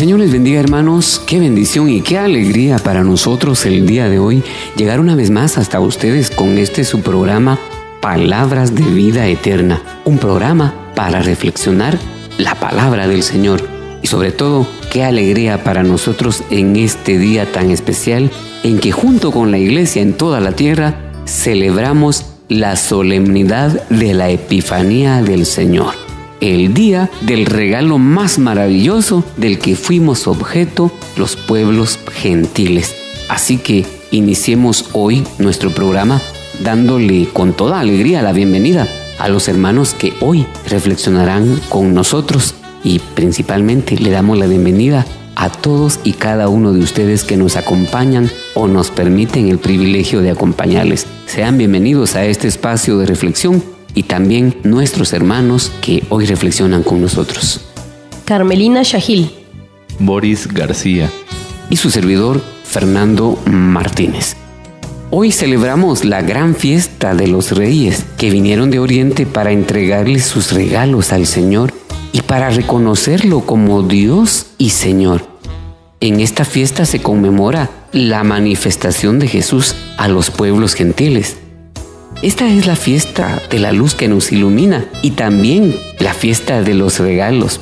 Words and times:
Señor 0.00 0.20
les 0.20 0.32
bendiga 0.32 0.58
hermanos, 0.58 1.20
qué 1.26 1.38
bendición 1.38 1.90
y 1.90 2.00
qué 2.00 2.16
alegría 2.16 2.78
para 2.78 3.04
nosotros 3.04 3.66
el 3.66 3.86
día 3.86 4.08
de 4.08 4.18
hoy 4.18 4.42
llegar 4.74 4.98
una 4.98 5.14
vez 5.14 5.28
más 5.28 5.58
hasta 5.58 5.78
ustedes 5.78 6.30
con 6.30 6.56
este 6.56 6.84
su 6.84 7.02
programa 7.02 7.58
Palabras 8.00 8.74
de 8.74 8.82
Vida 8.82 9.26
Eterna, 9.26 9.82
un 10.06 10.16
programa 10.16 10.90
para 10.96 11.20
reflexionar 11.20 11.98
la 12.38 12.54
palabra 12.54 13.08
del 13.08 13.22
Señor. 13.22 13.60
Y 14.02 14.06
sobre 14.06 14.32
todo 14.32 14.66
qué 14.90 15.04
alegría 15.04 15.64
para 15.64 15.82
nosotros 15.82 16.44
en 16.48 16.76
este 16.76 17.18
día 17.18 17.52
tan 17.52 17.70
especial 17.70 18.30
en 18.62 18.78
que 18.78 18.92
junto 18.92 19.30
con 19.30 19.50
la 19.50 19.58
iglesia 19.58 20.00
en 20.00 20.14
toda 20.14 20.40
la 20.40 20.52
tierra 20.52 21.12
celebramos 21.26 22.24
la 22.48 22.76
solemnidad 22.76 23.86
de 23.90 24.14
la 24.14 24.30
Epifanía 24.30 25.20
del 25.22 25.44
Señor 25.44 25.99
el 26.40 26.72
día 26.74 27.10
del 27.20 27.46
regalo 27.46 27.98
más 27.98 28.38
maravilloso 28.38 29.24
del 29.36 29.58
que 29.58 29.76
fuimos 29.76 30.26
objeto 30.26 30.90
los 31.16 31.36
pueblos 31.36 31.98
gentiles. 32.12 32.96
Así 33.28 33.58
que 33.58 33.86
iniciemos 34.10 34.90
hoy 34.92 35.24
nuestro 35.38 35.70
programa 35.70 36.20
dándole 36.64 37.28
con 37.32 37.52
toda 37.52 37.80
alegría 37.80 38.22
la 38.22 38.32
bienvenida 38.32 38.88
a 39.18 39.28
los 39.28 39.48
hermanos 39.48 39.94
que 39.94 40.14
hoy 40.20 40.46
reflexionarán 40.68 41.60
con 41.68 41.94
nosotros 41.94 42.54
y 42.82 42.98
principalmente 42.98 43.96
le 43.96 44.10
damos 44.10 44.38
la 44.38 44.46
bienvenida 44.46 45.06
a 45.36 45.50
todos 45.50 46.00
y 46.04 46.14
cada 46.14 46.48
uno 46.48 46.72
de 46.72 46.80
ustedes 46.80 47.24
que 47.24 47.36
nos 47.36 47.56
acompañan 47.56 48.30
o 48.54 48.66
nos 48.66 48.90
permiten 48.90 49.48
el 49.48 49.58
privilegio 49.58 50.22
de 50.22 50.30
acompañarles. 50.30 51.06
Sean 51.26 51.56
bienvenidos 51.56 52.16
a 52.16 52.24
este 52.24 52.48
espacio 52.48 52.98
de 52.98 53.06
reflexión 53.06 53.62
y 53.94 54.04
también 54.04 54.56
nuestros 54.64 55.12
hermanos 55.12 55.72
que 55.80 56.02
hoy 56.08 56.26
reflexionan 56.26 56.82
con 56.82 57.00
nosotros. 57.00 57.60
Carmelina 58.24 58.82
Shahil, 58.82 59.30
Boris 59.98 60.46
García 60.46 61.10
y 61.68 61.76
su 61.76 61.90
servidor 61.90 62.40
Fernando 62.64 63.38
Martínez. 63.46 64.36
Hoy 65.10 65.32
celebramos 65.32 66.04
la 66.04 66.22
gran 66.22 66.54
fiesta 66.54 67.14
de 67.14 67.26
los 67.26 67.50
reyes 67.50 68.06
que 68.16 68.30
vinieron 68.30 68.70
de 68.70 68.78
Oriente 68.78 69.26
para 69.26 69.50
entregarles 69.50 70.24
sus 70.24 70.52
regalos 70.52 71.12
al 71.12 71.26
Señor 71.26 71.74
y 72.12 72.22
para 72.22 72.50
reconocerlo 72.50 73.40
como 73.40 73.82
Dios 73.82 74.46
y 74.56 74.70
Señor. 74.70 75.22
En 75.98 76.20
esta 76.20 76.44
fiesta 76.44 76.86
se 76.86 77.02
conmemora 77.02 77.68
la 77.92 78.22
manifestación 78.22 79.18
de 79.18 79.26
Jesús 79.26 79.74
a 79.98 80.06
los 80.06 80.30
pueblos 80.30 80.74
gentiles 80.74 81.39
esta 82.22 82.46
es 82.50 82.66
la 82.66 82.76
fiesta 82.76 83.40
de 83.48 83.58
la 83.58 83.72
luz 83.72 83.94
que 83.94 84.06
nos 84.06 84.30
ilumina 84.30 84.84
y 85.00 85.12
también 85.12 85.74
la 85.98 86.12
fiesta 86.12 86.60
de 86.60 86.74
los 86.74 86.98
regalos. 86.98 87.60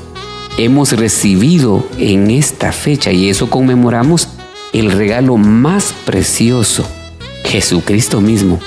Hemos 0.57 0.91
recibido 0.93 1.87
en 1.97 2.33
esta 2.33 2.73
fecha 2.73 3.13
y 3.13 3.29
eso 3.29 3.51
conmemoramos 3.51 4.31
el 4.73 4.91
regalo 4.91 5.37
más 5.37 5.95
precioso, 6.05 6.85
Jesucristo 7.45 8.21
mismo. 8.21 8.59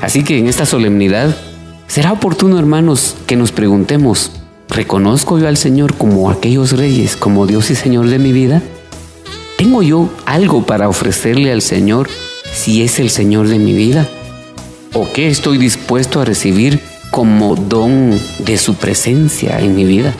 Así 0.00 0.24
que 0.24 0.38
en 0.38 0.46
esta 0.46 0.64
solemnidad 0.64 1.36
será 1.86 2.12
oportuno, 2.12 2.58
hermanos, 2.58 3.14
que 3.26 3.36
nos 3.36 3.52
preguntemos, 3.52 4.32
¿reconozco 4.70 5.38
yo 5.38 5.48
al 5.48 5.58
Señor 5.58 5.96
como 5.96 6.30
aquellos 6.30 6.72
reyes, 6.72 7.14
como 7.14 7.46
Dios 7.46 7.70
y 7.70 7.74
Señor 7.74 8.08
de 8.08 8.18
mi 8.18 8.32
vida? 8.32 8.62
¿Tengo 9.58 9.82
yo 9.82 10.08
algo 10.24 10.64
para 10.64 10.88
ofrecerle 10.88 11.52
al 11.52 11.60
Señor 11.60 12.08
si 12.54 12.82
es 12.82 12.98
el 12.98 13.10
Señor 13.10 13.48
de 13.48 13.58
mi 13.58 13.74
vida? 13.74 14.08
O 14.96 15.06
qué 15.12 15.28
estoy 15.28 15.58
dispuesto 15.58 16.22
a 16.22 16.24
recibir 16.24 16.80
como 17.10 17.54
don 17.54 18.18
de 18.38 18.56
su 18.56 18.76
presencia 18.76 19.60
en 19.60 19.74
mi 19.76 19.84
vida. 19.84 20.14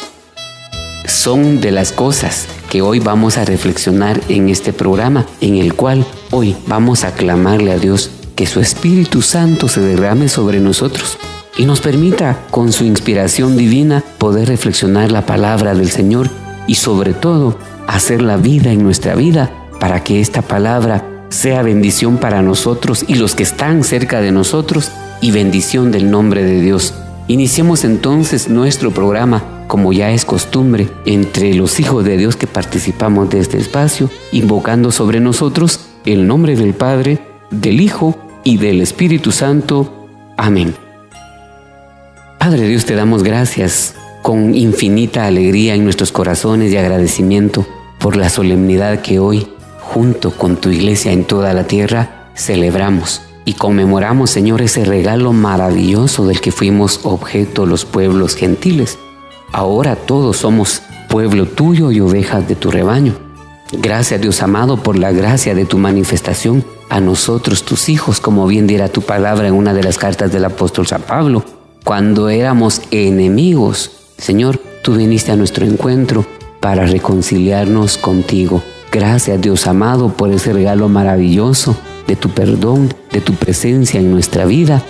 Son 1.07 1.63
de 1.63 1.71
las 1.71 1.93
cosas 1.93 2.47
que 2.69 2.83
hoy 2.83 2.99
vamos 2.99 3.39
a 3.39 3.47
reflexionar 3.47 4.21
en 4.29 4.51
este 4.51 4.75
programa, 4.75 5.25
en 5.41 5.57
el 5.57 5.73
cual 5.73 6.05
hoy 6.31 6.55
vamos 6.67 7.05
a 7.05 7.15
clamarle 7.15 7.73
a 7.73 7.79
Dios 7.79 8.11
que 8.35 8.47
su 8.47 8.61
Espíritu 8.61 9.23
Santo 9.23 9.67
se 9.69 9.81
derrame 9.81 10.29
sobre 10.29 10.61
nosotros 10.61 11.17
y 11.57 11.65
nos 11.65 11.81
permita 11.81 12.45
con 12.51 12.71
su 12.71 12.85
inspiración 12.85 13.57
divina 13.57 14.05
poder 14.19 14.49
reflexionar 14.49 15.11
la 15.11 15.25
palabra 15.25 15.75
del 15.75 15.91
Señor 15.91 16.29
y 16.67 16.75
sobre 16.75 17.15
todo 17.15 17.59
hacer 17.87 18.21
la 18.21 18.37
vida 18.37 18.73
en 18.73 18.83
nuestra 18.83 19.15
vida 19.15 19.51
para 19.81 20.05
que 20.05 20.21
esta 20.21 20.43
palabra 20.43 21.16
sea 21.29 21.63
bendición 21.63 22.19
para 22.19 22.43
nosotros 22.43 23.05
y 23.09 23.15
los 23.15 23.35
que 23.35 23.43
están 23.43 23.85
cerca 23.85 24.21
de 24.21 24.33
nosotros 24.33 24.91
y 25.21 25.31
bendición 25.31 25.93
del 25.93 26.11
nombre 26.11 26.45
de 26.45 26.61
Dios. 26.61 26.95
Iniciemos 27.29 27.85
entonces 27.85 28.49
nuestro 28.49 28.93
programa 28.93 29.57
como 29.67 29.93
ya 29.93 30.11
es 30.11 30.25
costumbre 30.25 30.89
entre 31.07 31.55
los 31.55 31.81
hijos 31.81 32.05
de 32.05 32.17
Dios 32.17 32.37
que 32.37 32.47
participamos 32.47 33.31
de 33.31 33.41
este 33.41 33.59
espacio, 33.59 34.11
invocando 34.33 34.93
sobre 34.93 35.21
nosotros 35.21 35.81
el 36.05 36.27
nombre 36.27 36.57
del 36.57 36.75
Padre, 36.75 37.19
del 37.51 37.81
Hijo 37.81 38.17
y 38.45 38.59
del 38.59 38.81
Espíritu 38.81 39.33
Santo. 39.33 40.07
Amén. 40.37 40.75
Padre 42.39 42.69
Dios, 42.69 42.85
te 42.85 42.95
damos 42.95 43.25
gracias 43.25 43.97
con 44.23 44.55
infinita 44.55 45.27
alegría 45.27 45.75
en 45.75 45.85
nuestros 45.85 46.13
corazones 46.13 46.73
y 46.73 46.77
agradecimiento 46.77 47.67
por 47.99 48.17
la 48.17 48.29
solemnidad 48.29 49.01
que 49.01 49.19
hoy 49.19 49.49
junto 49.87 50.33
con 50.33 50.57
tu 50.57 50.71
iglesia 50.71 51.13
en 51.13 51.25
toda 51.25 51.55
la 51.55 51.65
tierra, 51.65 52.31
celebramos 52.35 53.23
y 53.45 53.55
conmemoramos, 53.55 54.31
Señor, 54.31 54.61
ese 54.61 54.85
regalo 54.85 55.33
maravilloso 55.33 56.27
del 56.27 56.41
que 56.41 56.51
fuimos 56.51 57.01
objeto 57.05 57.65
los 57.65 57.85
pueblos 57.85 58.35
gentiles. 58.35 58.99
Ahora 59.53 59.95
todos 59.95 60.39
somos 60.39 60.83
pueblo 61.09 61.47
tuyo 61.47 61.93
y 61.93 62.01
ovejas 62.01 62.49
de 62.49 62.57
tu 62.57 62.71
rebaño. 62.71 63.15
Gracias 63.73 64.21
Dios 64.21 64.43
amado 64.43 64.77
por 64.77 64.99
la 64.99 65.13
gracia 65.13 65.55
de 65.55 65.65
tu 65.65 65.79
manifestación 65.79 66.65
a 66.89 67.01
nosotros, 67.01 67.63
tus 67.63 67.89
hijos, 67.89 68.21
como 68.21 68.47
bien 68.47 68.67
dirá 68.67 68.89
tu 68.89 69.03
palabra 69.03 69.47
en 69.47 69.55
una 69.55 69.73
de 69.73 69.85
las 69.85 69.99
cartas 69.99 70.33
del 70.33 70.45
apóstol 70.45 70.87
San 70.87 71.03
Pablo. 71.03 71.45
Cuando 71.85 72.29
éramos 72.29 72.83
enemigos, 72.91 73.93
Señor, 74.19 74.59
tú 74.83 74.95
viniste 74.95 75.31
a 75.31 75.37
nuestro 75.37 75.65
encuentro 75.65 76.27
para 76.61 76.87
reconciliarnos 76.87 77.97
contigo 77.99 78.63
Gracias 78.93 79.41
Dios 79.41 79.67
amado 79.67 80.13
por 80.13 80.31
ese 80.31 80.53
regalo 80.53 80.89
maravilloso 80.89 81.77
de 82.07 82.17
tu 82.17 82.31
perdón, 82.31 82.95
de 83.13 83.21
tu 83.21 83.35
presencia 83.35 84.01
en 84.01 84.11
nuestra 84.11 84.45
vida 84.47 84.83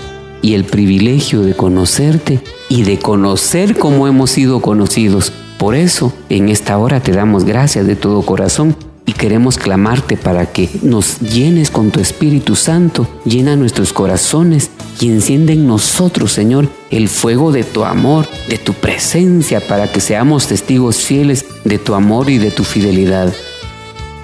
y 0.43 0.55
el 0.55 0.65
privilegio 0.65 1.43
de 1.43 1.55
conocerte 1.55 2.41
y 2.69 2.83
de 2.83 2.99
conocer 2.99 3.79
cómo 3.79 4.07
hemos 4.07 4.31
sido 4.31 4.61
conocidos. 4.61 5.33
Por 5.59 5.75
eso, 5.75 6.13
en 6.29 6.49
esta 6.51 6.77
hora 6.79 7.01
te 7.01 7.13
damos 7.13 7.45
gracias 7.45 7.87
de 7.87 7.97
todo 7.97 8.23
corazón 8.23 8.77
y 9.07 9.13
queremos 9.13 9.57
clamarte 9.57 10.17
para 10.17 10.47
que 10.53 10.69
nos 10.83 11.21
llenes 11.21 11.71
con 11.71 11.91
tu 11.91 12.01
Espíritu 12.01 12.57
Santo, 12.57 13.09
llena 13.25 13.57
nuestros 13.57 13.93
corazones 13.93 14.71
y 15.01 15.09
enciende 15.09 15.53
en 15.53 15.67
nosotros, 15.67 16.33
Señor, 16.33 16.69
el 16.91 17.09
fuego 17.09 17.53
de 17.53 17.65
tu 17.65 17.85
amor, 17.85 18.27
de 18.49 18.59
tu 18.59 18.73
presencia, 18.75 19.61
para 19.67 19.91
que 19.91 20.01
seamos 20.01 20.49
testigos 20.49 20.97
fieles 20.99 21.45
de 21.65 21.79
tu 21.79 21.95
amor 21.95 22.31
y 22.31 22.39
de 22.39 22.51
tu 22.51 22.65
fidelidad. 22.65 23.33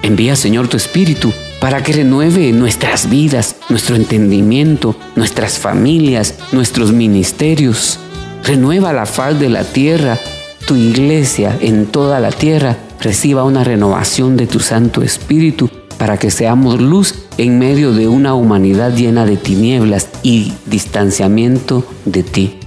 Envía, 0.03 0.35
Señor, 0.35 0.67
tu 0.67 0.75
Espíritu 0.75 1.31
para 1.61 1.81
que 1.81 1.93
renueve 1.93 2.51
nuestras 2.51 3.09
vidas, 3.09 3.55
nuestro 3.69 3.95
entendimiento, 3.95 4.97
nuestras 5.15 5.57
familias, 5.57 6.35
nuestros 6.51 6.91
ministerios. 6.91 7.99
renueva 8.43 8.91
la 8.91 9.05
faz 9.05 9.39
de 9.39 9.47
la 9.47 9.63
tierra, 9.63 10.19
tu 10.67 10.75
iglesia 10.75 11.57
en 11.61 11.85
toda 11.85 12.19
la 12.19 12.31
tierra 12.31 12.77
reciba 12.99 13.45
una 13.45 13.63
renovación 13.63 14.35
de 14.35 14.45
tu 14.45 14.59
Santo 14.59 15.03
Espíritu 15.03 15.69
para 15.97 16.17
que 16.17 16.31
seamos 16.31 16.81
luz 16.81 17.15
en 17.37 17.57
medio 17.57 17.93
de 17.93 18.09
una 18.09 18.33
humanidad 18.33 18.93
llena 18.93 19.25
de 19.25 19.37
tinieblas 19.37 20.09
y 20.21 20.51
distanciamiento 20.65 21.85
de 22.03 22.23
ti. 22.23 22.59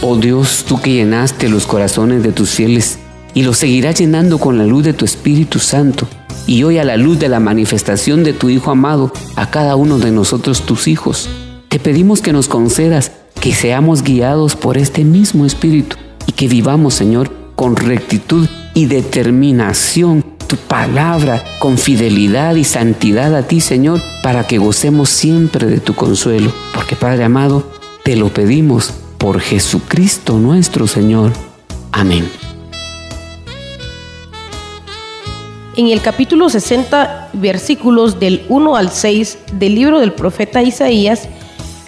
Oh 0.00 0.14
Dios, 0.14 0.64
tú 0.66 0.80
que 0.80 0.92
llenaste 0.92 1.48
los 1.48 1.66
corazones 1.66 2.22
de 2.22 2.30
tus 2.30 2.50
fieles 2.50 3.00
y 3.34 3.42
los 3.42 3.58
seguirás 3.58 3.98
llenando 3.98 4.38
con 4.38 4.58
la 4.58 4.64
luz 4.64 4.84
de 4.84 4.92
tu 4.92 5.04
Espíritu 5.04 5.58
Santo, 5.58 6.08
y 6.50 6.64
hoy 6.64 6.78
a 6.78 6.84
la 6.84 6.96
luz 6.96 7.20
de 7.20 7.28
la 7.28 7.38
manifestación 7.38 8.24
de 8.24 8.32
tu 8.32 8.48
Hijo 8.48 8.72
amado, 8.72 9.12
a 9.36 9.50
cada 9.50 9.76
uno 9.76 10.00
de 10.00 10.10
nosotros 10.10 10.62
tus 10.62 10.88
hijos, 10.88 11.28
te 11.68 11.78
pedimos 11.78 12.22
que 12.22 12.32
nos 12.32 12.48
concedas 12.48 13.12
que 13.40 13.54
seamos 13.54 14.02
guiados 14.02 14.56
por 14.56 14.76
este 14.76 15.04
mismo 15.04 15.46
Espíritu 15.46 15.94
y 16.26 16.32
que 16.32 16.48
vivamos, 16.48 16.94
Señor, 16.94 17.30
con 17.54 17.76
rectitud 17.76 18.48
y 18.74 18.86
determinación 18.86 20.24
tu 20.48 20.56
palabra 20.56 21.44
con 21.60 21.78
fidelidad 21.78 22.56
y 22.56 22.64
santidad 22.64 23.32
a 23.36 23.46
ti, 23.46 23.60
Señor, 23.60 24.02
para 24.24 24.48
que 24.48 24.58
gocemos 24.58 25.08
siempre 25.08 25.68
de 25.68 25.78
tu 25.78 25.94
consuelo. 25.94 26.52
Porque, 26.74 26.96
Padre 26.96 27.22
amado, 27.22 27.62
te 28.02 28.16
lo 28.16 28.28
pedimos 28.30 28.92
por 29.18 29.38
Jesucristo 29.38 30.40
nuestro 30.40 30.88
Señor. 30.88 31.30
Amén. 31.92 32.39
En 35.80 35.88
el 35.88 36.02
capítulo 36.02 36.50
60, 36.50 37.30
versículos 37.32 38.20
del 38.20 38.44
1 38.50 38.76
al 38.76 38.90
6 38.90 39.38
del 39.54 39.76
libro 39.76 39.98
del 39.98 40.12
profeta 40.12 40.62
Isaías, 40.62 41.26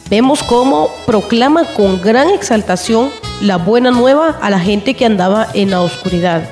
vemos 0.08 0.42
cómo 0.42 0.88
proclama 1.04 1.64
con 1.74 2.00
gran 2.00 2.30
exaltación 2.30 3.10
la 3.42 3.58
buena 3.58 3.90
nueva 3.90 4.38
a 4.40 4.48
la 4.48 4.58
gente 4.58 4.94
que 4.94 5.04
andaba 5.04 5.46
en 5.52 5.68
la 5.68 5.82
oscuridad. 5.82 6.48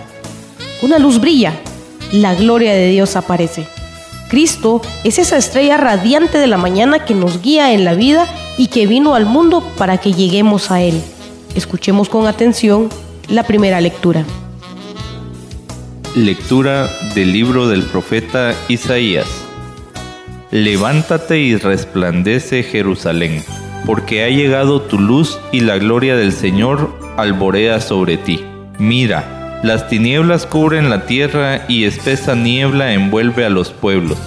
Una 0.83 0.99
luz 0.99 1.19
brilla, 1.19 1.55
la 2.13 2.35
gloria 2.35 2.75
de 2.75 2.89
Dios 2.89 3.17
aparece. 3.17 3.67
Cristo 4.29 4.83
es 5.03 5.19
esa 5.19 5.39
estrella 5.39 5.79
radiante 5.79 6.37
de 6.37 6.47
la 6.47 6.59
mañana 6.59 7.07
que 7.07 7.15
nos 7.15 7.41
guía 7.41 7.73
en 7.73 7.87
la 7.87 7.95
vida 7.95 8.27
y 8.59 8.67
que 8.67 8.87
vino 8.87 9.15
al 9.15 9.25
mundo 9.25 9.67
para 9.79 9.97
que 9.97 10.13
lleguemos 10.13 10.71
a 10.71 10.83
Él. 10.83 11.01
Escuchemos 11.55 12.11
con 12.11 12.27
atención 12.27 12.91
la 13.29 13.45
primera 13.45 13.81
lectura. 13.81 14.27
Lectura 16.17 16.91
del 17.15 17.33
libro 17.33 17.69
del 17.69 17.85
profeta 17.85 18.53
Isaías. 18.67 19.29
Levántate 20.51 21.39
y 21.39 21.55
resplandece 21.55 22.65
Jerusalén, 22.65 23.45
porque 23.87 24.25
ha 24.25 24.29
llegado 24.29 24.83
tu 24.83 24.99
luz 24.99 25.39
y 25.53 25.61
la 25.61 25.79
gloria 25.79 26.17
del 26.17 26.33
Señor 26.33 26.93
alborea 27.17 27.81
sobre 27.81 28.17
ti. 28.17 28.45
Mira, 28.77 29.61
las 29.63 29.89
tinieblas 29.89 30.47
cubren 30.47 30.91
la 30.91 31.07
tierra 31.07 31.65
y 31.69 31.85
espesa 31.85 32.35
niebla 32.35 32.93
envuelve 32.93 33.45
a 33.45 33.51
los 33.51 33.71
pueblos. 33.71 34.19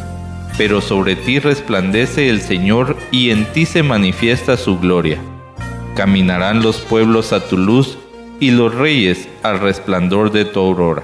Pero 0.57 0.79
sobre 0.79 1.17
ti 1.17 1.39
resplandece 1.39 2.29
el 2.29 2.39
Señor 2.39 2.95
y 3.11 3.31
en 3.31 3.43
ti 3.51 3.65
se 3.65 3.83
manifiesta 3.83 4.55
su 4.55 4.79
gloria. 4.79 5.17
Caminarán 5.97 6.63
los 6.63 6.77
pueblos 6.77 7.33
a 7.33 7.41
tu 7.41 7.57
luz 7.57 7.97
y 8.39 8.51
los 8.51 8.73
reyes 8.73 9.27
al 9.43 9.59
resplandor 9.59 10.31
de 10.31 10.45
tu 10.45 10.61
aurora. 10.61 11.03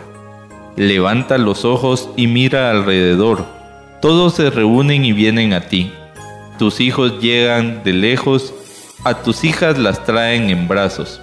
Levanta 0.79 1.37
los 1.37 1.65
ojos 1.65 2.09
y 2.15 2.27
mira 2.27 2.71
alrededor. 2.71 3.45
Todos 4.01 4.35
se 4.35 4.49
reúnen 4.49 5.03
y 5.03 5.11
vienen 5.11 5.51
a 5.51 5.67
ti. 5.67 5.91
Tus 6.57 6.79
hijos 6.79 7.19
llegan 7.19 7.83
de 7.83 7.91
lejos, 7.91 8.53
a 9.03 9.15
tus 9.15 9.43
hijas 9.43 9.77
las 9.77 10.05
traen 10.05 10.49
en 10.49 10.69
brazos. 10.69 11.19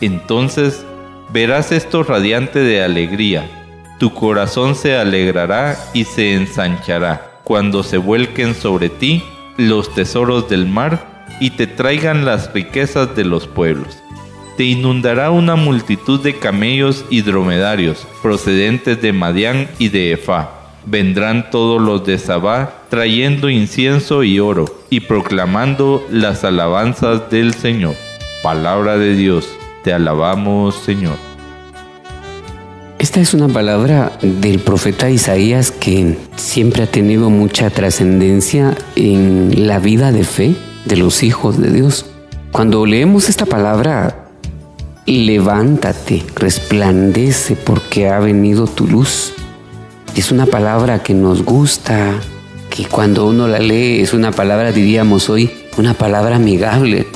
Entonces 0.00 0.86
verás 1.30 1.72
esto 1.72 2.04
radiante 2.04 2.60
de 2.60 2.82
alegría. 2.82 3.44
Tu 3.98 4.14
corazón 4.14 4.74
se 4.74 4.96
alegrará 4.96 5.76
y 5.92 6.04
se 6.04 6.32
ensanchará 6.32 7.40
cuando 7.44 7.82
se 7.82 7.98
vuelquen 7.98 8.54
sobre 8.54 8.88
ti 8.88 9.22
los 9.58 9.94
tesoros 9.94 10.48
del 10.48 10.64
mar 10.64 11.26
y 11.38 11.50
te 11.50 11.66
traigan 11.66 12.24
las 12.24 12.50
riquezas 12.54 13.14
de 13.14 13.26
los 13.26 13.46
pueblos. 13.46 14.02
Te 14.56 14.64
inundará 14.64 15.30
una 15.30 15.54
multitud 15.54 16.18
de 16.20 16.38
camellos 16.38 17.04
y 17.10 17.20
dromedarios 17.20 18.06
procedentes 18.22 19.02
de 19.02 19.12
Madián 19.12 19.68
y 19.78 19.90
de 19.90 20.12
Efá. 20.12 20.50
Vendrán 20.86 21.50
todos 21.50 21.80
los 21.82 22.06
de 22.06 22.16
Sabá 22.16 22.84
trayendo 22.88 23.50
incienso 23.50 24.24
y 24.24 24.40
oro 24.40 24.64
y 24.88 25.00
proclamando 25.00 26.06
las 26.10 26.42
alabanzas 26.42 27.28
del 27.30 27.52
Señor. 27.52 27.96
Palabra 28.42 28.96
de 28.96 29.14
Dios 29.14 29.46
te 29.84 29.92
alabamos, 29.92 30.74
Señor. 30.76 31.16
Esta 32.98 33.20
es 33.20 33.34
una 33.34 33.48
palabra 33.48 34.12
del 34.22 34.58
profeta 34.58 35.10
Isaías 35.10 35.70
que 35.70 36.16
siempre 36.36 36.84
ha 36.84 36.86
tenido 36.86 37.28
mucha 37.28 37.68
trascendencia 37.68 38.74
en 38.94 39.66
la 39.66 39.80
vida 39.80 40.12
de 40.12 40.24
fe 40.24 40.56
de 40.86 40.96
los 40.96 41.22
hijos 41.22 41.60
de 41.60 41.70
Dios. 41.72 42.06
Cuando 42.52 42.86
leemos 42.86 43.28
esta 43.28 43.44
palabra, 43.44 44.25
levántate, 45.06 46.24
resplandece 46.34 47.54
porque 47.54 48.08
ha 48.08 48.18
venido 48.18 48.66
tu 48.66 48.86
luz. 48.86 49.34
Es 50.16 50.32
una 50.32 50.46
palabra 50.46 51.02
que 51.02 51.14
nos 51.14 51.44
gusta, 51.44 52.14
que 52.70 52.86
cuando 52.86 53.26
uno 53.26 53.46
la 53.46 53.58
lee 53.58 54.00
es 54.00 54.12
una 54.12 54.32
palabra, 54.32 54.72
diríamos 54.72 55.30
hoy, 55.30 55.50
una 55.78 55.94
palabra 55.94 56.36
amigable, 56.36 57.06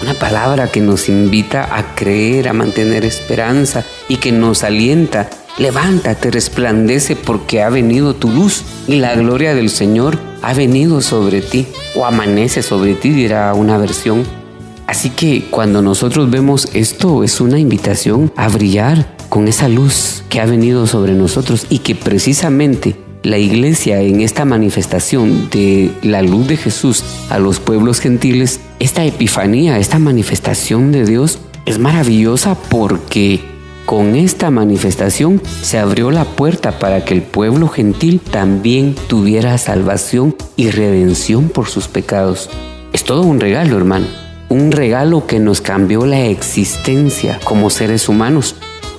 una 0.00 0.14
palabra 0.14 0.68
que 0.68 0.80
nos 0.80 1.08
invita 1.08 1.76
a 1.76 1.94
creer, 1.94 2.48
a 2.48 2.52
mantener 2.52 3.04
esperanza 3.04 3.84
y 4.08 4.16
que 4.16 4.32
nos 4.32 4.62
alienta. 4.64 5.28
Levántate, 5.58 6.30
resplandece 6.30 7.16
porque 7.16 7.62
ha 7.62 7.70
venido 7.70 8.14
tu 8.14 8.30
luz 8.30 8.62
y 8.86 8.96
la 8.96 9.14
gloria 9.14 9.54
del 9.54 9.68
Señor 9.68 10.18
ha 10.42 10.54
venido 10.54 11.00
sobre 11.00 11.40
ti 11.40 11.66
o 11.94 12.06
amanece 12.06 12.62
sobre 12.62 12.94
ti, 12.94 13.10
dirá 13.10 13.52
una 13.54 13.78
versión. 13.78 14.41
Así 14.86 15.10
que 15.10 15.44
cuando 15.50 15.82
nosotros 15.82 16.30
vemos 16.30 16.68
esto 16.74 17.24
es 17.24 17.40
una 17.40 17.58
invitación 17.58 18.32
a 18.36 18.48
brillar 18.48 19.16
con 19.28 19.48
esa 19.48 19.68
luz 19.68 20.22
que 20.28 20.40
ha 20.40 20.46
venido 20.46 20.86
sobre 20.86 21.14
nosotros 21.14 21.66
y 21.70 21.78
que 21.78 21.94
precisamente 21.94 22.96
la 23.22 23.38
iglesia 23.38 24.00
en 24.00 24.20
esta 24.20 24.44
manifestación 24.44 25.48
de 25.50 25.90
la 26.02 26.22
luz 26.22 26.48
de 26.48 26.56
Jesús 26.56 27.04
a 27.30 27.38
los 27.38 27.60
pueblos 27.60 28.00
gentiles, 28.00 28.60
esta 28.80 29.04
epifanía, 29.04 29.78
esta 29.78 29.98
manifestación 29.98 30.92
de 30.92 31.04
Dios 31.04 31.38
es 31.66 31.78
maravillosa 31.78 32.56
porque 32.68 33.40
con 33.86 34.16
esta 34.16 34.50
manifestación 34.50 35.40
se 35.62 35.78
abrió 35.78 36.10
la 36.10 36.24
puerta 36.24 36.78
para 36.78 37.04
que 37.04 37.14
el 37.14 37.22
pueblo 37.22 37.68
gentil 37.68 38.20
también 38.20 38.94
tuviera 39.08 39.56
salvación 39.58 40.36
y 40.56 40.70
redención 40.70 41.48
por 41.48 41.68
sus 41.68 41.88
pecados. 41.88 42.50
Es 42.92 43.04
todo 43.04 43.22
un 43.22 43.40
regalo, 43.40 43.76
hermano. 43.76 44.21
Un 44.52 44.70
regalo 44.70 45.26
que 45.26 45.38
nos 45.38 45.62
cambió 45.62 46.04
la 46.04 46.26
existencia 46.26 47.40
como 47.42 47.70
seres 47.70 48.10
humanos 48.10 48.54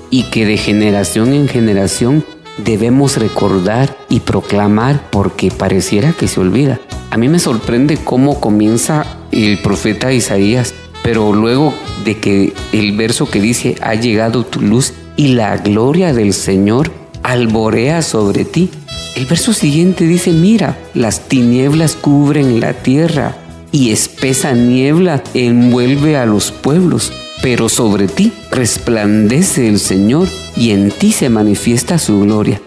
y 0.10 0.24
que 0.32 0.48
de 0.48 0.58
generación 0.58 1.32
en 1.32 1.48
generación 1.48 2.26
debemos 2.58 3.18
recordar 3.18 3.96
y 4.10 4.22
proclamar 4.22 5.12
porque 5.12 5.52
pareciera 5.52 6.12
que 6.12 6.28
se 6.28 6.40
olvida. 6.40 6.80
A 7.12 7.18
mí 7.18 7.30
me 7.30 7.38
sorprende 7.38 8.00
cómo 8.04 8.42
comienza 8.42 9.06
el 9.32 9.60
profeta 9.60 10.12
Isaías, 10.12 10.74
pero 11.04 11.34
luego 11.34 11.72
de 12.04 12.18
que 12.18 12.54
el 12.72 12.98
verso 12.98 13.30
que 13.30 13.40
dice, 13.40 13.76
ha 13.82 13.94
llegado 13.94 14.48
tu 14.48 14.60
luz 14.60 14.94
y 15.18 15.36
la 15.36 15.56
gloria 15.58 16.14
del 16.14 16.34
Señor 16.34 16.92
alborea 17.22 18.02
sobre 18.02 18.44
ti. 18.44 18.72
El 19.16 19.28
verso 19.28 19.54
siguiente 19.54 20.08
dice, 20.08 20.32
mira, 20.32 20.80
las 20.96 21.28
tinieblas 21.28 21.96
cubren 21.96 22.60
la 22.60 22.74
tierra 22.74 23.38
y 23.74 23.92
espesa 23.92 24.54
niebla 24.54 25.22
envuelve 25.34 26.16
a 26.16 26.26
los 26.26 26.54
pueblos 26.54 27.12
pero 27.44 27.68
sobre 27.68 28.08
ti 28.08 28.32
resplandece 28.52 29.68
el 29.68 29.82
Señor 29.82 30.30
y 30.56 30.72
en 30.72 30.92
ti 30.92 31.12
se 31.12 31.28
manifiesta 31.28 32.00
su 32.00 32.22
gloria. 32.22 32.62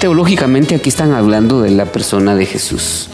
Teológicamente 0.00 0.74
aquí 0.74 0.88
están 0.88 1.12
hablando 1.12 1.60
de 1.60 1.70
la 1.70 1.84
persona 1.84 2.34
de 2.34 2.46
Jesús. 2.46 3.10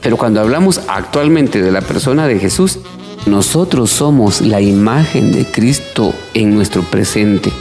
Pero 0.00 0.16
cuando 0.16 0.40
hablamos 0.40 0.80
actualmente 0.88 1.60
de 1.60 1.70
la 1.70 1.82
persona 1.82 2.26
de 2.26 2.38
Jesús, 2.38 2.78
nosotros 3.26 3.90
somos 3.90 4.40
la 4.40 4.62
imagen 4.62 5.32
de 5.32 5.44
Cristo 5.44 6.14
en 6.32 6.54
nuestro 6.54 6.82
presente. 6.82 7.52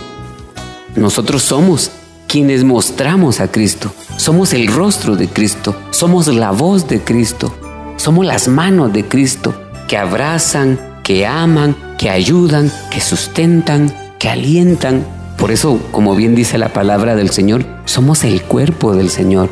Nosotros 0.96 1.44
somos 1.44 1.92
quienes 2.30 2.64
mostramos 2.64 3.42
a 3.42 3.52
Cristo. 3.52 3.92
Somos 4.16 4.54
el 4.54 4.68
rostro 4.68 5.18
de 5.18 5.28
Cristo. 5.28 5.76
Somos 5.92 6.28
la 6.28 6.52
voz 6.52 6.88
de 6.88 7.02
Cristo. 7.02 7.54
Somos 7.98 8.26
las 8.26 8.48
manos 8.48 8.94
de 8.94 9.06
Cristo 9.06 9.54
que 9.88 9.98
abrazan, 9.98 10.80
que 11.04 11.26
aman, 11.26 11.76
que 11.98 12.10
ayudan, 12.10 12.72
que 12.92 13.02
sustentan, 13.02 13.94
que 14.20 14.30
alientan. 14.30 15.06
Por 15.38 15.52
eso, 15.52 15.80
como 15.92 16.16
bien 16.16 16.36
dice 16.36 16.58
la 16.58 16.74
palabra 16.74 17.16
del 17.16 17.30
Señor, 17.30 17.66
somos 17.86 18.24
el 18.24 18.42
cuerpo 18.42 18.96
del 18.96 19.10
Señor. 19.10 19.50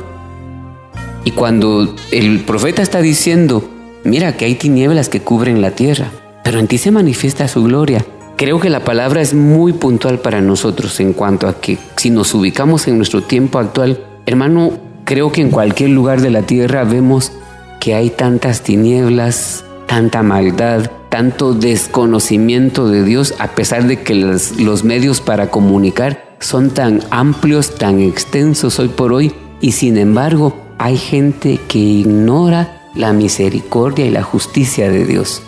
Y 1.23 1.31
cuando 1.31 1.95
el 2.11 2.39
profeta 2.41 2.81
está 2.81 3.01
diciendo, 3.01 3.69
mira 4.03 4.37
que 4.37 4.45
hay 4.45 4.55
tinieblas 4.55 5.09
que 5.09 5.21
cubren 5.21 5.61
la 5.61 5.71
tierra, 5.71 6.07
pero 6.43 6.59
en 6.59 6.67
ti 6.67 6.77
se 6.77 6.91
manifiesta 6.91 7.47
su 7.47 7.63
gloria, 7.63 8.03
Creo 8.41 8.59
que 8.59 8.71
la 8.71 8.83
palabra 8.83 9.21
es 9.21 9.35
muy 9.35 9.71
puntual 9.71 10.17
para 10.17 10.41
nosotros 10.41 10.99
en 10.99 11.13
cuanto 11.13 11.47
a 11.47 11.61
que 11.61 11.77
si 11.95 12.09
nos 12.09 12.33
ubicamos 12.33 12.87
en 12.87 12.97
nuestro 12.97 13.21
tiempo 13.21 13.59
actual, 13.59 14.03
hermano, 14.25 14.71
creo 15.03 15.31
que 15.31 15.41
en 15.41 15.51
cualquier 15.51 15.91
lugar 15.91 16.21
de 16.21 16.31
la 16.31 16.41
tierra 16.41 16.83
vemos 16.83 17.33
que 17.81 17.95
hay 17.95 18.09
tantas 18.09 18.61
tinieblas, 18.61 19.65
tanta 19.87 20.23
maldad, 20.23 20.89
tanto 21.09 21.53
desconocimiento 21.53 22.87
de 22.87 23.03
Dios, 23.03 23.33
a 23.39 23.49
pesar 23.49 23.87
de 23.87 24.01
que 24.01 24.15
los, 24.15 24.83
medios 24.85 25.19
para 25.19 25.49
comunicar 25.49 26.37
son 26.39 26.69
tan 26.69 27.01
amplios, 27.09 27.75
tan 27.75 27.99
extensos 27.99 28.79
hoy 28.79 28.87
por 28.87 29.11
hoy, 29.11 29.33
y 29.59 29.73
sin 29.73 29.97
embargo 29.97 30.55
hay 30.77 30.95
gente 30.95 31.59
que 31.67 31.79
ignora 31.79 32.89
la 32.95 33.11
misericordia 33.11 34.05
y 34.05 34.11
la 34.11 34.23
justicia 34.23 34.89
de 34.89 35.05
Dios. 35.05 35.43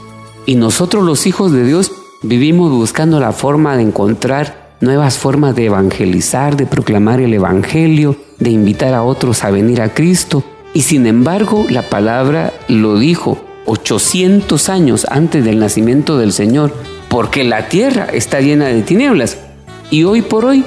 Y 0.45 0.55
nosotros 0.55 1.05
los 1.05 1.25
hijos 1.25 1.53
de 1.53 1.63
Dios 1.63 1.93
Vivimos 2.25 2.71
buscando 2.71 3.19
la 3.19 3.33
forma 3.33 3.75
de 3.75 3.83
encontrar 3.83 4.77
nuevas 4.79 5.17
formas 5.17 5.57
de 5.57 5.65
evangelizar, 5.65 6.55
de 6.55 6.65
proclamar 6.65 7.19
el 7.19 7.33
Evangelio, 7.33 8.15
de 8.39 8.49
invitar 8.49 8.93
a 8.93 9.03
otros 9.03 9.43
a 9.43 9.51
venir 9.51 9.81
a 9.81 9.93
Cristo. 9.93 10.41
Y 10.73 10.81
sin 10.81 11.05
embargo, 11.05 11.65
la 11.69 11.83
palabra 11.83 12.53
lo 12.67 12.97
dijo 12.97 13.43
800 13.65 14.69
años 14.69 15.05
antes 15.09 15.45
del 15.45 15.59
nacimiento 15.59 16.17
del 16.17 16.33
Señor, 16.33 16.73
porque 17.09 17.43
la 17.43 17.69
tierra 17.69 18.07
está 18.11 18.41
llena 18.41 18.67
de 18.67 18.81
tinieblas. 18.81 19.37
Y 19.91 20.03
hoy 20.03 20.21
por 20.21 20.45
hoy, 20.45 20.63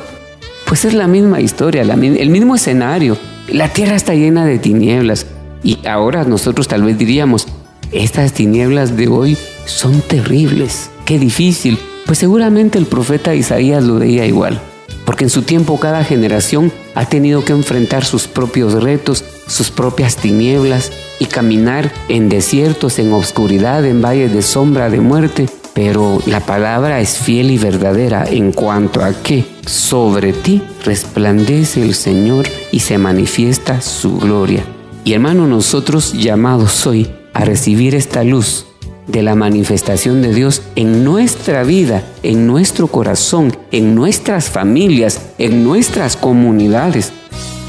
pues 0.66 0.84
es 0.84 0.94
la 0.94 1.08
misma 1.08 1.40
historia, 1.40 1.82
el 1.82 2.30
mismo 2.30 2.54
escenario. 2.54 3.16
La 3.48 3.72
tierra 3.72 3.96
está 3.96 4.14
llena 4.14 4.46
de 4.46 4.58
tinieblas. 4.58 5.26
Y 5.62 5.78
ahora 5.86 6.24
nosotros 6.24 6.68
tal 6.68 6.84
vez 6.84 6.96
diríamos, 6.96 7.46
estas 7.92 8.32
tinieblas 8.32 8.96
de 8.96 9.08
hoy 9.08 9.36
son 9.64 10.00
terribles. 10.00 10.90
Qué 11.04 11.18
difícil. 11.18 11.78
Pues 12.06 12.18
seguramente 12.18 12.78
el 12.78 12.86
profeta 12.86 13.34
Isaías 13.34 13.82
lo 13.82 13.96
veía 13.96 14.26
igual, 14.26 14.60
porque 15.04 15.24
en 15.24 15.30
su 15.30 15.42
tiempo 15.42 15.80
cada 15.80 16.04
generación 16.04 16.72
ha 16.94 17.06
tenido 17.06 17.44
que 17.44 17.52
enfrentar 17.52 18.04
sus 18.04 18.28
propios 18.28 18.80
retos, 18.80 19.24
sus 19.46 19.70
propias 19.70 20.16
tinieblas 20.16 20.92
y 21.18 21.26
caminar 21.26 21.92
en 22.08 22.28
desiertos, 22.28 22.98
en 22.98 23.12
oscuridad, 23.12 23.84
en 23.84 24.02
valles 24.02 24.32
de 24.32 24.42
sombra 24.42 24.90
de 24.90 25.00
muerte. 25.00 25.48
Pero 25.74 26.22
la 26.26 26.40
palabra 26.40 27.00
es 27.00 27.18
fiel 27.18 27.50
y 27.50 27.58
verdadera 27.58 28.24
en 28.24 28.52
cuanto 28.52 29.04
a 29.04 29.12
que 29.12 29.44
sobre 29.66 30.32
ti 30.32 30.62
resplandece 30.84 31.82
el 31.82 31.94
Señor 31.94 32.46
y 32.72 32.80
se 32.80 32.96
manifiesta 32.96 33.82
su 33.82 34.16
gloria. 34.18 34.64
Y 35.04 35.12
hermano, 35.12 35.46
nosotros 35.46 36.14
llamados 36.14 36.86
hoy 36.86 37.10
a 37.34 37.44
recibir 37.44 37.94
esta 37.94 38.24
luz 38.24 38.66
de 39.06 39.22
la 39.22 39.34
manifestación 39.34 40.22
de 40.22 40.34
Dios 40.34 40.62
en 40.74 41.04
nuestra 41.04 41.62
vida, 41.62 42.02
en 42.22 42.46
nuestro 42.46 42.88
corazón, 42.88 43.56
en 43.70 43.94
nuestras 43.94 44.50
familias, 44.50 45.20
en 45.38 45.62
nuestras 45.62 46.16
comunidades. 46.16 47.12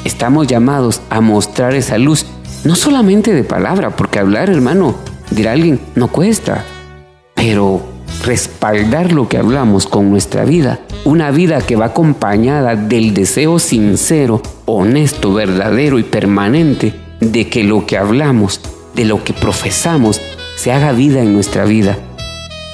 Estamos 0.08 0.48
llamados 0.48 1.02
a 1.10 1.20
mostrar 1.20 1.74
esa 1.74 1.98
luz, 1.98 2.26
no 2.64 2.78
solamente 2.78 3.34
de 3.34 3.44
palabra, 3.44 3.90
porque 3.90 4.20
hablar, 4.20 4.50
hermano, 4.50 4.96
dirá 5.32 5.52
alguien, 5.52 5.82
no 5.96 6.08
cuesta, 6.08 6.64
pero 7.36 7.86
respaldar 8.24 9.12
lo 9.12 9.28
que 9.28 9.38
hablamos 9.38 9.86
con 9.86 10.10
nuestra 10.10 10.46
vida, 10.46 10.80
una 11.04 11.30
vida 11.32 11.60
que 11.60 11.76
va 11.76 11.88
acompañada 11.88 12.78
del 12.78 13.14
deseo 13.14 13.60
sincero, 13.60 14.42
honesto, 14.64 15.34
verdadero 15.34 16.00
y 16.00 16.04
permanente 16.04 16.94
de 17.20 17.50
que 17.50 17.66
lo 17.66 17.86
que 17.86 17.98
hablamos, 17.98 18.62
de 18.96 19.04
lo 19.04 19.26
que 19.26 19.34
profesamos, 19.34 20.22
se 20.56 20.72
haga 20.72 20.94
vida 20.94 21.22
en 21.22 21.34
nuestra 21.34 21.66
vida. 21.66 21.98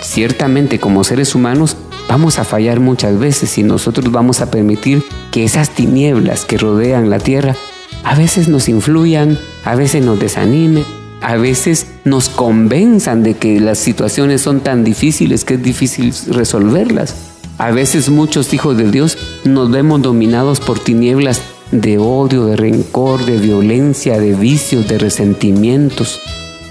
Ciertamente 0.01 0.79
como 0.79 1.03
seres 1.03 1.33
humanos 1.33 1.77
vamos 2.13 2.37
a 2.37 2.43
fallar 2.43 2.79
muchas 2.79 3.17
veces 3.17 3.57
y 3.57 3.63
nosotros 3.63 4.11
vamos 4.11 4.39
a 4.41 4.51
permitir 4.51 5.01
que 5.31 5.43
esas 5.43 5.71
tinieblas 5.71 6.45
que 6.45 6.59
rodean 6.59 7.09
la 7.09 7.17
tierra 7.17 7.55
a 8.03 8.13
veces 8.13 8.47
nos 8.47 8.69
influyan, 8.69 9.39
a 9.65 9.73
veces 9.73 10.05
nos 10.05 10.19
desanimen, 10.19 10.85
a 11.21 11.37
veces 11.37 11.87
nos 12.03 12.29
convenzan 12.29 13.23
de 13.23 13.33
que 13.33 13.59
las 13.59 13.79
situaciones 13.79 14.41
son 14.41 14.59
tan 14.59 14.83
difíciles 14.83 15.43
que 15.43 15.55
es 15.55 15.63
difícil 15.63 16.13
resolverlas. 16.27 17.15
A 17.57 17.71
veces 17.71 18.09
muchos 18.09 18.53
hijos 18.53 18.77
de 18.77 18.91
Dios 18.91 19.17
nos 19.43 19.71
vemos 19.71 20.03
dominados 20.03 20.59
por 20.59 20.77
tinieblas 20.77 21.41
de 21.71 21.97
odio, 21.97 22.45
de 22.45 22.55
rencor, 22.55 23.25
de 23.25 23.37
violencia, 23.37 24.19
de 24.19 24.35
vicios, 24.35 24.87
de 24.87 24.99
resentimientos 24.99 26.21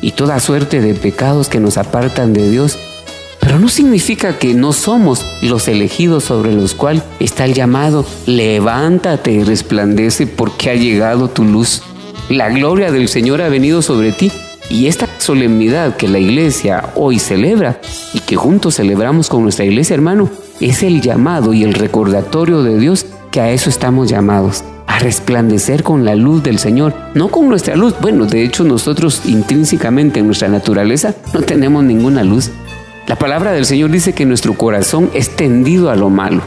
y 0.01 0.13
toda 0.13 0.39
suerte 0.39 0.81
de 0.81 0.95
pecados 0.95 1.49
que 1.49 1.59
nos 1.59 1.79
apartan 1.79 2.33
de 2.33 2.49
Dios. 2.49 2.79
Pero 3.52 3.61
no 3.61 3.68
significa 3.68 4.38
que 4.38 4.54
no 4.54 4.73
somos 4.73 5.26
los 5.42 5.68
elegidos 5.68 6.25
sobre 6.25 6.54
los 6.54 6.75
cuales 6.75 7.02
está 7.21 7.44
el 7.44 7.52
llamado, 7.52 8.06
levántate 8.25 9.30
y 9.30 9.44
resplandece 9.44 10.26
porque 10.26 10.71
ha 10.71 10.75
llegado 10.75 11.28
tu 11.28 11.44
luz. 11.44 11.82
La 12.30 12.49
gloria 12.49 12.90
del 12.90 13.09
Señor 13.09 13.42
ha 13.42 13.50
venido 13.50 13.82
sobre 13.82 14.12
ti 14.12 14.32
y 14.71 14.87
esta 14.87 15.06
solemnidad 15.18 15.99
que 15.99 16.09
la 16.09 16.18
iglesia 16.18 16.94
hoy 16.94 17.18
celebra 17.18 17.78
y 18.14 18.21
que 18.21 18.37
juntos 18.37 18.76
celebramos 18.76 19.28
con 19.28 19.42
nuestra 19.42 19.66
iglesia 19.66 19.92
hermano, 19.92 20.30
es 20.59 20.82
el 20.82 21.02
llamado 21.02 21.52
y 21.52 21.62
el 21.62 21.75
recordatorio 21.75 22.62
de 22.62 22.78
Dios 22.78 23.04
que 23.30 23.42
a 23.42 23.50
eso 23.50 23.68
estamos 23.68 24.09
llamados 24.09 24.64
a 24.87 24.99
resplandecer 24.99 25.82
con 25.82 26.06
la 26.06 26.14
luz 26.14 26.42
del 26.42 26.59
Señor, 26.59 26.94
no 27.14 27.28
con 27.28 27.50
nuestra 27.50 27.76
luz. 27.76 27.94
Bueno, 28.00 28.25
de 28.25 28.44
hecho 28.44 28.64
nosotros 28.64 29.23
intrínsecamente 29.26 30.21
en 30.21 30.26
nuestra 30.26 30.49
naturaleza 30.49 31.14
no 31.35 31.42
tenemos 31.42 31.85
ninguna 31.85 32.25
luz. 32.25 32.50
La 33.06 33.16
palabra 33.16 33.50
del 33.50 33.66
Señor 33.66 33.90
dice 33.90 34.12
que 34.12 34.25
nuestro 34.25 34.54
corazón 34.54 35.11
es 35.12 35.30
tendido 35.30 35.90
a 35.90 35.97
lo 35.97 36.09
malo. 36.09 36.42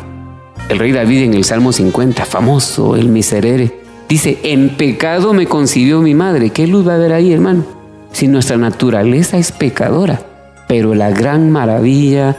El 0.69 0.79
rey 0.79 0.93
David 0.93 1.24
en 1.24 1.33
el 1.33 1.43
Salmo 1.43 1.74
50, 1.74 2.24
famoso, 2.25 2.95
el 2.95 3.09
miserere, 3.09 3.81
dice, 4.07 4.39
en 4.43 4.69
pecado 4.77 5.33
me 5.33 5.47
concibió 5.47 6.00
mi 6.00 6.15
madre. 6.15 6.51
¿Qué 6.51 6.65
luz 6.65 6.88
va 6.88 6.93
a 6.93 6.95
haber 6.95 7.12
ahí, 7.12 7.33
hermano? 7.33 7.65
Si 8.13 8.29
nuestra 8.29 8.55
naturaleza 8.55 9.38
es 9.38 9.51
pecadora, 9.51 10.21
pero 10.69 10.95
la 10.95 11.09
gran 11.09 11.51
maravilla 11.51 12.38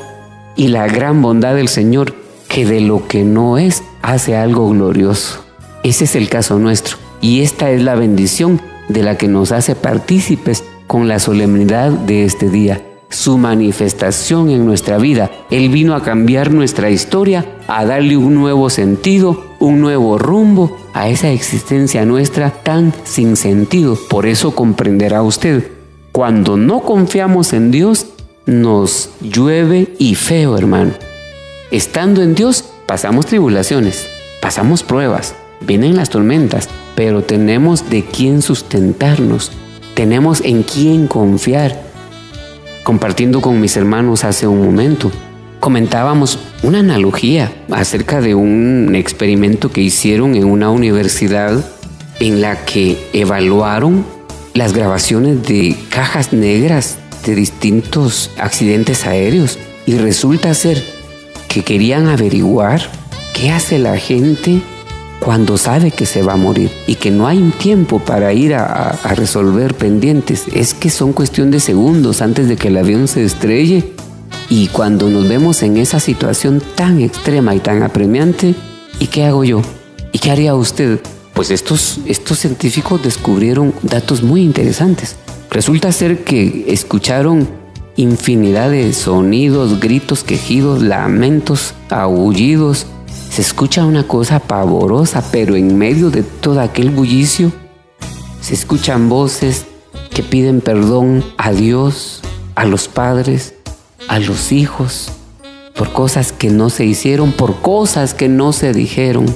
y 0.57 0.69
la 0.69 0.87
gran 0.87 1.21
bondad 1.21 1.55
del 1.55 1.69
Señor, 1.69 2.15
que 2.49 2.65
de 2.65 2.81
lo 2.81 3.07
que 3.07 3.23
no 3.23 3.59
es, 3.59 3.83
hace 4.01 4.35
algo 4.35 4.71
glorioso. 4.71 5.45
Ese 5.83 6.05
es 6.05 6.17
el 6.17 6.31
caso 6.31 6.59
nuestro. 6.59 6.97
Y 7.21 7.43
esta 7.43 7.71
es 7.71 7.83
la 7.83 7.95
bendición 7.95 8.63
de 8.89 9.03
la 9.03 9.19
que 9.19 9.29
nos 9.29 9.53
hace 9.53 9.75
partícipes 9.75 10.65
con 10.87 11.07
la 11.07 11.19
solemnidad 11.19 11.91
de 11.91 12.25
este 12.25 12.49
día. 12.49 12.81
Su 13.09 13.39
manifestación 13.39 14.51
en 14.51 14.67
nuestra 14.67 14.99
vida. 14.99 15.31
Él 15.51 15.69
vino 15.69 15.95
a 15.95 16.03
cambiar 16.03 16.53
nuestra 16.53 16.91
historia, 16.91 17.47
a 17.69 17.85
darle 17.85 18.17
un 18.17 18.35
nuevo 18.35 18.69
sentido, 18.71 19.45
un 19.61 19.81
nuevo 19.81 20.19
rumbo 20.19 20.77
a 20.93 21.09
esa 21.09 21.31
existencia 21.31 22.05
nuestra 22.05 22.51
tan 22.51 22.93
sin 23.05 23.37
sentido. 23.37 23.97
Por 24.09 24.27
eso 24.27 24.55
comprenderá 24.55 25.23
usted, 25.23 25.71
cuando 26.13 26.57
no 26.57 26.81
confiamos 26.81 27.53
en 27.53 27.71
Dios, 27.71 28.07
nos 28.47 29.11
llueve 29.21 29.95
y 29.99 30.15
feo, 30.15 30.57
hermano. 30.57 30.93
Estando 31.71 32.23
en 32.23 32.35
Dios, 32.35 32.65
pasamos 32.87 33.27
tribulaciones, 33.27 34.07
pasamos 34.41 34.83
pruebas, 34.83 35.35
Vienen 35.61 35.97
las 35.97 36.11
tormentas, 36.11 36.69
pero 36.95 37.23
tenemos 37.23 37.89
de 37.89 38.05
quién 38.05 38.43
sustentarnos, 38.43 39.53
tenemos 39.95 40.43
en 40.43 40.63
quién 40.63 41.07
confiar. 41.07 41.86
Compartiendo 42.87 43.41
con 43.41 43.61
mis 43.61 43.77
hermanos 43.77 44.23
hace 44.23 44.47
un 44.47 44.65
momento, 44.65 45.11
comentábamos 45.59 46.39
una 46.63 46.79
analogía 46.79 47.53
acerca 47.73 48.21
de 48.21 48.37
un 48.37 48.95
experimento 48.95 49.73
que 49.73 49.81
hicieron 49.81 50.37
en 50.37 50.45
una 50.45 50.71
universidad 50.71 51.69
en 52.21 52.41
la 52.41 52.65
que 52.65 52.97
evaluaron 53.13 54.07
las 54.55 54.73
grabaciones 54.73 55.43
de 55.43 55.77
cajas 55.89 56.33
negras 56.33 56.99
de 57.27 57.35
distintos 57.35 58.31
accidentes 58.39 59.05
aéreos. 59.05 59.59
Y 59.85 59.97
resulta 59.99 60.55
ser 60.55 60.81
que 61.49 61.65
querían 61.65 62.07
averiguar 62.07 62.89
qué 63.35 63.51
hace 63.51 63.81
la 63.81 63.99
gente 63.99 64.63
cuando 65.21 65.57
sabe 65.57 65.91
que 65.91 66.07
se 66.07 66.23
va 66.23 66.35
a 66.35 66.37
morir 66.37 66.71
y 66.87 66.97
que 66.97 67.11
no 67.11 67.27
hay 67.27 67.41
tiempo 67.59 67.99
para 67.99 68.33
ir 68.33 68.55
a, 68.55 68.93
resolver 69.15 69.75
pendientes. 69.75 70.45
Es 70.53 70.75
que 70.75 70.91
son 70.91 71.13
cuestión 71.13 71.51
de 71.51 71.61
segundos 71.61 72.23
antes 72.23 72.49
de 72.49 72.57
que 72.57 72.69
el 72.69 72.77
avión 72.77 73.09
se 73.09 73.25
estrelle. 73.25 73.93
Y 74.49 74.69
cuando 74.69 75.09
nos 75.09 75.29
vemos 75.29 75.63
en 75.63 75.77
esa 75.77 75.99
situación 75.99 76.63
tan 76.75 77.01
extrema 77.01 77.55
y 77.55 77.61
tan 77.61 77.83
apremiante, 77.83 78.55
¿y 79.01 79.07
qué 79.09 79.25
hago 79.25 79.45
yo? 79.45 79.63
¿Y 80.13 80.19
qué 80.19 80.31
haría 80.31 80.55
usted? 80.55 81.01
Pues 81.35 81.51
estos, 81.51 81.99
estos 82.07 82.39
científicos 82.39 83.03
descubrieron 83.03 83.75
datos 83.83 84.23
muy 84.23 84.43
interesantes. 84.43 85.17
Resulta 85.51 85.91
ser 85.93 86.25
que 86.25 86.67
escucharon 86.69 87.49
infinidad 87.97 88.71
de 88.71 88.93
sonidos, 88.93 89.81
gritos, 89.81 90.23
quejidos, 90.23 90.83
lamentos, 90.83 91.75
aullidos, 91.89 92.87
se 93.31 93.43
escucha 93.43 93.85
una 93.85 94.07
cosa 94.07 94.39
pavorosa, 94.41 95.23
pero 95.31 95.57
en 95.57 95.77
medio 95.77 96.11
de 96.11 96.23
todo 96.23 96.61
aquel 96.61 96.91
bullicio 96.91 97.53
se 98.41 98.55
escuchan 98.55 99.09
voces 99.09 99.67
que 100.15 100.23
piden 100.23 100.61
perdón 100.61 101.25
a 101.37 101.53
Dios, 101.53 102.23
a 102.55 102.65
los 102.65 102.89
padres, 102.89 103.55
a 104.09 104.19
los 104.19 104.53
hijos, 104.53 105.11
por 105.75 105.93
cosas 105.93 106.33
que 106.33 106.49
no 106.49 106.71
se 106.71 106.85
hicieron, 106.85 107.33
por 107.33 107.61
cosas 107.61 108.15
que 108.15 108.29
no 108.29 108.53
se 108.53 108.73
dijeron. 108.73 109.27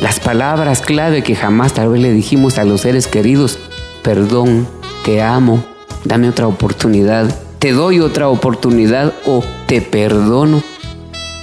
Las 0.00 0.18
palabras 0.18 0.80
clave 0.80 1.22
que 1.22 1.36
jamás 1.36 1.74
tal 1.74 1.90
vez 1.90 2.00
le 2.00 2.12
dijimos 2.12 2.58
a 2.58 2.64
los 2.64 2.80
seres 2.80 3.06
queridos, 3.06 3.58
perdón, 4.02 4.66
te 5.04 5.22
amo, 5.22 5.62
dame 6.04 6.28
otra 6.28 6.46
oportunidad, 6.46 7.32
te 7.58 7.72
doy 7.72 8.00
otra 8.00 8.28
oportunidad 8.28 9.12
o 9.26 9.44
te 9.66 9.82
perdono. 9.82 10.62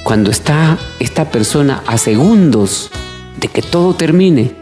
Cuando 0.07 0.31
está 0.31 0.77
esta 1.01 1.31
persona 1.31 1.83
a 1.85 1.97
segundos 1.97 2.91
de 3.41 3.49
que 3.49 3.61
todo 3.61 3.93
termine, 3.93 4.53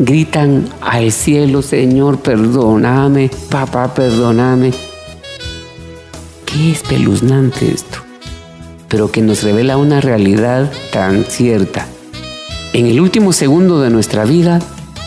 gritan 0.00 0.68
al 0.80 1.12
cielo, 1.12 1.62
Señor, 1.62 2.18
perdóname, 2.18 3.30
papá, 3.48 3.94
perdóname. 3.94 4.72
Qué 6.46 6.72
espeluznante 6.72 7.70
esto, 7.72 7.98
pero 8.88 9.12
que 9.12 9.22
nos 9.22 9.44
revela 9.44 9.76
una 9.76 10.00
realidad 10.00 10.72
tan 10.92 11.26
cierta. 11.26 11.86
En 12.72 12.86
el 12.86 13.00
último 13.00 13.32
segundo 13.32 13.80
de 13.80 13.90
nuestra 13.90 14.24
vida, 14.24 14.58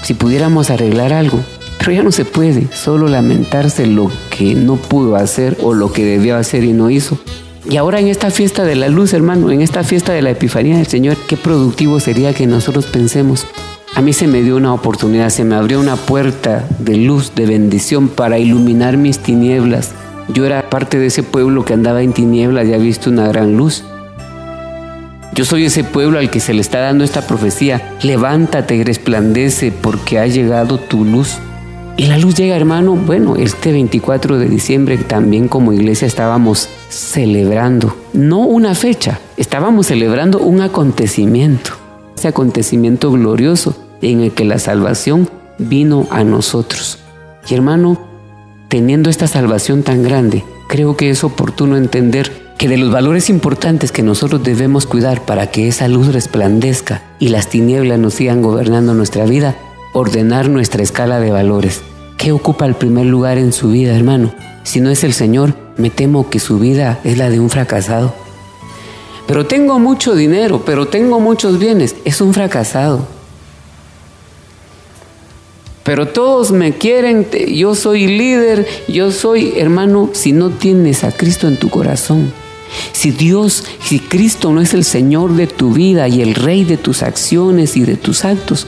si 0.04 0.14
pudiéramos 0.14 0.70
arreglar 0.70 1.12
algo, 1.12 1.42
pero 1.80 1.92
ya 1.92 2.02
no 2.02 2.14
se 2.14 2.24
puede, 2.24 2.74
solo 2.74 3.10
lamentarse 3.10 3.86
lo 3.86 4.10
que 4.30 4.56
no 4.56 4.78
pudo 4.78 5.18
hacer 5.18 5.58
o 5.62 5.74
lo 5.74 5.92
que 5.92 6.06
debió 6.06 6.38
hacer 6.38 6.64
y 6.64 6.72
no 6.72 6.90
hizo. 6.90 7.20
Y 7.70 7.78
ahora 7.78 8.00
en 8.00 8.08
esta 8.08 8.30
fiesta 8.30 8.64
de 8.64 8.76
la 8.76 8.90
luz, 8.90 9.14
hermano, 9.14 9.50
en 9.52 9.62
esta 9.62 9.84
fiesta 9.84 10.14
de 10.14 10.22
la 10.22 10.30
Epifanía 10.30 10.78
del 10.78 10.86
Señor, 10.86 11.18
qué 11.28 11.36
productivo 11.36 12.00
sería 12.00 12.34
que 12.34 12.46
nosotros 12.46 12.86
pensemos. 12.86 13.48
A 13.96 14.02
mí 14.02 14.14
se 14.14 14.28
me 14.28 14.44
dio 14.44 14.56
una 14.56 14.74
oportunidad, 14.74 15.30
se 15.30 15.44
me 15.46 15.56
abrió 15.56 15.80
una 15.80 15.96
puerta 15.96 16.68
de 16.80 16.98
luz, 16.98 17.34
de 17.34 17.46
bendición 17.46 18.10
para 18.10 18.38
iluminar 18.38 18.98
mis 18.98 19.20
tinieblas. 19.20 19.94
Yo 20.28 20.46
era 20.46 20.70
parte 20.70 21.00
de 21.00 21.08
ese 21.08 21.24
pueblo 21.24 21.66
que 21.66 21.74
andaba 21.74 22.04
en 22.04 22.14
tinieblas 22.14 22.68
y 22.68 22.74
ha 22.74 22.78
visto 22.78 23.10
una 23.10 23.28
gran 23.28 23.58
luz. 23.58 23.84
Yo 25.34 25.44
soy 25.44 25.66
ese 25.66 25.84
pueblo 25.84 26.20
al 26.20 26.30
que 26.30 26.40
se 26.40 26.54
le 26.54 26.62
está 26.62 26.80
dando 26.80 27.04
esta 27.04 27.26
profecía. 27.26 27.96
Levántate 28.04 28.76
y 28.76 28.84
resplandece 28.84 29.72
porque 29.72 30.20
ha 30.20 30.28
llegado 30.28 30.78
tu 30.78 31.04
luz. 31.04 31.40
Y 31.98 32.08
la 32.08 32.18
luz 32.18 32.36
llega, 32.36 32.58
hermano. 32.58 32.96
Bueno, 32.96 33.38
este 33.38 33.72
24 33.72 34.38
de 34.38 34.50
diciembre 34.50 34.98
también 34.98 35.48
como 35.48 35.72
iglesia 35.72 36.08
estábamos 36.08 36.68
celebrando, 36.90 37.96
no 38.14 38.40
una 38.40 38.76
fecha, 38.76 39.20
estábamos 39.38 39.88
celebrando 39.88 40.40
un 40.40 40.62
acontecimiento, 40.62 41.72
ese 42.18 42.28
acontecimiento 42.28 43.12
glorioso 43.12 43.76
en 44.02 44.22
el 44.22 44.32
que 44.34 44.44
la 44.44 44.60
salvación 44.60 45.30
vino 45.58 46.06
a 46.12 46.24
nosotros. 46.26 47.00
Y 47.50 47.54
hermano, 47.54 47.98
teniendo 48.68 49.10
esta 49.10 49.28
salvación 49.28 49.84
tan 49.84 50.04
grande, 50.04 50.44
creo 50.68 50.98
que 50.98 51.10
es 51.10 51.24
oportuno 51.24 51.78
entender 51.78 52.32
que 52.58 52.68
de 52.68 52.78
los 52.78 52.92
valores 52.92 53.30
importantes 53.30 53.92
que 53.92 54.04
nosotros 54.04 54.44
debemos 54.44 54.86
cuidar 54.86 55.22
para 55.26 55.48
que 55.48 55.68
esa 55.68 55.88
luz 55.88 56.14
resplandezca 56.14 57.04
y 57.20 57.30
las 57.30 57.48
tinieblas 57.48 58.00
nos 58.00 58.16
sigan 58.16 58.42
gobernando 58.42 58.94
nuestra 58.94 59.26
vida, 59.26 59.56
ordenar 59.96 60.50
nuestra 60.50 60.84
escala 60.84 61.22
de 61.22 61.32
valores. 61.32 61.82
¿Qué 62.18 62.34
ocupa 62.34 62.66
el 62.66 62.76
primer 62.76 63.06
lugar 63.06 63.38
en 63.38 63.54
su 63.54 63.70
vida, 63.70 63.96
hermano? 63.96 64.36
Si 64.64 64.82
no 64.82 64.90
es 64.90 65.06
el 65.06 65.14
Señor, 65.14 65.56
me 65.78 65.90
temo 65.90 66.30
que 66.30 66.40
su 66.42 66.60
vida 66.60 67.00
es 67.06 67.18
la 67.18 67.30
de 67.30 67.40
un 67.40 67.50
fracasado. 67.50 68.14
Pero 69.26 69.46
tengo 69.46 69.80
mucho 69.80 70.14
dinero, 70.14 70.64
pero 70.66 70.88
tengo 70.88 71.22
muchos 71.22 71.60
bienes. 71.60 71.96
Es 72.04 72.20
un 72.20 72.34
fracasado. 72.34 73.08
Pero 75.84 76.10
todos 76.10 76.52
me 76.52 76.74
quieren, 76.74 77.28
yo 77.54 77.74
soy 77.74 78.08
líder, 78.08 78.68
yo 78.90 79.14
soy 79.14 79.54
hermano, 79.56 80.10
si 80.12 80.34
no 80.34 80.50
tienes 80.50 81.06
a 81.06 81.14
Cristo 81.14 81.48
en 81.48 81.58
tu 81.58 81.70
corazón. 81.70 82.34
Si 82.92 83.12
Dios, 83.12 83.64
si 83.82 84.00
Cristo 84.00 84.52
no 84.52 84.60
es 84.60 84.74
el 84.74 84.84
Señor 84.84 85.36
de 85.38 85.48
tu 85.48 85.72
vida 85.72 86.10
y 86.10 86.22
el 86.22 86.36
Rey 86.36 86.66
de 86.66 86.76
tus 86.76 87.02
acciones 87.02 87.78
y 87.78 87.84
de 87.84 87.96
tus 87.96 88.26
actos, 88.26 88.68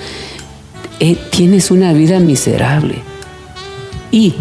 eh, 1.00 1.18
tienes 1.32 1.72
una 1.72 1.94
vida 1.94 2.20
miserable. 2.20 2.96
Y 4.12 4.34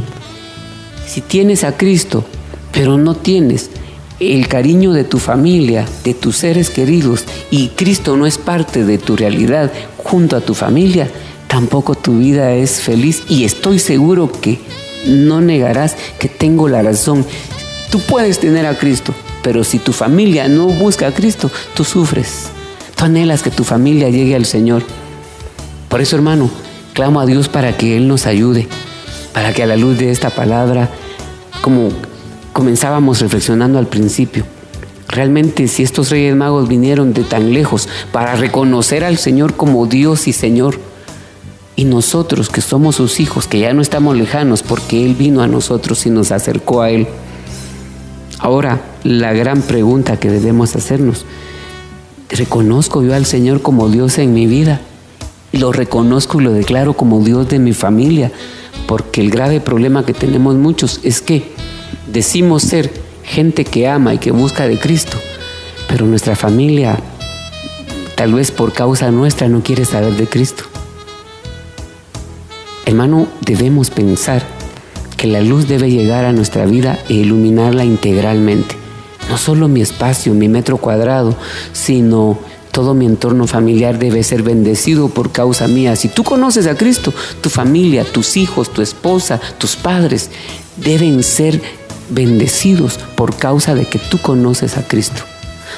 si 1.06 1.20
tienes 1.20 1.64
a 1.64 1.76
Cristo, 1.76 2.24
pero 2.72 2.98
no 2.98 3.14
tienes 3.14 3.70
el 4.20 4.48
cariño 4.48 4.92
de 4.92 5.04
tu 5.04 5.18
familia, 5.18 5.84
de 6.04 6.14
tus 6.14 6.36
seres 6.36 6.70
queridos, 6.70 7.24
y 7.50 7.68
Cristo 7.68 8.16
no 8.16 8.26
es 8.26 8.38
parte 8.38 8.84
de 8.84 8.98
tu 8.98 9.16
realidad 9.16 9.72
junto 9.98 10.36
a 10.36 10.40
tu 10.40 10.54
familia, 10.54 11.10
tampoco 11.48 11.94
tu 11.94 12.18
vida 12.18 12.52
es 12.54 12.80
feliz 12.80 13.22
y 13.28 13.44
estoy 13.44 13.78
seguro 13.78 14.32
que 14.32 14.58
no 15.06 15.40
negarás 15.40 15.96
que 16.18 16.28
tengo 16.28 16.68
la 16.68 16.82
razón. 16.82 17.24
Tú 17.90 18.00
puedes 18.00 18.38
tener 18.38 18.66
a 18.66 18.78
Cristo, 18.78 19.14
pero 19.42 19.62
si 19.62 19.78
tu 19.78 19.92
familia 19.92 20.48
no 20.48 20.66
busca 20.66 21.08
a 21.08 21.12
Cristo, 21.12 21.50
tú 21.74 21.84
sufres. 21.84 22.48
Tú 22.96 23.04
anhelas 23.04 23.42
que 23.42 23.50
tu 23.50 23.62
familia 23.62 24.08
llegue 24.08 24.34
al 24.34 24.46
Señor. 24.46 24.82
Por 25.88 26.00
eso, 26.00 26.16
hermano, 26.16 26.50
clamo 26.94 27.20
a 27.20 27.26
Dios 27.26 27.48
para 27.48 27.76
que 27.76 27.96
Él 27.96 28.08
nos 28.08 28.26
ayude, 28.26 28.68
para 29.32 29.52
que 29.52 29.62
a 29.62 29.66
la 29.66 29.76
luz 29.76 29.98
de 29.98 30.10
esta 30.10 30.30
palabra, 30.30 30.90
como 31.60 31.90
comenzábamos 32.52 33.20
reflexionando 33.20 33.78
al 33.78 33.86
principio, 33.86 34.44
realmente 35.08 35.68
si 35.68 35.82
estos 35.82 36.10
reyes 36.10 36.34
magos 36.34 36.68
vinieron 36.68 37.12
de 37.12 37.22
tan 37.22 37.52
lejos 37.52 37.88
para 38.12 38.34
reconocer 38.34 39.04
al 39.04 39.18
Señor 39.18 39.54
como 39.54 39.86
Dios 39.86 40.26
y 40.26 40.32
Señor, 40.32 40.78
y 41.76 41.84
nosotros 41.84 42.48
que 42.48 42.62
somos 42.62 42.96
sus 42.96 43.20
hijos, 43.20 43.46
que 43.46 43.60
ya 43.60 43.74
no 43.74 43.82
estamos 43.82 44.16
lejanos 44.16 44.62
porque 44.62 45.04
Él 45.04 45.14
vino 45.14 45.42
a 45.42 45.46
nosotros 45.46 46.06
y 46.06 46.10
nos 46.10 46.32
acercó 46.32 46.80
a 46.80 46.90
Él. 46.90 47.06
Ahora, 48.38 48.80
la 49.04 49.34
gran 49.34 49.60
pregunta 49.62 50.18
que 50.18 50.30
debemos 50.30 50.74
hacernos, 50.74 51.26
¿reconozco 52.30 53.02
yo 53.02 53.14
al 53.14 53.26
Señor 53.26 53.60
como 53.60 53.90
Dios 53.90 54.18
en 54.18 54.32
mi 54.32 54.46
vida? 54.46 54.80
Lo 55.56 55.72
reconozco 55.72 56.40
y 56.40 56.44
lo 56.44 56.52
declaro 56.52 56.94
como 56.94 57.24
Dios 57.24 57.48
de 57.48 57.58
mi 57.58 57.72
familia, 57.72 58.32
porque 58.86 59.20
el 59.20 59.30
grave 59.30 59.60
problema 59.60 60.04
que 60.04 60.14
tenemos 60.14 60.54
muchos 60.56 61.00
es 61.02 61.20
que 61.20 61.50
decimos 62.06 62.62
ser 62.62 62.90
gente 63.24 63.64
que 63.64 63.88
ama 63.88 64.14
y 64.14 64.18
que 64.18 64.30
busca 64.30 64.66
de 64.66 64.78
Cristo, 64.78 65.18
pero 65.88 66.06
nuestra 66.06 66.36
familia, 66.36 66.98
tal 68.14 68.34
vez 68.34 68.50
por 68.50 68.72
causa 68.72 69.10
nuestra, 69.10 69.48
no 69.48 69.62
quiere 69.62 69.84
saber 69.84 70.14
de 70.14 70.26
Cristo. 70.26 70.64
Hermano, 72.84 73.26
debemos 73.40 73.90
pensar 73.90 74.42
que 75.16 75.26
la 75.26 75.40
luz 75.40 75.66
debe 75.66 75.90
llegar 75.90 76.24
a 76.24 76.32
nuestra 76.32 76.66
vida 76.66 76.98
e 77.08 77.14
iluminarla 77.14 77.84
integralmente. 77.84 78.76
No 79.28 79.38
solo 79.38 79.66
mi 79.66 79.80
espacio, 79.80 80.34
mi 80.34 80.48
metro 80.48 80.76
cuadrado, 80.76 81.34
sino 81.72 82.38
todo 82.76 82.92
mi 82.92 83.06
entorno 83.06 83.46
familiar 83.46 83.98
debe 83.98 84.22
ser 84.22 84.42
bendecido 84.42 85.08
por 85.08 85.32
causa 85.32 85.66
mía. 85.66 85.96
Si 85.96 86.08
tú 86.08 86.24
conoces 86.24 86.66
a 86.66 86.74
Cristo, 86.74 87.10
tu 87.40 87.48
familia, 87.48 88.04
tus 88.04 88.36
hijos, 88.36 88.70
tu 88.70 88.82
esposa, 88.82 89.40
tus 89.56 89.76
padres 89.76 90.28
deben 90.76 91.22
ser 91.22 91.62
bendecidos 92.10 92.98
por 93.16 93.34
causa 93.34 93.74
de 93.74 93.86
que 93.86 93.98
tú 93.98 94.18
conoces 94.18 94.76
a 94.76 94.86
Cristo. 94.86 95.22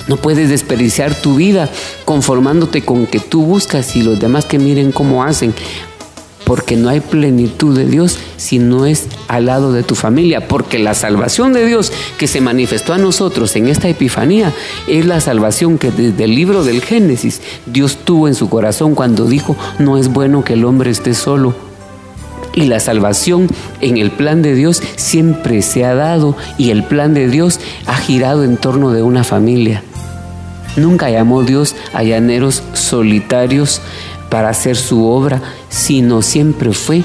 No 0.08 0.16
puedes 0.16 0.48
desperdiciar 0.48 1.14
tu 1.14 1.36
vida 1.36 1.70
conformándote 2.04 2.82
con 2.82 3.06
que 3.06 3.20
tú 3.20 3.44
buscas 3.44 3.94
y 3.94 4.02
los 4.02 4.18
demás 4.18 4.44
que 4.44 4.58
miren 4.58 4.90
cómo 4.90 5.22
hacen 5.22 5.54
porque 6.48 6.76
no 6.76 6.88
hay 6.88 7.00
plenitud 7.00 7.76
de 7.76 7.84
Dios 7.84 8.18
si 8.38 8.58
no 8.58 8.86
es 8.86 9.06
al 9.28 9.44
lado 9.44 9.70
de 9.70 9.82
tu 9.82 9.94
familia, 9.94 10.48
porque 10.48 10.78
la 10.78 10.94
salvación 10.94 11.52
de 11.52 11.66
Dios 11.66 11.92
que 12.16 12.26
se 12.26 12.40
manifestó 12.40 12.94
a 12.94 12.98
nosotros 12.98 13.54
en 13.54 13.68
esta 13.68 13.86
epifanía 13.86 14.54
es 14.88 15.04
la 15.04 15.20
salvación 15.20 15.76
que 15.76 15.90
desde 15.90 16.24
el 16.24 16.34
libro 16.34 16.64
del 16.64 16.80
Génesis 16.80 17.42
Dios 17.66 17.98
tuvo 18.02 18.28
en 18.28 18.34
su 18.34 18.48
corazón 18.48 18.94
cuando 18.94 19.26
dijo, 19.26 19.56
no 19.78 19.98
es 19.98 20.08
bueno 20.08 20.42
que 20.42 20.54
el 20.54 20.64
hombre 20.64 20.90
esté 20.90 21.12
solo. 21.12 21.54
Y 22.54 22.62
la 22.62 22.80
salvación 22.80 23.48
en 23.82 23.98
el 23.98 24.10
plan 24.10 24.40
de 24.40 24.54
Dios 24.54 24.82
siempre 24.96 25.60
se 25.60 25.84
ha 25.84 25.94
dado 25.94 26.34
y 26.56 26.70
el 26.70 26.82
plan 26.82 27.12
de 27.12 27.28
Dios 27.28 27.60
ha 27.84 27.96
girado 27.96 28.42
en 28.42 28.56
torno 28.56 28.92
de 28.92 29.02
una 29.02 29.22
familia. 29.22 29.82
Nunca 30.78 31.10
llamó 31.10 31.42
Dios 31.42 31.74
a 31.92 32.02
llaneros 32.04 32.62
solitarios 32.72 33.80
para 34.28 34.50
hacer 34.50 34.76
su 34.76 35.06
obra, 35.06 35.40
sino 35.68 36.22
siempre 36.22 36.72
fue 36.72 37.02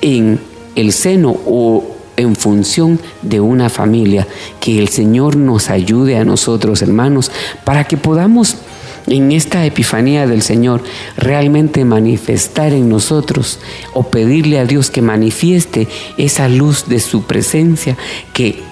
en 0.00 0.40
el 0.74 0.92
seno 0.92 1.36
o 1.46 1.84
en 2.16 2.34
función 2.34 2.98
de 3.22 3.40
una 3.40 3.68
familia. 3.68 4.26
Que 4.60 4.78
el 4.78 4.88
Señor 4.88 5.36
nos 5.36 5.70
ayude 5.70 6.16
a 6.16 6.24
nosotros, 6.24 6.82
hermanos, 6.82 7.30
para 7.64 7.84
que 7.84 7.96
podamos 7.96 8.56
en 9.06 9.30
esta 9.32 9.64
epifanía 9.64 10.26
del 10.26 10.42
Señor 10.42 10.82
realmente 11.16 11.84
manifestar 11.84 12.72
en 12.72 12.88
nosotros 12.88 13.60
o 13.94 14.04
pedirle 14.04 14.58
a 14.58 14.64
Dios 14.66 14.90
que 14.90 15.02
manifieste 15.02 15.86
esa 16.16 16.48
luz 16.48 16.88
de 16.88 16.98
su 16.98 17.22
presencia 17.22 17.96
que 18.32 18.62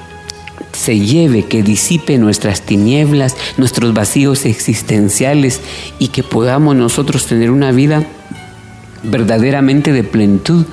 se 0.75 0.99
lleve, 0.99 1.45
que 1.45 1.63
disipe 1.63 2.19
nuestras 2.19 2.63
tinieblas, 2.63 3.37
nuestros 3.57 3.95
vacíos 3.95 4.45
existenciales 4.45 5.61
y 5.99 6.09
que 6.09 6.23
podamos 6.23 6.77
nosotros 6.77 7.27
tener 7.27 7.51
una 7.51 7.73
vida 7.73 8.05
verdaderamente 9.03 9.93
de 9.93 10.05
plenitud 10.05 10.67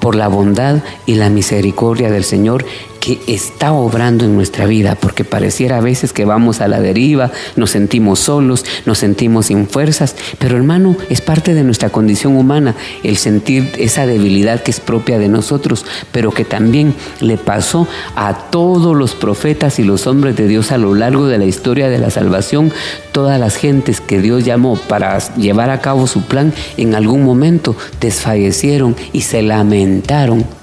por 0.00 0.14
la 0.14 0.28
bondad 0.28 0.82
y 1.06 1.14
la 1.14 1.30
misericordia 1.30 2.10
del 2.10 2.24
Señor 2.24 2.64
que 3.00 3.18
está 3.26 3.72
obrando 3.72 4.24
en 4.24 4.36
nuestra 4.36 4.66
vida, 4.66 4.94
porque 4.94 5.24
pareciera 5.24 5.78
a 5.78 5.80
veces 5.80 6.12
que 6.12 6.24
vamos 6.24 6.60
a 6.60 6.68
la 6.68 6.80
deriva, 6.80 7.32
nos 7.56 7.70
sentimos 7.70 8.20
solos, 8.20 8.64
nos 8.84 8.98
sentimos 8.98 9.46
sin 9.46 9.66
fuerzas, 9.66 10.14
pero 10.38 10.56
hermano, 10.56 10.96
es 11.08 11.20
parte 11.20 11.54
de 11.54 11.64
nuestra 11.64 11.88
condición 11.88 12.36
humana 12.36 12.76
el 13.02 13.16
sentir 13.16 13.72
esa 13.78 14.06
debilidad 14.06 14.62
que 14.62 14.70
es 14.70 14.80
propia 14.80 15.18
de 15.18 15.28
nosotros, 15.28 15.86
pero 16.12 16.30
que 16.30 16.44
también 16.44 16.94
le 17.20 17.38
pasó 17.38 17.88
a 18.16 18.34
todos 18.50 18.94
los 18.94 19.14
profetas 19.14 19.78
y 19.78 19.84
los 19.84 20.06
hombres 20.06 20.36
de 20.36 20.46
Dios 20.46 20.70
a 20.70 20.78
lo 20.78 20.94
largo 20.94 21.26
de 21.26 21.38
la 21.38 21.46
historia 21.46 21.88
de 21.88 21.98
la 21.98 22.10
salvación, 22.10 22.72
todas 23.12 23.40
las 23.40 23.56
gentes 23.56 24.00
que 24.00 24.20
Dios 24.20 24.44
llamó 24.44 24.76
para 24.76 25.18
llevar 25.36 25.70
a 25.70 25.80
cabo 25.80 26.06
su 26.06 26.22
plan, 26.22 26.52
en 26.76 26.94
algún 26.94 27.24
momento 27.24 27.74
desfallecieron 28.00 28.94
y 29.12 29.22
se 29.22 29.42
lamentaron 29.42 30.59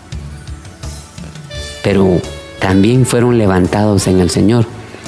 pero 1.88 2.20
también 2.60 3.06
fueron 3.06 3.38
levantados 3.38 4.08
en 4.08 4.20
el 4.20 4.30
Señor. 4.30 4.66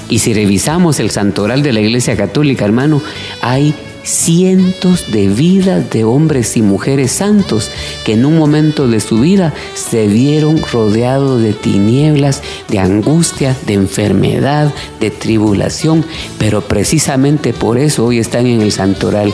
Y 0.07 0.19
si 0.19 0.33
revisamos 0.33 1.01
el 1.01 1.09
santoral 1.11 1.61
de 1.61 1.73
la 1.73 1.81
Iglesia 1.81 2.15
Católica, 2.15 2.63
hermano, 2.63 3.01
hay 3.41 3.75
cientos 4.03 5.11
de 5.11 5.27
vidas 5.27 5.89
de 5.89 6.05
hombres 6.05 6.55
y 6.55 6.61
mujeres 6.61 7.11
santos 7.11 7.69
que 8.05 8.13
en 8.13 8.25
un 8.25 8.37
momento 8.37 8.87
de 8.87 9.01
su 9.01 9.19
vida 9.19 9.53
se 9.75 10.07
vieron 10.07 10.61
rodeados 10.71 11.41
de 11.41 11.51
tinieblas, 11.51 12.41
de 12.69 12.79
angustia, 12.79 13.57
de 13.67 13.73
enfermedad, 13.73 14.73
de 15.01 15.11
tribulación, 15.11 16.05
pero 16.37 16.61
precisamente 16.61 17.51
por 17.51 17.77
eso 17.77 18.05
hoy 18.05 18.19
están 18.19 18.47
en 18.47 18.61
el 18.61 18.71
santoral 18.71 19.33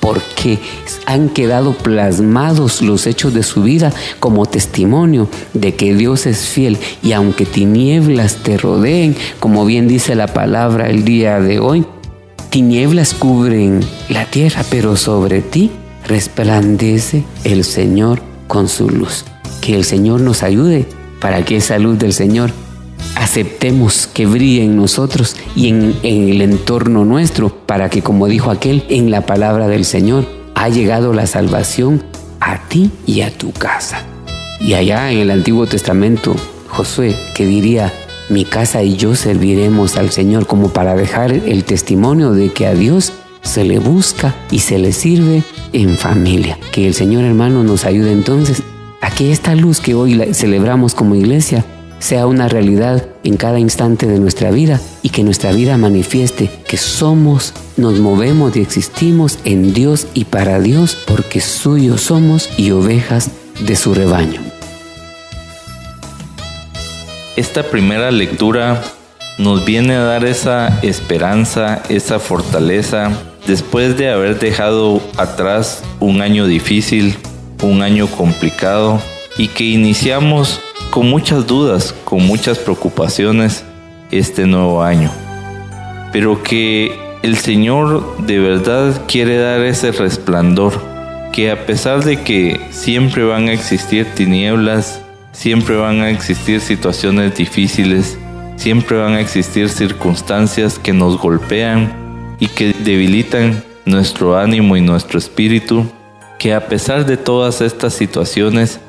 porque 0.00 0.58
han 1.06 1.28
quedado 1.28 1.72
plasmados 1.74 2.82
los 2.82 3.06
hechos 3.06 3.34
de 3.34 3.42
su 3.42 3.62
vida 3.62 3.92
como 4.18 4.46
testimonio 4.46 5.28
de 5.54 5.74
que 5.74 5.94
Dios 5.94 6.26
es 6.26 6.48
fiel 6.48 6.78
y 7.02 7.12
aunque 7.12 7.46
tinieblas 7.46 8.36
te 8.36 8.56
rodeen, 8.56 9.14
como 9.38 9.64
bien 9.64 9.86
dice 9.86 10.14
la 10.14 10.26
palabra 10.26 10.88
el 10.88 11.04
día 11.04 11.40
de 11.40 11.58
hoy, 11.60 11.84
tinieblas 12.48 13.14
cubren 13.14 13.80
la 14.08 14.24
tierra, 14.24 14.64
pero 14.70 14.96
sobre 14.96 15.42
ti 15.42 15.70
resplandece 16.06 17.24
el 17.44 17.64
Señor 17.64 18.22
con 18.48 18.68
su 18.68 18.88
luz. 18.88 19.24
Que 19.60 19.76
el 19.76 19.84
Señor 19.84 20.20
nos 20.22 20.42
ayude 20.42 20.86
para 21.20 21.44
que 21.44 21.56
esa 21.56 21.78
luz 21.78 21.98
del 21.98 22.12
Señor 22.12 22.50
aceptemos 23.16 24.06
que 24.06 24.26
brille 24.26 24.64
en 24.64 24.76
nosotros 24.76 25.36
y 25.54 25.68
en, 25.68 25.94
el 26.02 26.40
entorno 26.42 27.04
nuestro, 27.04 27.48
para 27.48 27.90
que, 27.90 28.02
como 28.02 28.26
dijo 28.26 28.50
aquel, 28.50 28.84
en 28.88 29.10
la 29.10 29.26
palabra 29.26 29.68
del 29.68 29.84
Señor 29.84 30.26
ha 30.54 30.68
llegado 30.68 31.12
la 31.12 31.26
salvación 31.26 32.02
a 32.40 32.68
ti 32.68 32.90
y 33.06 33.22
a 33.22 33.30
tu 33.30 33.52
casa. 33.52 34.04
Y 34.60 34.74
allá 34.74 35.10
en 35.10 35.18
el 35.18 35.30
Antiguo 35.30 35.66
Testamento, 35.66 36.34
Josué, 36.68 37.14
que 37.34 37.46
diría, 37.46 37.92
mi 38.28 38.44
casa 38.44 38.82
y 38.82 38.96
yo 38.96 39.16
serviremos 39.16 39.96
al 39.96 40.10
Señor 40.10 40.46
como 40.46 40.68
para 40.68 40.94
dejar 40.94 41.32
el 41.32 41.64
testimonio 41.64 42.32
de 42.32 42.52
que 42.52 42.66
a 42.66 42.74
Dios 42.74 43.12
se 43.42 43.64
le 43.64 43.78
busca 43.78 44.34
y 44.50 44.60
se 44.60 44.78
le 44.78 44.92
sirve 44.92 45.42
en 45.72 45.96
familia. 45.96 46.58
Que 46.72 46.86
el 46.86 46.94
Señor 46.94 47.24
hermano 47.24 47.64
nos 47.64 47.84
ayude 47.84 48.12
entonces 48.12 48.62
a 49.00 49.10
que 49.10 49.32
esta 49.32 49.54
luz 49.54 49.80
que 49.80 49.94
hoy 49.94 50.34
celebramos 50.34 50.94
como 50.94 51.14
iglesia 51.14 51.64
sea 52.00 52.26
una 52.26 52.48
realidad 52.48 53.06
en 53.22 53.36
cada 53.36 53.60
instante 53.60 54.06
de 54.06 54.18
nuestra 54.18 54.50
vida 54.50 54.80
y 55.02 55.10
que 55.10 55.22
nuestra 55.22 55.52
vida 55.52 55.76
manifieste 55.76 56.50
que 56.66 56.76
somos, 56.76 57.54
nos 57.76 58.00
movemos 58.00 58.56
y 58.56 58.60
existimos 58.60 59.38
en 59.44 59.72
Dios 59.72 60.08
y 60.14 60.24
para 60.24 60.58
Dios 60.58 60.96
porque 61.06 61.40
suyos 61.40 62.00
somos 62.00 62.48
y 62.56 62.72
ovejas 62.72 63.30
de 63.60 63.76
su 63.76 63.94
rebaño. 63.94 64.40
Esta 67.36 67.62
primera 67.62 68.10
lectura 68.10 68.82
nos 69.38 69.64
viene 69.64 69.94
a 69.94 70.02
dar 70.02 70.24
esa 70.24 70.80
esperanza, 70.82 71.82
esa 71.88 72.18
fortaleza, 72.18 73.12
después 73.46 73.96
de 73.96 74.10
haber 74.10 74.38
dejado 74.38 75.00
atrás 75.16 75.82
un 76.00 76.22
año 76.22 76.46
difícil, 76.46 77.16
un 77.62 77.82
año 77.82 78.06
complicado 78.06 79.00
y 79.38 79.48
que 79.48 79.64
iniciamos 79.64 80.60
con 80.90 81.08
muchas 81.08 81.46
dudas, 81.46 81.94
con 82.04 82.26
muchas 82.26 82.58
preocupaciones 82.58 83.64
este 84.10 84.46
nuevo 84.46 84.82
año. 84.82 85.10
Pero 86.12 86.42
que 86.42 86.98
el 87.22 87.36
Señor 87.36 88.26
de 88.26 88.38
verdad 88.38 89.02
quiere 89.06 89.38
dar 89.38 89.60
ese 89.60 89.92
resplandor, 89.92 90.72
que 91.32 91.50
a 91.50 91.66
pesar 91.66 92.04
de 92.04 92.22
que 92.22 92.60
siempre 92.70 93.24
van 93.24 93.48
a 93.48 93.52
existir 93.52 94.06
tinieblas, 94.14 95.00
siempre 95.32 95.76
van 95.76 96.00
a 96.00 96.10
existir 96.10 96.60
situaciones 96.60 97.36
difíciles, 97.36 98.18
siempre 98.56 98.98
van 98.98 99.12
a 99.12 99.20
existir 99.20 99.68
circunstancias 99.68 100.78
que 100.78 100.92
nos 100.92 101.18
golpean 101.18 101.92
y 102.40 102.48
que 102.48 102.72
debilitan 102.72 103.62
nuestro 103.84 104.36
ánimo 104.36 104.76
y 104.76 104.80
nuestro 104.80 105.18
espíritu, 105.18 105.86
que 106.38 106.52
a 106.52 106.66
pesar 106.66 107.06
de 107.06 107.16
todas 107.16 107.60
estas 107.60 107.94
situaciones, 107.94 108.80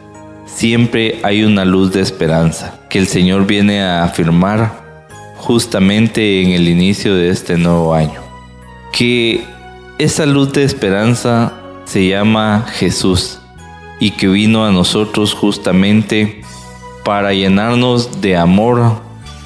siempre 0.54 1.20
hay 1.24 1.44
una 1.44 1.66
luz 1.66 1.92
de 1.92 2.02
esperanza 2.02 2.80
que 2.90 3.00
el 3.00 3.08
Señor 3.08 3.48
viene 3.48 3.82
a 3.82 4.04
afirmar 4.04 4.82
justamente 5.38 6.42
en 6.42 6.52
el 6.52 6.68
inicio 6.68 7.16
de 7.16 7.30
este 7.30 7.58
nuevo 7.58 7.94
año. 7.94 8.22
Que 8.92 9.44
esa 9.98 10.26
luz 10.26 10.54
de 10.54 10.64
esperanza 10.64 11.54
se 11.86 12.08
llama 12.08 12.66
Jesús 12.74 13.40
y 14.00 14.12
que 14.12 14.28
vino 14.28 14.66
a 14.66 14.72
nosotros 14.72 15.34
justamente 15.34 16.42
para 17.04 17.34
llenarnos 17.34 18.22
de 18.22 18.38
amor, 18.38 19.02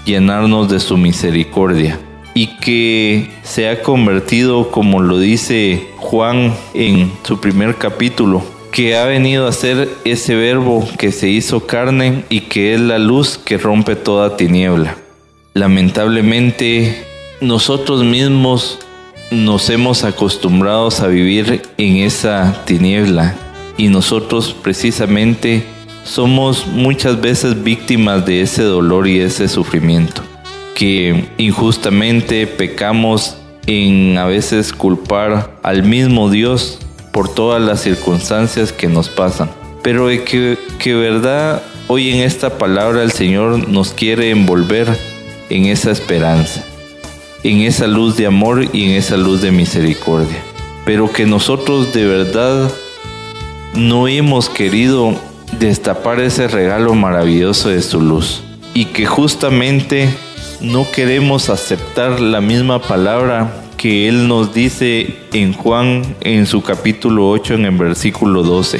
llenarnos 0.05 0.69
de 0.69 0.79
su 0.79 0.97
misericordia 0.97 1.99
y 2.33 2.47
que 2.57 3.29
se 3.43 3.69
ha 3.69 3.81
convertido, 3.81 4.69
como 4.69 5.01
lo 5.01 5.19
dice 5.19 5.87
Juan 5.97 6.53
en 6.73 7.11
su 7.23 7.39
primer 7.39 7.75
capítulo, 7.75 8.43
que 8.75 8.97
ha 8.97 9.05
venido 9.05 9.47
a 9.47 9.53
ser 9.53 9.87
ese 10.03 10.35
verbo 10.35 10.85
que 10.97 11.13
se 11.13 11.29
hizo 11.29 11.65
carne 11.65 12.25
y 12.27 12.41
que 12.41 12.73
es 12.73 12.81
la 12.81 12.99
luz 12.99 13.37
que 13.37 13.57
rompe 13.57 13.95
toda 13.95 14.35
tiniebla. 14.35 14.97
Lamentablemente, 15.53 17.05
nosotros 17.39 18.03
mismos 18.03 18.79
nos 19.31 19.69
hemos 19.69 20.03
acostumbrado 20.03 20.89
a 20.99 21.07
vivir 21.07 21.61
en 21.77 21.97
esa 21.99 22.65
tiniebla 22.65 23.33
y 23.77 23.87
nosotros 23.87 24.53
precisamente 24.61 25.63
somos 26.03 26.67
muchas 26.67 27.21
veces 27.21 27.63
víctimas 27.63 28.25
de 28.25 28.41
ese 28.41 28.63
dolor 28.63 29.07
y 29.07 29.21
ese 29.21 29.47
sufrimiento, 29.47 30.21
que 30.75 31.29
injustamente 31.37 32.45
pecamos 32.45 33.37
en 33.67 34.17
a 34.17 34.25
veces 34.25 34.73
culpar 34.73 35.57
al 35.63 35.83
mismo 35.83 36.29
Dios 36.29 36.79
por 37.15 37.33
todas 37.33 37.61
las 37.61 37.79
circunstancias 37.79 38.73
que 38.73 38.89
nos 38.89 39.07
pasan. 39.07 39.49
Pero 39.81 40.07
que, 40.07 40.57
que 40.79 40.95
verdad, 40.95 41.63
hoy 41.87 42.09
en 42.09 42.19
esta 42.19 42.57
palabra 42.57 43.03
el 43.03 43.13
Señor 43.13 43.69
nos 43.69 43.93
quiere 43.93 44.31
envolver 44.31 44.99
en 45.49 45.67
esa 45.67 45.91
esperanza, 45.91 46.65
en 47.41 47.61
esa 47.61 47.87
luz 47.87 48.17
de 48.17 48.25
amor 48.25 48.67
y 48.73 48.83
en 48.83 48.97
esa 48.97 49.15
luz 49.15 49.41
de 49.41 49.51
misericordia. 49.51 50.43
Pero 50.83 51.09
que 51.09 51.25
nosotros 51.25 51.93
de 51.93 52.05
verdad 52.05 52.69
no 53.75 54.09
hemos 54.09 54.49
querido 54.49 55.15
destapar 55.57 56.19
ese 56.19 56.49
regalo 56.49 56.95
maravilloso 56.95 57.69
de 57.69 57.81
su 57.81 58.01
luz. 58.01 58.43
Y 58.73 58.87
que 58.87 59.05
justamente 59.05 60.09
no 60.59 60.85
queremos 60.91 61.49
aceptar 61.49 62.19
la 62.19 62.41
misma 62.41 62.81
palabra 62.81 63.64
que 63.77 64.07
Él 64.07 64.27
nos 64.27 64.53
dice 64.53 65.15
en 65.33 65.53
Juan 65.53 66.03
en 66.21 66.45
su 66.45 66.61
capítulo 66.61 67.29
8 67.29 67.55
en 67.55 67.65
el 67.65 67.77
versículo 67.77 68.43
12. 68.43 68.79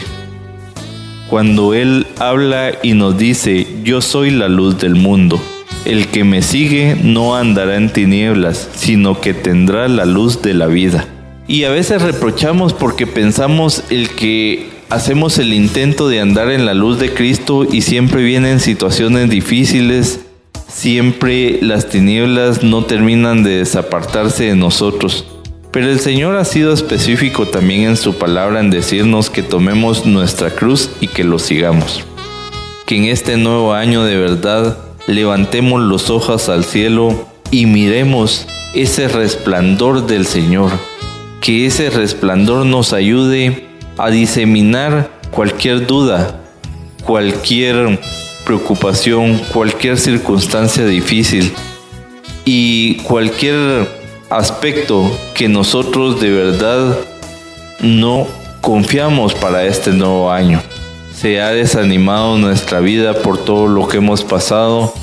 Cuando 1.30 1.74
Él 1.74 2.08
habla 2.20 2.74
y 2.84 2.94
nos 2.94 3.18
dice, 3.18 3.68
yo 3.84 4.02
soy 4.02 4.32
la 4.32 4.48
luz 4.48 4.80
del 4.80 4.96
mundo. 4.96 5.40
El 5.86 6.08
que 6.08 6.24
me 6.24 6.42
sigue 6.42 6.98
no 7.02 7.36
andará 7.36 7.76
en 7.76 7.92
tinieblas, 7.92 8.70
sino 8.76 9.22
que 9.22 9.34
tendrá 9.34 9.88
la 9.88 10.06
luz 10.06 10.42
de 10.42 10.54
la 10.54 10.68
vida. 10.68 11.08
Y 11.48 11.64
a 11.64 11.70
veces 11.70 12.02
reprochamos 12.02 12.74
porque 12.74 13.06
pensamos 13.06 13.84
el 13.90 14.10
que 14.10 14.70
hacemos 14.90 15.38
el 15.38 15.54
intento 15.54 16.08
de 16.10 16.22
andar 16.22 16.50
en 16.50 16.66
la 16.66 16.74
luz 16.74 17.00
de 17.00 17.14
Cristo 17.14 17.68
y 17.72 17.82
siempre 17.82 18.24
vienen 18.24 18.60
situaciones 18.60 19.30
difíciles, 19.30 20.25
Siempre 20.67 21.60
las 21.62 21.89
tinieblas 21.89 22.63
no 22.63 22.86
terminan 22.86 23.43
de 23.43 23.58
desapartarse 23.58 24.45
de 24.45 24.56
nosotros. 24.56 25.25
Pero 25.71 25.89
el 25.89 25.99
Señor 25.99 26.38
ha 26.38 26.45
sido 26.45 26.73
específico 26.73 27.47
también 27.47 27.84
en 27.84 27.97
su 27.97 28.17
palabra 28.17 28.60
en 28.60 28.69
decirnos 28.69 29.30
que 29.30 29.43
tomemos 29.43 30.06
nuestra 30.06 30.49
cruz 30.49 30.89
y 31.01 31.08
que 31.08 31.23
lo 31.23 31.38
sigamos. 31.38 32.04
Que 32.86 32.97
en 32.97 33.06
este 33.06 33.38
nuevo 33.38 33.73
año 33.73 34.04
de 34.04 34.17
verdad 34.17 34.78
levantemos 35.08 35.82
los 35.82 36.10
ojos 36.10 36.49
al 36.49 36.63
cielo 36.63 37.28
y 37.51 37.65
miremos 37.65 38.47
ese 38.73 39.08
resplandor 39.08 40.08
del 40.08 40.25
Señor. 40.25 40.71
Que 41.41 41.65
ese 41.67 41.89
resplandor 41.89 42.65
nos 42.65 42.93
ayude 42.93 43.67
a 43.97 44.10
diseminar 44.10 45.12
cualquier 45.32 45.86
duda, 45.86 46.41
cualquier 47.04 47.99
preocupación, 48.46 49.40
cualquier 49.52 49.98
circunstancia 49.98 50.86
difícil 50.86 51.52
y 52.46 52.96
cualquier 52.98 53.90
aspecto 54.30 55.12
que 55.34 55.50
nosotros 55.50 56.22
de 56.22 56.32
verdad 56.32 56.98
no 57.82 58.28
confiamos 58.62 59.34
para 59.34 59.66
este 59.66 59.92
nuevo 59.92 60.32
año. 60.32 60.62
Se 61.14 61.42
ha 61.42 61.50
desanimado 61.50 62.38
nuestra 62.38 62.80
vida 62.80 63.14
por 63.14 63.44
todo 63.44 63.68
lo 63.68 63.88
que 63.88 63.98
hemos 63.98 64.24
pasado 64.24 64.94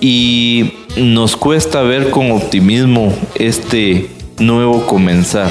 y 0.00 0.72
nos 0.96 1.36
cuesta 1.36 1.82
ver 1.82 2.10
con 2.10 2.32
optimismo 2.32 3.14
este 3.34 4.10
nuevo 4.38 4.86
comenzar. 4.86 5.50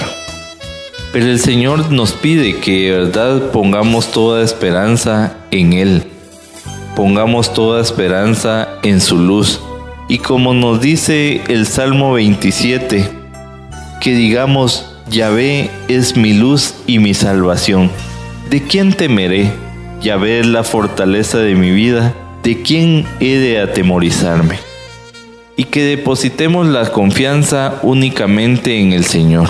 Pero 1.13 1.27
el 1.27 1.39
Señor 1.39 1.91
nos 1.91 2.11
pide 2.11 2.57
que 2.57 2.91
de 2.91 2.91
verdad 2.91 3.51
pongamos 3.51 4.11
toda 4.11 4.43
esperanza 4.43 5.37
en 5.51 5.73
Él. 5.73 6.16
Pongamos 6.97 7.53
toda 7.53 7.79
esperanza 7.79 8.69
en 8.81 9.01
su 9.01 9.19
luz. 9.19 9.61
Y 10.09 10.17
como 10.17 10.55
nos 10.55 10.81
dice 10.81 11.43
el 11.47 11.67
Salmo 11.67 12.13
27, 12.13 13.07
que 14.01 14.15
digamos, 14.15 14.95
Yahvé 15.07 15.69
es 15.89 16.17
mi 16.17 16.33
luz 16.33 16.73
y 16.87 16.97
mi 16.97 17.13
salvación. 17.13 17.91
¿De 18.49 18.63
quién 18.63 18.93
temeré? 18.93 19.51
Yahvé 20.01 20.39
es 20.39 20.47
la 20.47 20.63
fortaleza 20.63 21.37
de 21.37 21.53
mi 21.53 21.69
vida. 21.69 22.15
¿De 22.41 22.63
quién 22.63 23.05
he 23.19 23.35
de 23.35 23.61
atemorizarme? 23.61 24.57
Y 25.55 25.65
que 25.65 25.83
depositemos 25.83 26.65
la 26.65 26.91
confianza 26.91 27.75
únicamente 27.83 28.81
en 28.81 28.93
el 28.93 29.05
Señor. 29.05 29.49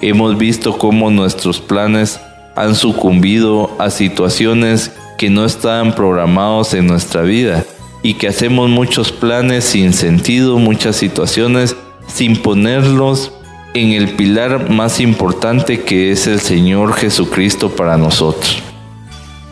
Hemos 0.00 0.36
visto 0.36 0.78
cómo 0.78 1.12
nuestros 1.12 1.60
planes 1.60 2.18
han 2.56 2.74
sucumbido 2.74 3.70
a 3.78 3.88
situaciones 3.88 4.90
que 5.22 5.30
no 5.30 5.44
estaban 5.44 5.94
programados 5.94 6.74
en 6.74 6.88
nuestra 6.88 7.22
vida 7.22 7.64
y 8.02 8.14
que 8.14 8.26
hacemos 8.26 8.68
muchos 8.68 9.12
planes 9.12 9.62
sin 9.62 9.92
sentido, 9.92 10.58
muchas 10.58 10.96
situaciones 10.96 11.76
sin 12.08 12.42
ponerlos 12.42 13.32
en 13.72 13.92
el 13.92 14.16
pilar 14.16 14.68
más 14.70 14.98
importante 14.98 15.82
que 15.82 16.10
es 16.10 16.26
el 16.26 16.40
Señor 16.40 16.94
Jesucristo 16.94 17.70
para 17.70 17.96
nosotros. 17.96 18.60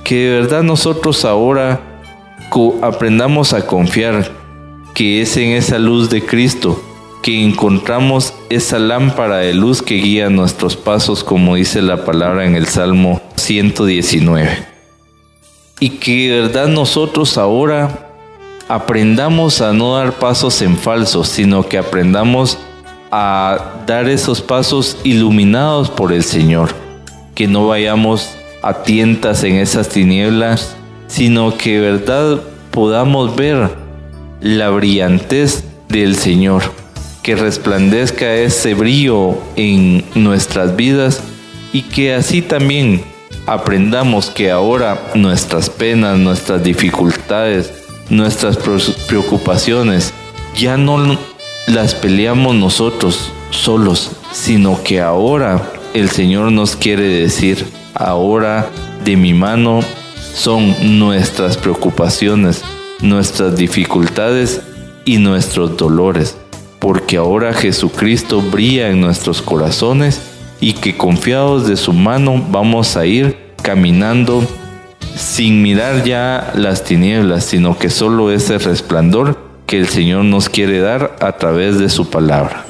Que 0.02 0.16
de 0.16 0.40
verdad 0.40 0.64
nosotros 0.64 1.24
ahora 1.24 2.02
aprendamos 2.82 3.52
a 3.52 3.64
confiar 3.64 4.28
que 4.92 5.22
es 5.22 5.36
en 5.36 5.50
esa 5.50 5.78
luz 5.78 6.10
de 6.10 6.26
Cristo 6.26 6.82
que 7.22 7.44
encontramos 7.44 8.34
esa 8.48 8.80
lámpara 8.80 9.36
de 9.36 9.54
luz 9.54 9.82
que 9.82 9.94
guía 9.98 10.30
nuestros 10.30 10.76
pasos, 10.76 11.22
como 11.22 11.54
dice 11.54 11.80
la 11.80 12.04
palabra 12.04 12.44
en 12.44 12.56
el 12.56 12.66
Salmo 12.66 13.22
119. 13.36 14.69
Y 15.80 15.90
que 15.90 16.30
de 16.30 16.40
verdad 16.42 16.68
nosotros 16.68 17.38
ahora 17.38 18.10
aprendamos 18.68 19.60
a 19.60 19.72
no 19.72 19.96
dar 19.96 20.12
pasos 20.12 20.62
en 20.62 20.76
falso, 20.76 21.24
sino 21.24 21.66
que 21.68 21.78
aprendamos 21.78 22.58
a 23.10 23.82
dar 23.86 24.08
esos 24.08 24.40
pasos 24.40 24.96
iluminados 25.02 25.90
por 25.90 26.12
el 26.12 26.22
Señor. 26.22 26.70
Que 27.34 27.48
no 27.48 27.66
vayamos 27.66 28.30
a 28.62 28.82
tientas 28.82 29.42
en 29.42 29.56
esas 29.56 29.88
tinieblas, 29.88 30.76
sino 31.08 31.56
que 31.56 31.80
de 31.80 31.92
verdad 31.92 32.40
podamos 32.70 33.34
ver 33.34 33.70
la 34.40 34.70
brillantez 34.70 35.64
del 35.88 36.14
Señor. 36.14 36.62
Que 37.22 37.34
resplandezca 37.34 38.34
ese 38.34 38.74
brillo 38.74 39.38
en 39.56 40.04
nuestras 40.14 40.76
vidas 40.76 41.22
y 41.72 41.82
que 41.82 42.14
así 42.14 42.40
también 42.42 43.02
aprendamos 43.50 44.30
que 44.30 44.48
ahora 44.48 45.10
nuestras 45.16 45.68
penas, 45.68 46.16
nuestras 46.16 46.62
dificultades, 46.62 47.72
nuestras 48.08 48.56
preocupaciones 49.08 50.14
ya 50.56 50.76
no 50.76 51.18
las 51.66 51.96
peleamos 51.96 52.54
nosotros 52.54 53.32
solos, 53.50 54.12
sino 54.30 54.80
que 54.84 55.00
ahora 55.00 55.68
el 55.94 56.10
Señor 56.10 56.52
nos 56.52 56.76
quiere 56.76 57.02
decir, 57.02 57.66
ahora 57.94 58.70
de 59.04 59.16
mi 59.16 59.34
mano 59.34 59.80
son 60.32 61.00
nuestras 61.00 61.56
preocupaciones, 61.56 62.62
nuestras 63.00 63.56
dificultades 63.56 64.60
y 65.04 65.18
nuestros 65.18 65.76
dolores, 65.76 66.36
porque 66.78 67.16
ahora 67.16 67.52
Jesucristo 67.52 68.42
brilla 68.42 68.90
en 68.90 69.00
nuestros 69.00 69.42
corazones 69.42 70.20
y 70.60 70.74
que 70.74 70.96
confiados 70.96 71.66
de 71.66 71.76
su 71.76 71.92
mano 71.92 72.44
vamos 72.50 72.96
a 72.96 73.06
ir 73.06 73.36
caminando 73.62 74.46
sin 75.16 75.62
mirar 75.62 76.04
ya 76.04 76.52
las 76.54 76.84
tinieblas, 76.84 77.44
sino 77.44 77.78
que 77.78 77.90
solo 77.90 78.30
ese 78.30 78.58
resplandor 78.58 79.38
que 79.66 79.78
el 79.78 79.88
Señor 79.88 80.24
nos 80.24 80.48
quiere 80.48 80.80
dar 80.80 81.16
a 81.20 81.32
través 81.32 81.78
de 81.78 81.88
su 81.88 82.10
palabra. 82.10 82.69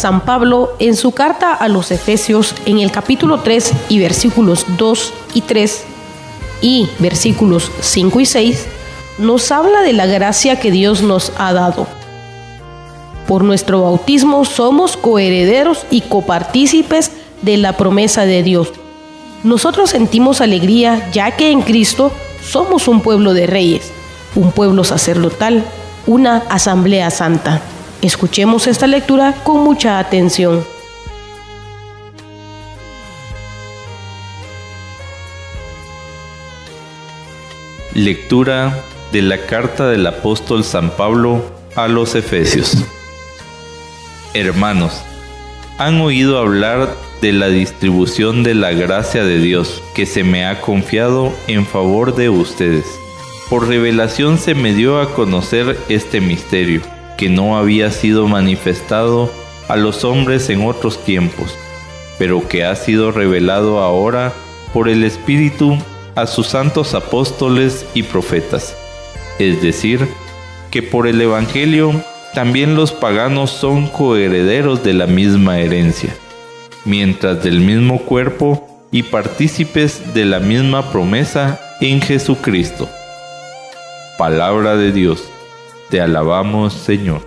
San 0.00 0.22
Pablo 0.22 0.72
en 0.78 0.96
su 0.96 1.12
carta 1.12 1.52
a 1.52 1.68
los 1.68 1.90
Efesios 1.90 2.54
en 2.64 2.78
el 2.78 2.90
capítulo 2.90 3.40
3 3.40 3.72
y 3.90 3.98
versículos 3.98 4.64
2 4.78 5.12
y 5.34 5.42
3 5.42 5.84
y 6.62 6.88
versículos 7.00 7.70
5 7.82 8.20
y 8.20 8.24
6 8.24 8.66
nos 9.18 9.52
habla 9.52 9.82
de 9.82 9.92
la 9.92 10.06
gracia 10.06 10.58
que 10.58 10.70
Dios 10.70 11.02
nos 11.02 11.34
ha 11.36 11.52
dado. 11.52 11.86
Por 13.28 13.44
nuestro 13.44 13.82
bautismo 13.82 14.46
somos 14.46 14.96
coherederos 14.96 15.84
y 15.90 16.00
copartícipes 16.00 17.10
de 17.42 17.58
la 17.58 17.76
promesa 17.76 18.24
de 18.24 18.42
Dios. 18.42 18.72
Nosotros 19.44 19.90
sentimos 19.90 20.40
alegría 20.40 21.10
ya 21.12 21.36
que 21.36 21.50
en 21.50 21.60
Cristo 21.60 22.10
somos 22.42 22.88
un 22.88 23.02
pueblo 23.02 23.34
de 23.34 23.46
reyes, 23.46 23.92
un 24.34 24.50
pueblo 24.50 24.82
sacerdotal, 24.82 25.62
una 26.06 26.38
asamblea 26.48 27.10
santa. 27.10 27.60
Escuchemos 28.02 28.66
esta 28.66 28.86
lectura 28.86 29.34
con 29.44 29.62
mucha 29.62 29.98
atención. 29.98 30.64
Lectura 37.92 38.82
de 39.12 39.20
la 39.20 39.44
carta 39.44 39.90
del 39.90 40.06
apóstol 40.06 40.64
San 40.64 40.88
Pablo 40.96 41.44
a 41.76 41.88
los 41.88 42.14
Efesios. 42.14 42.74
Hermanos, 44.32 45.02
han 45.76 46.00
oído 46.00 46.38
hablar 46.38 46.88
de 47.20 47.32
la 47.32 47.48
distribución 47.48 48.42
de 48.42 48.54
la 48.54 48.70
gracia 48.70 49.24
de 49.24 49.40
Dios 49.40 49.82
que 49.94 50.06
se 50.06 50.24
me 50.24 50.46
ha 50.46 50.62
confiado 50.62 51.34
en 51.48 51.66
favor 51.66 52.16
de 52.16 52.30
ustedes. 52.30 52.86
Por 53.50 53.68
revelación 53.68 54.38
se 54.38 54.54
me 54.54 54.72
dio 54.72 55.02
a 55.02 55.12
conocer 55.12 55.76
este 55.90 56.22
misterio 56.22 56.80
que 57.20 57.28
no 57.28 57.58
había 57.58 57.90
sido 57.90 58.26
manifestado 58.26 59.30
a 59.68 59.76
los 59.76 60.04
hombres 60.04 60.48
en 60.48 60.66
otros 60.66 61.04
tiempos, 61.04 61.54
pero 62.18 62.48
que 62.48 62.64
ha 62.64 62.74
sido 62.74 63.12
revelado 63.12 63.80
ahora 63.80 64.32
por 64.72 64.88
el 64.88 65.04
Espíritu 65.04 65.76
a 66.14 66.26
sus 66.26 66.46
santos 66.46 66.94
apóstoles 66.94 67.84
y 67.92 68.04
profetas. 68.04 68.74
Es 69.38 69.60
decir, 69.60 70.08
que 70.70 70.82
por 70.82 71.06
el 71.06 71.20
Evangelio 71.20 71.92
también 72.32 72.74
los 72.74 72.90
paganos 72.90 73.50
son 73.50 73.88
coherederos 73.88 74.82
de 74.82 74.94
la 74.94 75.06
misma 75.06 75.58
herencia, 75.58 76.16
mientras 76.86 77.44
del 77.44 77.60
mismo 77.60 77.98
cuerpo 77.98 78.66
y 78.90 79.02
partícipes 79.02 80.14
de 80.14 80.24
la 80.24 80.40
misma 80.40 80.90
promesa 80.90 81.60
en 81.82 82.00
Jesucristo 82.00 82.88
Palabra 84.16 84.76
de 84.76 84.92
Dios. 84.92 85.30
Te 85.90 86.00
alabamos, 86.00 86.72
Señor. 86.72 87.20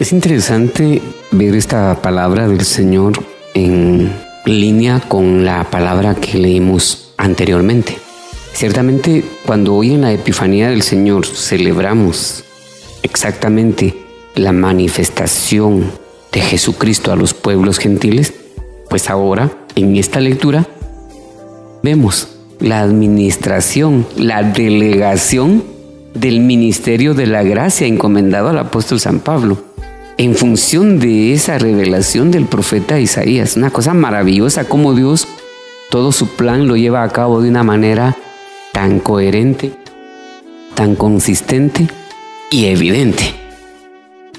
Es 0.00 0.10
interesante 0.10 1.00
ver 1.30 1.54
esta 1.54 2.02
palabra 2.02 2.48
del 2.48 2.64
Señor 2.64 3.12
en 3.54 4.12
línea 4.44 4.98
con 5.06 5.44
la 5.44 5.70
palabra 5.70 6.16
que 6.16 6.38
leímos 6.38 7.12
anteriormente. 7.16 7.98
Ciertamente, 8.52 9.24
cuando 9.46 9.76
hoy 9.76 9.94
en 9.94 10.00
la 10.00 10.12
Epifanía 10.12 10.70
del 10.70 10.82
Señor 10.82 11.26
celebramos 11.26 12.42
exactamente 13.04 13.94
la 14.34 14.50
manifestación 14.50 15.92
de 16.32 16.40
Jesucristo 16.40 17.12
a 17.12 17.16
los 17.16 17.34
pueblos 17.34 17.78
gentiles, 17.78 18.32
pues 18.92 19.08
ahora 19.08 19.50
en 19.74 19.96
esta 19.96 20.20
lectura 20.20 20.66
vemos 21.82 22.28
la 22.60 22.82
administración, 22.82 24.06
la 24.18 24.42
delegación 24.42 25.64
del 26.12 26.40
ministerio 26.40 27.14
de 27.14 27.26
la 27.26 27.42
gracia 27.42 27.86
encomendado 27.86 28.50
al 28.50 28.58
apóstol 28.58 29.00
San 29.00 29.20
Pablo 29.20 29.56
en 30.18 30.34
función 30.34 30.98
de 30.98 31.32
esa 31.32 31.56
revelación 31.56 32.30
del 32.30 32.44
profeta 32.44 33.00
Isaías. 33.00 33.56
Una 33.56 33.70
cosa 33.70 33.94
maravillosa 33.94 34.68
como 34.68 34.92
Dios 34.94 35.26
todo 35.88 36.12
su 36.12 36.28
plan 36.28 36.68
lo 36.68 36.76
lleva 36.76 37.02
a 37.02 37.08
cabo 37.08 37.40
de 37.40 37.48
una 37.48 37.62
manera 37.62 38.14
tan 38.72 39.00
coherente, 39.00 39.72
tan 40.74 40.96
consistente 40.96 41.88
y 42.50 42.66
evidente. 42.66 43.22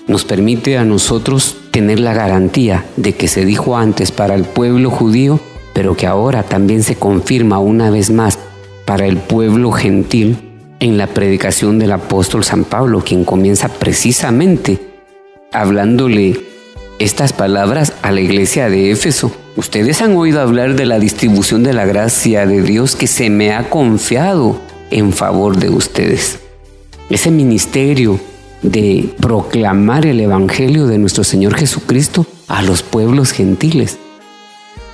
Nos 0.06 0.24
permite 0.26 0.78
a 0.78 0.86
nosotros 0.86 1.58
tener 1.74 2.00
la 2.00 2.14
garantía 2.14 2.86
de 2.98 3.14
que 3.14 3.28
se 3.28 3.46
dijo 3.46 3.76
antes 3.76 4.12
para 4.12 4.36
el 4.36 4.44
pueblo 4.44 4.92
judío, 4.92 5.40
pero 5.74 5.98
que 5.98 6.06
ahora 6.06 6.44
también 6.44 6.84
se 6.84 6.96
confirma 6.96 7.58
una 7.58 7.90
vez 7.90 8.12
más 8.12 8.38
para 8.86 9.08
el 9.08 9.18
pueblo 9.18 9.72
gentil 9.72 10.38
en 10.80 11.00
la 11.00 11.08
predicación 11.08 11.80
del 11.80 11.94
apóstol 11.94 12.44
San 12.44 12.64
Pablo, 12.64 13.04
quien 13.04 13.26
comienza 13.26 13.70
precisamente 13.70 14.80
hablándole 15.52 16.40
estas 17.00 17.34
palabras 17.34 17.94
a 18.04 18.12
la 18.12 18.22
iglesia 18.22 18.70
de 18.70 18.92
Éfeso. 18.92 19.32
Ustedes 19.56 20.04
han 20.04 20.16
oído 20.16 20.42
hablar 20.42 20.76
de 20.76 20.86
la 20.86 21.00
distribución 21.00 21.64
de 21.64 21.74
la 21.74 21.86
gracia 21.88 22.46
de 22.46 22.62
Dios 22.62 22.96
que 22.96 23.08
se 23.08 23.32
me 23.32 23.52
ha 23.52 23.72
confiado 23.72 24.62
en 24.92 25.12
favor 25.12 25.58
de 25.58 25.72
ustedes. 25.72 26.38
Ese 27.10 27.32
ministerio 27.32 28.20
de 28.64 29.14
proclamar 29.20 30.06
el 30.06 30.20
Evangelio 30.20 30.88
de 30.88 30.98
nuestro 30.98 31.24
Señor 31.24 31.56
Jesucristo 31.56 32.26
a 32.48 32.62
los 32.62 32.82
pueblos 32.82 33.32
gentiles. 33.32 34.00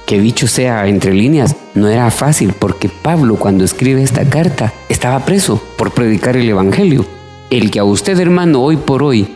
Que 0.05 0.19
dicho 0.19 0.47
sea 0.47 0.87
entre 0.87 1.13
líneas, 1.13 1.55
no 1.75 1.87
era 1.87 2.09
fácil 2.09 2.53
porque 2.57 2.89
Pablo 2.89 3.35
cuando 3.35 3.63
escribe 3.63 4.01
esta 4.01 4.27
carta 4.27 4.73
estaba 4.89 5.23
preso 5.23 5.61
por 5.77 5.91
predicar 5.91 6.35
el 6.35 6.49
Evangelio. 6.49 7.05
El 7.51 7.71
que 7.71 7.79
a 7.79 7.83
usted 7.83 8.19
hermano 8.19 8.61
hoy 8.61 8.77
por 8.77 9.03
hoy 9.03 9.27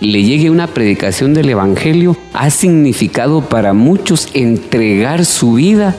le 0.00 0.24
llegue 0.24 0.50
una 0.50 0.66
predicación 0.66 1.32
del 1.32 1.50
Evangelio 1.50 2.16
ha 2.32 2.50
significado 2.50 3.42
para 3.42 3.72
muchos 3.72 4.28
entregar 4.34 5.24
su 5.24 5.52
vida 5.52 5.94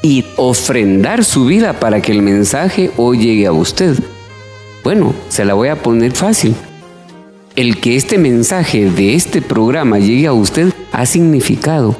y 0.00 0.24
ofrendar 0.36 1.24
su 1.24 1.44
vida 1.44 1.74
para 1.74 2.00
que 2.00 2.12
el 2.12 2.22
mensaje 2.22 2.90
hoy 2.96 3.18
llegue 3.18 3.46
a 3.46 3.52
usted. 3.52 3.98
Bueno, 4.82 5.14
se 5.28 5.44
la 5.44 5.54
voy 5.54 5.68
a 5.68 5.82
poner 5.82 6.12
fácil. 6.12 6.54
El 7.54 7.80
que 7.80 7.96
este 7.96 8.16
mensaje 8.16 8.88
de 8.88 9.14
este 9.14 9.42
programa 9.42 9.98
llegue 9.98 10.26
a 10.26 10.32
usted 10.32 10.72
ha 10.90 11.04
significado 11.04 11.94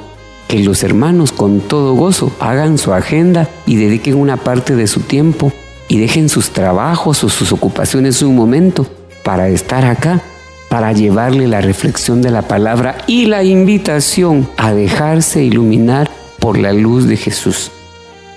que 0.47 0.57
los 0.59 0.81
hermanos 0.81 1.31
con 1.31 1.59
todo 1.59 1.93
gozo 1.93 2.31
hagan 2.39 2.79
su 2.79 2.91
agenda 2.91 3.47
y 3.67 3.75
dediquen 3.75 4.15
una 4.15 4.37
parte 4.37 4.75
de 4.75 4.87
su 4.87 5.01
tiempo 5.01 5.53
y 5.87 5.99
dejen 5.99 6.29
sus 6.29 6.49
trabajos 6.49 7.23
o 7.23 7.29
sus 7.29 7.51
ocupaciones 7.51 8.23
un 8.23 8.35
momento 8.35 8.87
para 9.23 9.47
estar 9.49 9.85
acá 9.85 10.23
para 10.69 10.91
llevarle 10.91 11.47
la 11.47 11.61
reflexión 11.61 12.23
de 12.23 12.31
la 12.31 12.47
palabra 12.47 12.97
y 13.05 13.27
la 13.27 13.43
invitación 13.43 14.49
a 14.57 14.73
dejarse 14.73 15.43
iluminar 15.43 16.09
por 16.39 16.57
la 16.57 16.73
luz 16.73 17.05
de 17.05 17.15
Jesús. 17.15 17.69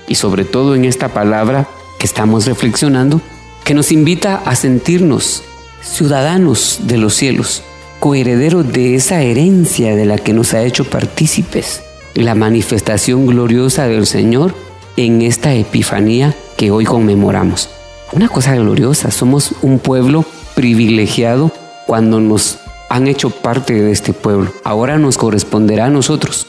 Y 0.07 0.17
sobre 0.17 0.45
todo 0.45 0.75
en 0.75 0.85
esta 0.85 1.09
palabra 1.09 1.67
que 1.99 2.05
estamos 2.05 2.45
reflexionando, 2.45 3.23
que 3.65 3.73
nos 3.73 3.91
invita 3.91 4.43
a 4.45 4.55
sentirnos 4.55 5.45
ciudadanos 5.93 6.81
de 6.83 6.99
los 6.99 7.15
cielos, 7.15 7.63
coherederos 8.01 8.73
de 8.73 8.95
esa 8.95 9.23
herencia 9.23 9.97
de 9.97 10.05
la 10.05 10.19
que 10.19 10.33
nos 10.33 10.55
ha 10.55 10.63
hecho 10.63 10.85
partícipes, 10.85 11.83
la 12.15 12.35
manifestación 12.35 13.27
gloriosa 13.27 13.87
del 13.87 14.07
Señor 14.07 14.55
en 14.97 15.23
esta 15.23 15.55
Epifanía 15.55 16.35
que 16.57 16.71
hoy 16.71 16.85
conmemoramos. 16.85 17.71
Una 18.13 18.29
cosa 18.29 18.55
gloriosa, 18.55 19.11
somos 19.11 19.53
un 19.63 19.79
pueblo 19.79 20.25
privilegiado 20.55 21.51
cuando 21.87 22.21
nos 22.21 22.59
han 22.89 23.09
hecho 23.09 23.31
parte 23.31 23.75
de 23.75 23.91
este 23.91 24.13
pueblo. 24.13 24.53
Ahora 24.65 24.99
nos 24.99 25.19
corresponderá 25.19 25.87
a 25.87 25.91
nosotros, 25.91 26.47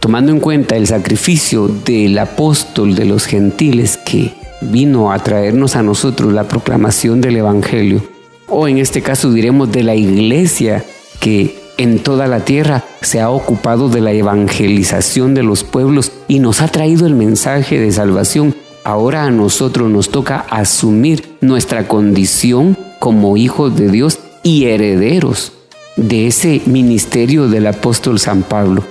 tomando 0.00 0.32
en 0.32 0.40
cuenta 0.40 0.76
el 0.76 0.86
sacrificio 0.86 1.68
del 1.68 2.18
apóstol 2.18 2.94
de 2.94 3.04
los 3.04 3.26
gentiles 3.26 3.96
que 3.96 4.34
vino 4.62 5.12
a 5.12 5.18
traernos 5.18 5.76
a 5.76 5.82
nosotros 5.82 6.32
la 6.32 6.44
proclamación 6.44 7.20
del 7.20 7.36
Evangelio, 7.36 8.02
o 8.48 8.68
en 8.68 8.78
este 8.78 9.02
caso 9.02 9.32
diremos 9.32 9.70
de 9.72 9.82
la 9.82 9.94
iglesia 9.94 10.84
que 11.20 11.58
en 11.78 11.98
toda 11.98 12.26
la 12.26 12.40
tierra 12.40 12.84
se 13.02 13.20
ha 13.20 13.30
ocupado 13.30 13.88
de 13.88 14.00
la 14.00 14.12
evangelización 14.12 15.34
de 15.34 15.42
los 15.42 15.64
pueblos 15.64 16.12
y 16.28 16.38
nos 16.38 16.60
ha 16.62 16.68
traído 16.68 17.06
el 17.06 17.14
mensaje 17.14 17.78
de 17.78 17.92
salvación. 17.92 18.54
Ahora 18.84 19.24
a 19.24 19.30
nosotros 19.30 19.90
nos 19.90 20.10
toca 20.10 20.46
asumir 20.48 21.36
nuestra 21.40 21.88
condición 21.88 22.76
como 22.98 23.36
hijos 23.36 23.76
de 23.76 23.90
Dios 23.90 24.20
y 24.42 24.66
herederos 24.66 25.52
de 25.96 26.28
ese 26.28 26.62
ministerio 26.66 27.48
del 27.48 27.66
apóstol 27.66 28.18
San 28.18 28.42
Pablo. 28.42 28.84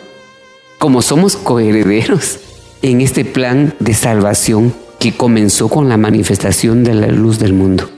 Como 0.80 1.02
somos 1.02 1.38
coherederos 1.38 2.40
en 2.82 3.02
este 3.02 3.26
plan 3.26 3.74
de 3.80 3.94
salvación 3.94 4.74
que 5.00 5.14
comenzó 5.14 5.70
con 5.70 5.90
la 5.90 5.98
manifestación 5.98 6.84
de 6.84 6.94
la 6.94 7.08
luz 7.08 7.40
del 7.40 7.54
mundo. 7.54 7.95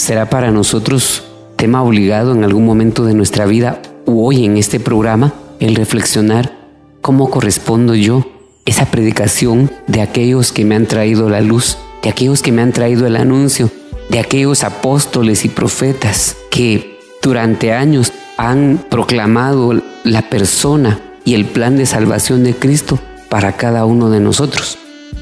Será 0.00 0.30
para 0.30 0.50
nosotros 0.50 1.24
tema 1.56 1.82
obligado 1.82 2.32
en 2.32 2.42
algún 2.42 2.64
momento 2.64 3.04
de 3.04 3.12
nuestra 3.12 3.44
vida 3.44 3.82
o 4.06 4.26
hoy 4.26 4.46
en 4.46 4.56
este 4.56 4.80
programa 4.80 5.34
el 5.60 5.74
reflexionar 5.74 6.56
cómo 7.02 7.28
correspondo 7.28 7.94
yo 7.94 8.26
esa 8.64 8.86
predicación 8.86 9.70
de 9.88 10.00
aquellos 10.00 10.52
que 10.52 10.64
me 10.64 10.74
han 10.74 10.86
traído 10.86 11.28
la 11.28 11.42
luz, 11.42 11.76
de 12.02 12.08
aquellos 12.08 12.40
que 12.40 12.50
me 12.50 12.62
han 12.62 12.72
traído 12.72 13.06
el 13.06 13.14
anuncio, 13.14 13.68
de 14.08 14.20
aquellos 14.20 14.64
apóstoles 14.64 15.44
y 15.44 15.50
profetas 15.50 16.34
que 16.50 16.98
durante 17.22 17.74
años 17.74 18.10
han 18.38 18.82
proclamado 18.88 19.82
la 20.04 20.30
persona 20.30 20.98
y 21.26 21.34
el 21.34 21.44
plan 21.44 21.76
de 21.76 21.84
salvación 21.84 22.42
de 22.42 22.54
Cristo 22.54 22.98
para 23.28 23.58
cada 23.58 23.84
uno 23.84 24.08
de 24.08 24.20
nosotros. 24.20 24.78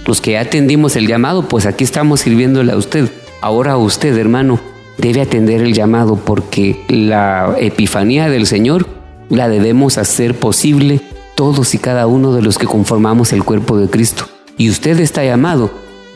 Los 0.06 0.20
que 0.20 0.38
atendimos 0.38 0.94
el 0.94 1.08
llamado, 1.08 1.48
pues 1.48 1.66
aquí 1.66 1.82
estamos 1.82 2.20
sirviéndole 2.20 2.70
a 2.70 2.76
usted. 2.76 3.10
Ahora 3.40 3.76
usted, 3.76 4.16
hermano, 4.18 4.58
debe 4.96 5.20
atender 5.20 5.62
el 5.62 5.72
llamado 5.72 6.16
porque 6.16 6.84
la 6.88 7.54
epifanía 7.58 8.28
del 8.28 8.46
Señor 8.46 8.86
la 9.28 9.48
debemos 9.48 9.96
hacer 9.96 10.34
posible 10.34 11.00
todos 11.36 11.74
y 11.74 11.78
cada 11.78 12.08
uno 12.08 12.32
de 12.32 12.42
los 12.42 12.58
que 12.58 12.66
conformamos 12.66 13.32
el 13.32 13.44
cuerpo 13.44 13.76
de 13.76 13.88
Cristo. 13.88 14.24
Y 14.56 14.70
usted 14.70 14.98
está 14.98 15.24
llamado 15.24 15.70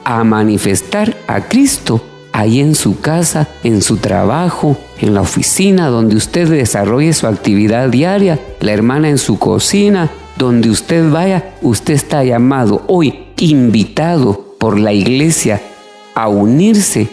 a 0.04 0.24
manifestar 0.24 1.16
a 1.28 1.42
Cristo 1.42 2.02
ahí 2.32 2.58
en 2.58 2.74
su 2.74 3.00
casa, 3.00 3.46
en 3.62 3.82
su 3.82 3.98
trabajo, 3.98 4.76
en 4.98 5.14
la 5.14 5.20
oficina 5.20 5.88
donde 5.88 6.16
usted 6.16 6.48
desarrolle 6.50 7.12
su 7.12 7.28
actividad 7.28 7.88
diaria, 7.88 8.40
la 8.58 8.72
hermana 8.72 9.10
en 9.10 9.18
su 9.18 9.38
cocina, 9.38 10.10
donde 10.38 10.70
usted 10.70 11.08
vaya, 11.08 11.54
usted 11.62 11.94
está 11.94 12.24
llamado 12.24 12.82
hoy, 12.88 13.26
invitado 13.38 14.56
por 14.58 14.78
la 14.78 14.92
iglesia 14.92 15.60
a 16.14 16.28
unirse 16.28 17.08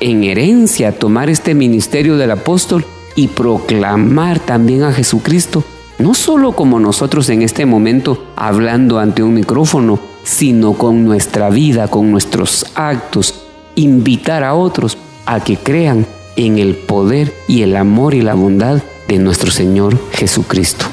en 0.00 0.24
herencia, 0.24 0.88
a 0.88 0.92
tomar 0.92 1.30
este 1.30 1.54
ministerio 1.54 2.16
del 2.16 2.32
apóstol 2.32 2.84
y 3.14 3.28
proclamar 3.28 4.40
también 4.40 4.82
a 4.82 4.92
Jesucristo, 4.92 5.64
no 5.98 6.14
solo 6.14 6.52
como 6.52 6.80
nosotros 6.80 7.28
en 7.28 7.42
este 7.42 7.66
momento 7.66 8.24
hablando 8.36 8.98
ante 8.98 9.22
un 9.22 9.34
micrófono, 9.34 10.00
sino 10.24 10.72
con 10.74 11.04
nuestra 11.04 11.50
vida, 11.50 11.88
con 11.88 12.10
nuestros 12.10 12.66
actos, 12.74 13.42
invitar 13.74 14.44
a 14.44 14.54
otros 14.54 14.98
a 15.26 15.40
que 15.40 15.56
crean 15.56 16.06
en 16.36 16.58
el 16.58 16.74
poder 16.74 17.32
y 17.48 17.62
el 17.62 17.76
amor 17.76 18.14
y 18.14 18.22
la 18.22 18.34
bondad 18.34 18.82
de 19.08 19.18
nuestro 19.18 19.50
Señor 19.50 19.98
Jesucristo. 20.12 20.86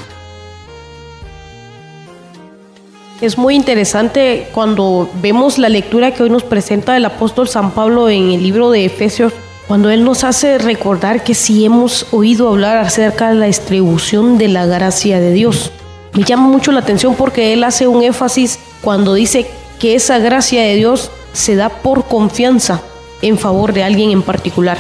Es 3.22 3.38
muy 3.38 3.54
interesante 3.56 4.48
cuando 4.54 5.10
vemos 5.22 5.58
la 5.58 5.68
lectura 5.68 6.14
que 6.14 6.24
hoy 6.24 6.30
nos 6.30 6.44
presenta 6.44 6.96
el 6.96 7.04
apóstol 7.04 7.50
San 7.50 7.72
Pablo 7.72 8.08
en 8.08 8.32
el 8.32 8.42
libro 8.42 8.72
de 8.72 8.86
Efesios, 8.86 9.34
cuando 9.68 9.90
él 9.90 10.06
nos 10.06 10.24
hace 10.24 10.58
recordar 10.58 11.22
que 11.22 11.34
si 11.34 11.66
hemos 11.66 12.08
oído 12.14 12.48
hablar 12.48 12.78
acerca 12.78 13.28
de 13.28 13.36
la 13.36 13.48
distribución 13.48 14.38
de 14.38 14.48
la 14.48 14.66
gracia 14.66 15.20
de 15.20 15.34
Dios. 15.34 15.72
me 16.14 16.24
llama 16.24 16.48
mucho 16.48 16.72
la 16.72 16.80
atención 16.80 17.14
porque 17.16 17.52
él 17.52 17.66
hace 17.66 17.90
un 17.90 18.04
énfasis 18.04 18.58
cuando 18.82 19.14
dice 19.14 19.48
que 19.80 19.96
esa 19.96 20.18
gracia 20.20 20.62
de 20.62 20.76
Dios 20.76 21.12
se 21.34 21.58
da 21.58 21.68
por 21.68 22.06
confianza 22.06 22.82
en 23.22 23.38
favor 23.38 23.74
de 23.74 23.84
alguien 23.84 24.12
en 24.12 24.22
particular. 24.22 24.78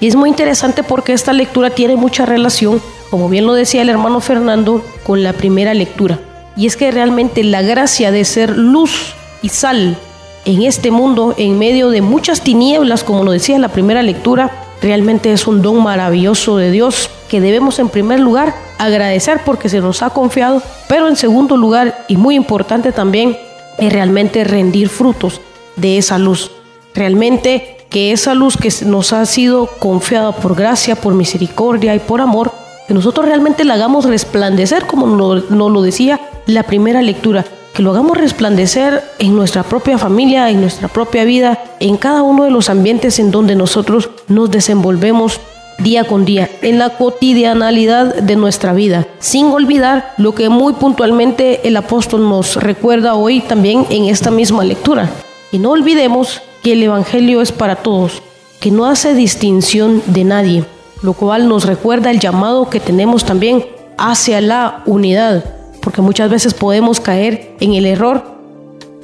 Y 0.00 0.06
es 0.06 0.16
muy 0.16 0.28
interesante 0.28 0.82
porque 0.82 1.14
esta 1.14 1.32
lectura 1.32 1.70
tiene 1.70 1.96
mucha 1.96 2.26
relación, 2.26 2.82
como 3.10 3.30
bien 3.30 3.46
lo 3.46 3.54
decía 3.54 3.80
el 3.80 3.88
hermano 3.88 4.20
Fernando, 4.20 4.84
con 5.02 5.22
la 5.22 5.32
primera 5.32 5.72
lectura. 5.72 6.18
Y 6.60 6.66
es 6.66 6.76
que 6.76 6.90
realmente 6.90 7.42
la 7.42 7.62
gracia 7.62 8.12
de 8.12 8.22
ser 8.26 8.50
luz 8.50 9.14
y 9.40 9.48
sal 9.48 9.96
en 10.44 10.60
este 10.60 10.90
mundo, 10.90 11.32
en 11.38 11.58
medio 11.58 11.88
de 11.88 12.02
muchas 12.02 12.42
tinieblas, 12.42 13.02
como 13.02 13.24
lo 13.24 13.32
decía 13.32 13.56
en 13.56 13.62
la 13.62 13.70
primera 13.72 14.02
lectura, 14.02 14.50
realmente 14.82 15.32
es 15.32 15.46
un 15.46 15.62
don 15.62 15.82
maravilloso 15.82 16.58
de 16.58 16.70
Dios 16.70 17.08
que 17.30 17.40
debemos 17.40 17.78
en 17.78 17.88
primer 17.88 18.20
lugar 18.20 18.54
agradecer 18.76 19.40
porque 19.42 19.70
se 19.70 19.80
nos 19.80 20.02
ha 20.02 20.10
confiado, 20.10 20.62
pero 20.86 21.08
en 21.08 21.16
segundo 21.16 21.56
lugar, 21.56 22.04
y 22.08 22.18
muy 22.18 22.34
importante 22.34 22.92
también, 22.92 23.38
es 23.78 23.90
realmente 23.90 24.44
rendir 24.44 24.90
frutos 24.90 25.40
de 25.76 25.96
esa 25.96 26.18
luz. 26.18 26.50
Realmente 26.94 27.78
que 27.88 28.12
esa 28.12 28.34
luz 28.34 28.58
que 28.58 28.70
nos 28.84 29.14
ha 29.14 29.24
sido 29.24 29.66
confiada 29.78 30.32
por 30.32 30.54
gracia, 30.54 30.94
por 30.94 31.14
misericordia 31.14 31.94
y 31.94 32.00
por 32.00 32.20
amor, 32.20 32.52
que 32.90 32.94
nosotros 32.94 33.24
realmente 33.26 33.64
la 33.64 33.74
hagamos 33.74 34.04
resplandecer, 34.04 34.84
como 34.84 35.06
nos 35.06 35.48
lo 35.48 35.80
decía 35.80 36.18
la 36.46 36.64
primera 36.64 37.02
lectura, 37.02 37.44
que 37.72 37.84
lo 37.84 37.92
hagamos 37.92 38.18
resplandecer 38.18 39.04
en 39.20 39.36
nuestra 39.36 39.62
propia 39.62 39.96
familia, 39.96 40.50
en 40.50 40.60
nuestra 40.60 40.88
propia 40.88 41.22
vida, 41.22 41.62
en 41.78 41.96
cada 41.96 42.22
uno 42.22 42.42
de 42.42 42.50
los 42.50 42.68
ambientes 42.68 43.20
en 43.20 43.30
donde 43.30 43.54
nosotros 43.54 44.10
nos 44.26 44.50
desenvolvemos 44.50 45.40
día 45.78 46.02
con 46.02 46.24
día, 46.24 46.50
en 46.62 46.80
la 46.80 46.98
cotidianalidad 46.98 48.12
de 48.12 48.34
nuestra 48.34 48.72
vida, 48.72 49.06
sin 49.20 49.46
olvidar 49.52 50.12
lo 50.18 50.34
que 50.34 50.48
muy 50.48 50.72
puntualmente 50.72 51.68
el 51.68 51.76
apóstol 51.76 52.28
nos 52.28 52.56
recuerda 52.56 53.14
hoy 53.14 53.38
también 53.38 53.86
en 53.90 54.06
esta 54.06 54.32
misma 54.32 54.64
lectura. 54.64 55.08
Y 55.52 55.58
no 55.60 55.70
olvidemos 55.70 56.42
que 56.64 56.72
el 56.72 56.82
Evangelio 56.82 57.40
es 57.40 57.52
para 57.52 57.76
todos, 57.76 58.20
que 58.58 58.72
no 58.72 58.86
hace 58.86 59.14
distinción 59.14 60.02
de 60.06 60.24
nadie, 60.24 60.64
lo 61.02 61.12
cual 61.14 61.48
nos 61.48 61.64
recuerda 61.64 62.10
el 62.10 62.20
llamado 62.20 62.68
que 62.68 62.80
tenemos 62.80 63.24
también 63.24 63.64
hacia 63.96 64.40
la 64.40 64.82
unidad, 64.86 65.44
porque 65.80 66.02
muchas 66.02 66.30
veces 66.30 66.54
podemos 66.54 67.00
caer 67.00 67.56
en 67.60 67.74
el 67.74 67.86
error 67.86 68.40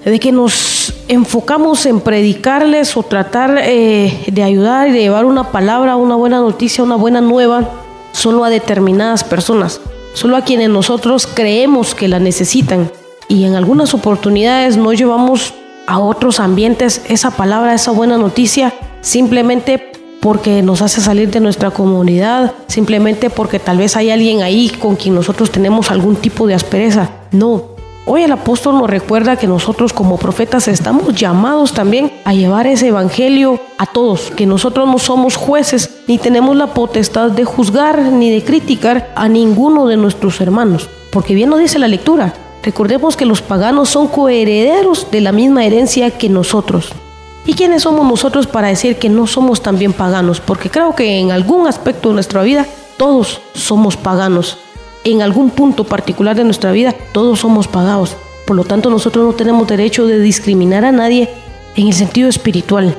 de 0.05 0.21
que 0.21 0.31
nos 0.31 0.95
enfocamos 1.09 1.85
en 1.85 2.01
predicarles 2.01 2.97
o 2.97 3.03
tratar 3.03 3.59
eh, 3.61 4.25
de 4.29 4.43
ayudar 4.43 4.89
y 4.89 4.93
de 4.93 5.01
llevar 5.01 5.25
una 5.25 5.51
palabra, 5.51 5.97
una 5.97 6.15
buena 6.15 6.39
noticia, 6.39 6.85
una 6.85 6.95
buena 6.95 7.21
nueva, 7.21 7.69
solo 8.13 8.45
a 8.45 8.51
determinadas 8.51 9.25
personas, 9.25 9.81
solo 10.15 10.37
a 10.37 10.43
quienes 10.43 10.71
nosotros 10.71 11.27
creemos 11.27 11.95
que 11.95 12.07
la 12.07 12.21
necesitan. 12.21 12.91
Y 13.29 13.45
en 13.45 13.57
algunas 13.57 13.95
oportunidades 13.95 14.77
no 14.77 14.93
llevamos 14.93 15.55
a 15.89 15.99
otros 15.99 16.39
ambientes 16.39 17.03
esa 17.09 17.33
palabra, 17.33 17.75
esa 17.75 17.91
buena 17.91 18.17
noticia, 18.17 18.73
simplemente 19.01 19.93
porque 20.21 20.63
nos 20.63 20.83
hace 20.83 21.01
salir 21.01 21.31
de 21.31 21.41
nuestra 21.41 21.71
comunidad, 21.71 22.53
simplemente 22.67 23.31
porque 23.31 23.59
tal 23.59 23.79
vez 23.79 23.97
hay 23.97 24.11
alguien 24.11 24.43
ahí 24.43 24.71
con 24.71 24.97
quien 24.97 25.15
nosotros 25.15 25.51
tenemos 25.51 25.91
algún 25.91 26.17
tipo 26.17 26.47
de 26.47 26.55
aspereza. 26.55 27.11
No. 27.33 27.77
Hoy 28.07 28.23
el 28.23 28.33
apóstol 28.33 28.79
nos 28.79 28.89
recuerda 28.89 29.37
que 29.37 29.49
nosotros 29.49 29.93
como 29.93 30.17
profetas 30.17 30.69
estamos 30.69 31.15
llamados 31.15 31.73
también 31.73 32.13
a 32.25 32.35
llevar 32.35 32.67
ese 32.67 32.89
evangelio 32.89 33.61
a 33.79 33.87
todos, 33.87 34.31
que 34.37 34.47
nosotros 34.47 34.87
no 34.87 34.99
somos 34.99 35.37
jueces 35.37 35.91
ni 36.07 36.19
tenemos 36.19 36.57
la 36.57 36.69
potestad 36.69 37.31
de 37.31 37.45
juzgar 37.45 38.01
ni 38.13 38.31
de 38.31 38.45
criticar 38.45 39.13
a 39.17 39.29
ninguno 39.29 39.87
de 39.87 39.97
nuestros 39.97 40.41
hermanos, 40.41 40.89
porque 41.11 41.35
bien 41.35 41.51
lo 41.51 41.57
dice 41.57 41.81
la 41.81 41.89
lectura, 41.89 42.33
Recordemos 42.67 43.17
que 43.17 43.27
los 43.27 43.43
paganos 43.43 43.91
son 43.91 44.09
coherederos 44.09 45.13
de 45.13 45.21
la 45.21 45.31
misma 45.31 45.65
herencia 45.65 46.11
que 46.11 46.29
nosotros. 46.29 46.91
¿Y 47.47 47.55
quiénes 47.55 47.83
somos 47.83 48.07
nosotros 48.07 48.47
para 48.47 48.69
decir 48.69 48.97
que 48.97 49.09
no 49.09 49.27
somos 49.27 49.63
también 49.63 49.93
paganos? 49.93 50.41
Porque 50.41 50.69
creo 50.69 50.95
que 50.95 51.19
en 51.19 51.31
algún 51.31 51.67
aspecto 51.67 52.09
de 52.09 52.15
nuestra 52.15 52.43
vida 52.43 52.67
todos 52.97 53.41
somos 53.55 53.97
paganos. 53.97 54.59
En 55.05 55.23
algún 55.23 55.51
punto 55.51 55.85
particular 55.85 56.37
de 56.37 56.45
nuestra 56.45 56.73
vida 56.73 56.95
todos 57.13 57.41
somos 57.41 57.69
pagados. 57.69 58.17
Por 58.47 58.57
lo 58.57 58.65
tanto 58.65 58.91
nosotros 58.91 59.25
no 59.25 59.33
tenemos 59.33 59.67
derecho 59.69 60.07
de 60.07 60.19
discriminar 60.19 60.85
a 60.85 60.93
nadie 60.93 61.31
en 61.77 61.87
el 61.87 61.95
sentido 61.95 62.29
espiritual. 62.29 62.97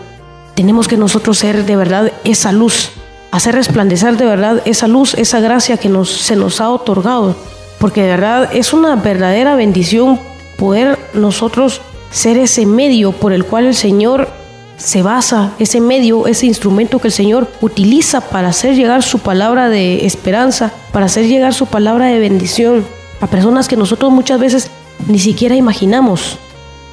Tenemos 0.55 0.87
que 0.87 0.97
nosotros 0.97 1.37
ser 1.37 1.65
de 1.65 1.75
verdad 1.75 2.11
esa 2.23 2.51
luz, 2.51 2.91
hacer 3.31 3.55
resplandecer 3.55 4.17
de 4.17 4.25
verdad 4.25 4.61
esa 4.65 4.87
luz, 4.87 5.13
esa 5.13 5.39
gracia 5.39 5.77
que 5.77 5.89
nos, 5.89 6.09
se 6.09 6.35
nos 6.35 6.61
ha 6.61 6.69
otorgado 6.69 7.35
porque 7.79 8.01
de 8.01 8.09
verdad 8.09 8.49
es 8.53 8.73
una 8.73 8.95
verdadera 8.95 9.55
bendición 9.55 10.19
poder 10.57 10.97
nosotros 11.13 11.81
ser 12.11 12.37
ese 12.37 12.65
medio 12.65 13.11
por 13.11 13.33
el 13.33 13.45
cual 13.45 13.65
el 13.65 13.75
Señor 13.75 14.29
se 14.77 15.01
basa, 15.01 15.53
ese 15.59 15.81
medio, 15.81 16.27
ese 16.27 16.45
instrumento 16.45 16.99
que 16.99 17.07
el 17.07 17.13
Señor 17.13 17.51
utiliza 17.61 18.21
para 18.21 18.49
hacer 18.49 18.75
llegar 18.75 19.03
su 19.03 19.19
palabra 19.19 19.69
de 19.69 20.05
esperanza, 20.05 20.71
para 20.91 21.07
hacer 21.07 21.25
llegar 21.25 21.53
su 21.53 21.65
palabra 21.65 22.07
de 22.07 22.19
bendición 22.19 22.85
a 23.19 23.27
personas 23.27 23.67
que 23.67 23.75
nosotros 23.75 24.11
muchas 24.11 24.39
veces 24.39 24.69
ni 25.07 25.19
siquiera 25.19 25.55
imaginamos, 25.55 26.37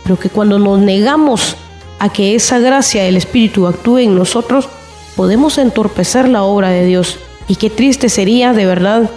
pero 0.02 0.18
que 0.18 0.30
cuando 0.30 0.58
nos 0.58 0.78
negamos 0.78 1.56
a 1.98 2.08
que 2.08 2.34
esa 2.34 2.58
gracia 2.58 3.04
del 3.04 3.16
Espíritu 3.16 3.66
actúe 3.66 3.98
en 3.98 4.16
nosotros, 4.16 4.68
podemos 5.16 5.58
entorpecer 5.58 6.28
la 6.28 6.42
obra 6.42 6.70
de 6.70 6.86
Dios. 6.86 7.18
Y 7.48 7.56
qué 7.56 7.68
triste 7.70 8.08
sería 8.08 8.52
de 8.52 8.66
verdad 8.66 9.10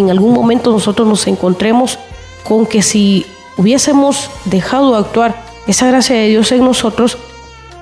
en 0.00 0.10
algún 0.10 0.32
momento 0.32 0.70
nosotros 0.70 1.08
nos 1.08 1.26
encontremos 1.26 1.98
con 2.44 2.66
que 2.66 2.82
si 2.82 3.26
hubiésemos 3.56 4.30
dejado 4.44 4.94
actuar 4.94 5.34
esa 5.66 5.88
gracia 5.88 6.16
de 6.16 6.28
Dios 6.28 6.52
en 6.52 6.64
nosotros, 6.64 7.18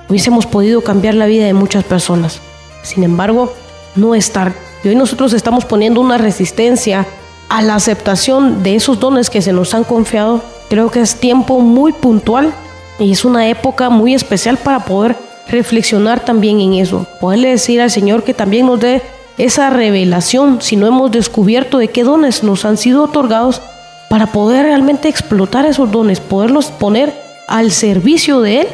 hubiésemos 0.09 0.45
podido 0.45 0.81
cambiar 0.81 1.13
la 1.15 1.25
vida 1.25 1.45
de 1.45 1.53
muchas 1.53 1.83
personas. 1.83 2.41
Sin 2.83 3.03
embargo, 3.03 3.53
no 3.95 4.15
estar. 4.15 4.53
Y 4.83 4.89
hoy 4.89 4.95
nosotros 4.95 5.33
estamos 5.33 5.65
poniendo 5.65 6.01
una 6.01 6.17
resistencia 6.17 7.05
a 7.49 7.61
la 7.61 7.75
aceptación 7.75 8.63
de 8.63 8.75
esos 8.75 8.99
dones 8.99 9.29
que 9.29 9.41
se 9.41 9.53
nos 9.53 9.73
han 9.73 9.83
confiado. 9.83 10.41
Creo 10.69 10.89
que 10.89 11.01
es 11.01 11.15
tiempo 11.15 11.59
muy 11.59 11.93
puntual 11.93 12.53
y 12.99 13.11
es 13.11 13.25
una 13.25 13.47
época 13.49 13.89
muy 13.89 14.13
especial 14.13 14.57
para 14.57 14.85
poder 14.85 15.15
reflexionar 15.47 16.21
también 16.21 16.59
en 16.59 16.73
eso. 16.73 17.05
Poderle 17.19 17.49
decir 17.49 17.81
al 17.81 17.91
Señor 17.91 18.23
que 18.23 18.33
también 18.33 18.65
nos 18.65 18.79
dé 18.79 19.01
esa 19.37 19.69
revelación, 19.69 20.61
si 20.61 20.75
no 20.75 20.87
hemos 20.87 21.11
descubierto 21.11 21.77
de 21.77 21.89
qué 21.89 22.03
dones 22.03 22.43
nos 22.43 22.65
han 22.65 22.77
sido 22.77 23.03
otorgados 23.03 23.61
para 24.09 24.27
poder 24.27 24.65
realmente 24.65 25.07
explotar 25.07 25.65
esos 25.65 25.91
dones, 25.91 26.19
poderlos 26.19 26.67
poner 26.67 27.13
al 27.47 27.71
servicio 27.71 28.41
de 28.41 28.61
Él 28.61 28.67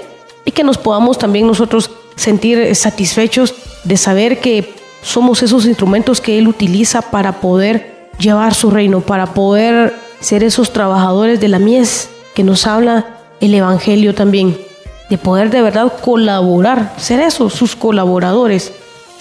y 0.46 0.52
que 0.52 0.64
nos 0.64 0.78
podamos 0.78 1.18
también 1.18 1.48
nosotros 1.48 1.92
sentir 2.16 2.76
satisfechos 2.76 3.54
de 3.84 3.98
saber 3.98 4.40
que 4.40 4.76
somos 5.02 5.42
esos 5.44 5.66
instrumentos 5.66 6.22
que 6.22 6.38
Él 6.38 6.48
utiliza 6.48 7.02
para 7.02 7.40
poder 7.40 8.10
llevar 8.20 8.54
su 8.54 8.70
reino, 8.70 9.02
para 9.02 9.34
poder 9.34 9.96
ser 10.20 10.44
esos 10.44 10.72
trabajadores 10.74 11.40
de 11.40 11.48
la 11.48 11.60
mies 11.60 12.10
que 12.36 12.44
nos 12.44 12.68
habla 12.68 13.18
el 13.40 13.54
Evangelio 13.54 14.14
también, 14.14 14.58
de 15.10 15.18
poder 15.18 15.50
de 15.50 15.62
verdad 15.62 15.92
colaborar, 16.02 16.94
ser 16.98 17.20
esos, 17.20 17.54
sus 17.54 17.76
colaboradores 17.76 18.72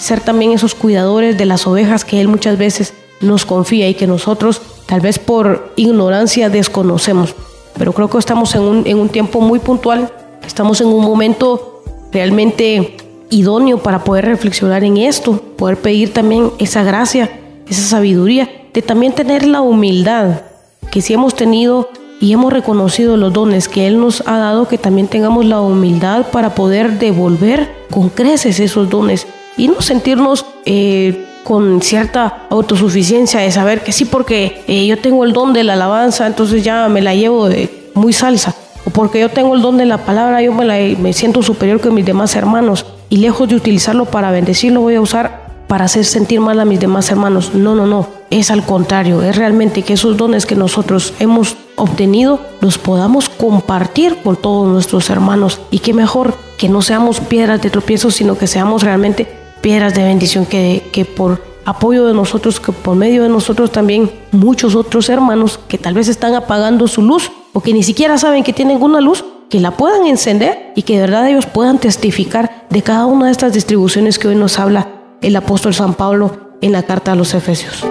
ser 0.01 0.21
también 0.21 0.53
esos 0.53 0.75
cuidadores 0.75 1.37
de 1.37 1.45
las 1.45 1.67
ovejas 1.67 2.05
que 2.05 2.21
Él 2.21 2.29
muchas 2.29 2.57
veces 2.57 2.95
nos 3.21 3.45
confía 3.45 3.89
y 3.89 3.95
que 3.95 4.07
nosotros 4.07 4.63
tal 4.87 5.01
vez 5.01 5.19
por 5.19 5.73
ignorancia 5.77 6.51
desconocemos. 6.51 7.35
Pero 7.79 7.93
creo 7.93 8.11
que 8.11 8.19
estamos 8.19 8.55
en 8.55 8.63
un, 8.63 8.87
en 8.87 8.99
un 8.99 9.09
tiempo 9.09 9.41
muy 9.41 9.59
puntual, 9.59 10.13
estamos 10.47 10.81
en 10.81 10.89
un 10.89 11.05
momento 11.05 11.83
realmente 12.13 12.97
idóneo 13.31 13.79
para 13.79 14.05
poder 14.05 14.27
reflexionar 14.27 14.85
en 14.85 14.97
esto, 14.97 15.41
poder 15.57 15.77
pedir 15.77 16.13
también 16.13 16.51
esa 16.59 16.83
gracia, 16.83 17.31
esa 17.69 17.83
sabiduría, 17.83 18.51
de 18.73 18.83
también 18.83 19.13
tener 19.13 19.47
la 19.47 19.61
humildad 19.61 20.43
que 20.91 21.01
si 21.01 21.15
hemos 21.15 21.35
tenido 21.35 21.89
y 22.21 22.33
hemos 22.33 22.53
reconocido 22.53 23.17
los 23.17 23.33
dones 23.33 23.69
que 23.69 23.87
Él 23.87 23.99
nos 23.99 24.23
ha 24.27 24.37
dado, 24.39 24.69
que 24.69 24.77
también 24.77 25.09
tengamos 25.09 25.47
la 25.47 25.61
humildad 25.61 26.27
para 26.31 26.55
poder 26.55 26.99
devolver 26.99 27.71
con 27.91 28.11
creces 28.11 28.61
esos 28.61 28.91
dones 28.91 29.27
y 29.57 29.69
no 29.69 29.81
sentirnos 29.81 30.45
eh, 30.67 31.27
con 31.45 31.83
cierta 31.83 32.47
autosuficiencia 32.51 33.41
de 33.41 33.51
saber 33.51 33.83
que 33.83 33.93
sí, 33.93 34.05
porque 34.05 34.63
eh, 34.67 34.87
yo 34.87 34.99
tengo 34.99 35.25
el 35.25 35.33
don 35.33 35.53
de 35.53 35.65
la 35.65 35.75
alabanza, 35.75 36.27
entonces 36.27 36.63
ya 36.63 36.89
me 36.89 37.01
la 37.01 37.15
llevo 37.15 37.49
de 37.49 37.91
muy 37.95 38.13
salsa. 38.13 38.55
O 38.85 38.91
porque 38.91 39.21
yo 39.21 39.29
tengo 39.31 39.55
el 39.55 39.63
don 39.63 39.77
de 39.77 39.87
la 39.87 39.99
palabra, 39.99 40.43
yo 40.43 40.53
me, 40.53 40.97
me 40.97 41.13
siento 41.13 41.43
superior 41.43 41.81
que 41.81 41.91
mis 41.91 42.05
demás 42.05 42.35
hermanos. 42.37 42.87
Y 43.09 43.17
lejos 43.17 43.49
de 43.49 43.57
utilizarlo 43.57 44.07
para 44.07 44.31
bendecirlo, 44.31 44.81
voy 44.81 44.95
a 44.95 45.01
usar 45.01 45.51
para 45.67 45.85
hacer 45.85 46.05
sentir 46.05 46.41
mal 46.41 46.59
a 46.59 46.65
mis 46.65 46.81
demás 46.81 47.11
hermanos. 47.11 47.55
No, 47.55 47.75
no, 47.75 47.87
no. 47.87 48.09
Es 48.31 48.51
al 48.51 48.65
contrario. 48.65 49.23
Es 49.23 49.37
realmente 49.37 49.83
que 49.83 49.95
esos 49.95 50.17
dones 50.17 50.47
que 50.47 50.57
nosotros 50.57 51.15
hemos 51.19 51.57
obtenido 51.77 52.41
los 52.61 52.79
podamos 52.79 53.29
compartir 53.29 54.17
con 54.23 54.37
todos 54.37 54.69
nuestros 54.69 55.11
hermanos. 55.11 55.61
Y 55.71 55.81
qué 55.81 55.95
mejor 55.95 56.35
que 56.59 56.69
no 56.69 56.83
seamos 56.83 57.21
piedras 57.21 57.63
de 57.63 57.71
tropiezo, 57.71 58.11
sino 58.11 58.37
que 58.37 58.47
seamos 58.47 58.83
realmente 58.83 59.40
piedras 59.61 59.95
de 59.95 60.03
bendición 60.03 60.47
que, 60.47 60.89
que 60.93 61.05
por 61.05 61.43
apoyo 61.65 62.07
de 62.07 62.15
nosotros, 62.15 62.61
que 62.61 62.73
por 62.73 62.97
medio 62.97 63.23
de 63.23 63.29
nosotros 63.29 63.71
también 63.71 64.11
muchos 64.33 64.75
otros 64.75 65.09
hermanos 65.09 65.59
que 65.69 65.79
tal 65.79 65.95
vez 65.95 66.09
están 66.09 66.35
apagando 66.35 66.89
su 66.89 67.03
luz 67.03 67.31
o 67.53 67.61
que 67.61 67.73
ni 67.73 67.83
siquiera 67.83 68.19
saben 68.19 68.45
que 68.45 68.53
tienen 68.53 68.83
una 68.83 69.01
luz, 69.01 69.25
que 69.49 69.61
la 69.61 69.73
puedan 69.73 70.07
encender 70.07 70.73
y 70.77 70.83
que 70.83 70.95
de 70.95 71.01
verdad 71.03 71.29
ellos 71.29 71.47
puedan 71.47 71.79
testificar 71.79 72.67
de 72.71 72.83
cada 72.83 73.07
una 73.07 73.27
de 73.27 73.33
estas 73.33 73.53
distribuciones 73.53 74.19
que 74.19 74.29
hoy 74.29 74.37
nos 74.37 74.59
habla 74.59 74.89
el 75.23 75.37
apóstol 75.37 75.75
San 75.75 75.95
Pablo 75.95 76.37
en 76.61 76.73
la 76.73 76.83
carta 76.83 77.13
a 77.13 77.17
los 77.17 77.35
Efesios. 77.35 77.85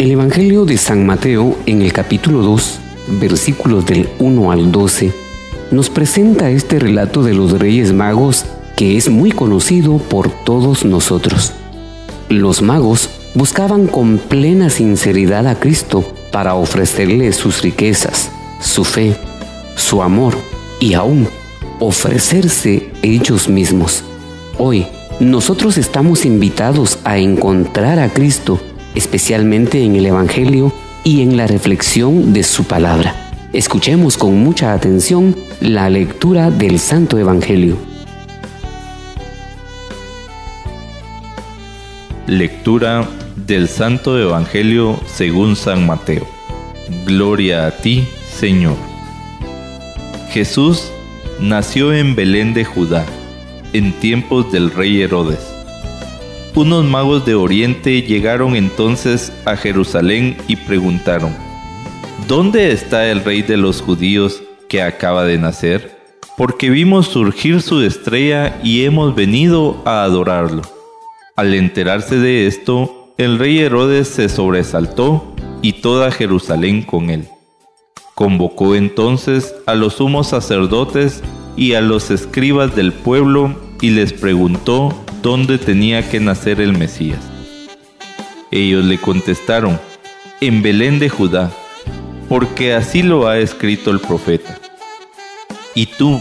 El 0.00 0.12
Evangelio 0.12 0.64
de 0.64 0.78
San 0.78 1.04
Mateo 1.04 1.58
en 1.66 1.82
el 1.82 1.92
capítulo 1.92 2.40
2, 2.40 2.80
versículos 3.20 3.84
del 3.84 4.08
1 4.18 4.50
al 4.50 4.72
12, 4.72 5.12
nos 5.72 5.90
presenta 5.90 6.48
este 6.48 6.78
relato 6.78 7.22
de 7.22 7.34
los 7.34 7.58
Reyes 7.58 7.92
Magos 7.92 8.46
que 8.78 8.96
es 8.96 9.10
muy 9.10 9.30
conocido 9.30 9.98
por 9.98 10.30
todos 10.30 10.86
nosotros. 10.86 11.52
Los 12.30 12.62
magos 12.62 13.10
buscaban 13.34 13.88
con 13.88 14.16
plena 14.16 14.70
sinceridad 14.70 15.46
a 15.46 15.56
Cristo 15.56 16.02
para 16.32 16.54
ofrecerle 16.54 17.30
sus 17.34 17.60
riquezas, 17.60 18.30
su 18.58 18.84
fe, 18.84 19.14
su 19.76 20.02
amor 20.02 20.34
y 20.80 20.94
aún 20.94 21.28
ofrecerse 21.78 22.88
ellos 23.02 23.50
mismos. 23.50 24.02
Hoy, 24.56 24.86
nosotros 25.20 25.76
estamos 25.76 26.24
invitados 26.24 26.98
a 27.04 27.18
encontrar 27.18 27.98
a 27.98 28.08
Cristo 28.08 28.62
especialmente 28.94 29.82
en 29.82 29.96
el 29.96 30.06
Evangelio 30.06 30.72
y 31.04 31.22
en 31.22 31.36
la 31.36 31.46
reflexión 31.46 32.32
de 32.32 32.42
su 32.42 32.64
palabra. 32.64 33.30
Escuchemos 33.52 34.16
con 34.16 34.36
mucha 34.38 34.72
atención 34.72 35.34
la 35.60 35.90
lectura 35.90 36.50
del 36.50 36.78
Santo 36.78 37.18
Evangelio. 37.18 37.76
Lectura 42.26 43.08
del 43.34 43.68
Santo 43.68 44.18
Evangelio 44.18 45.00
según 45.06 45.56
San 45.56 45.86
Mateo. 45.86 46.26
Gloria 47.04 47.66
a 47.66 47.70
ti, 47.72 48.06
Señor. 48.38 48.76
Jesús 50.30 50.92
nació 51.40 51.92
en 51.92 52.14
Belén 52.14 52.54
de 52.54 52.64
Judá, 52.64 53.04
en 53.72 53.92
tiempos 53.94 54.52
del 54.52 54.70
rey 54.70 55.02
Herodes 55.02 55.49
unos 56.54 56.84
magos 56.84 57.24
de 57.24 57.34
Oriente 57.34 58.02
llegaron 58.02 58.56
entonces 58.56 59.32
a 59.44 59.56
Jerusalén 59.56 60.36
y 60.48 60.56
preguntaron, 60.56 61.34
¿Dónde 62.26 62.72
está 62.72 63.10
el 63.10 63.24
rey 63.24 63.42
de 63.42 63.56
los 63.56 63.80
judíos 63.80 64.42
que 64.68 64.82
acaba 64.82 65.24
de 65.24 65.38
nacer? 65.38 65.98
Porque 66.36 66.70
vimos 66.70 67.08
surgir 67.08 67.60
su 67.62 67.82
estrella 67.82 68.60
y 68.62 68.84
hemos 68.84 69.14
venido 69.14 69.82
a 69.84 70.04
adorarlo. 70.04 70.62
Al 71.36 71.54
enterarse 71.54 72.16
de 72.16 72.46
esto, 72.46 73.14
el 73.18 73.38
rey 73.38 73.58
Herodes 73.58 74.08
se 74.08 74.28
sobresaltó 74.28 75.34
y 75.62 75.74
toda 75.74 76.10
Jerusalén 76.10 76.82
con 76.82 77.10
él. 77.10 77.28
Convocó 78.14 78.74
entonces 78.74 79.54
a 79.66 79.74
los 79.74 79.94
sumos 79.94 80.28
sacerdotes 80.28 81.22
y 81.56 81.74
a 81.74 81.80
los 81.80 82.10
escribas 82.10 82.74
del 82.76 82.92
pueblo 82.92 83.56
y 83.80 83.90
les 83.90 84.12
preguntó 84.12 84.94
dónde 85.22 85.58
tenía 85.58 86.08
que 86.08 86.20
nacer 86.20 86.60
el 86.60 86.76
Mesías. 86.76 87.20
Ellos 88.50 88.84
le 88.84 88.98
contestaron, 88.98 89.78
en 90.40 90.62
Belén 90.62 90.98
de 90.98 91.08
Judá, 91.08 91.50
porque 92.28 92.74
así 92.74 93.02
lo 93.02 93.28
ha 93.28 93.38
escrito 93.38 93.90
el 93.90 94.00
profeta. 94.00 94.58
Y 95.74 95.86
tú, 95.86 96.20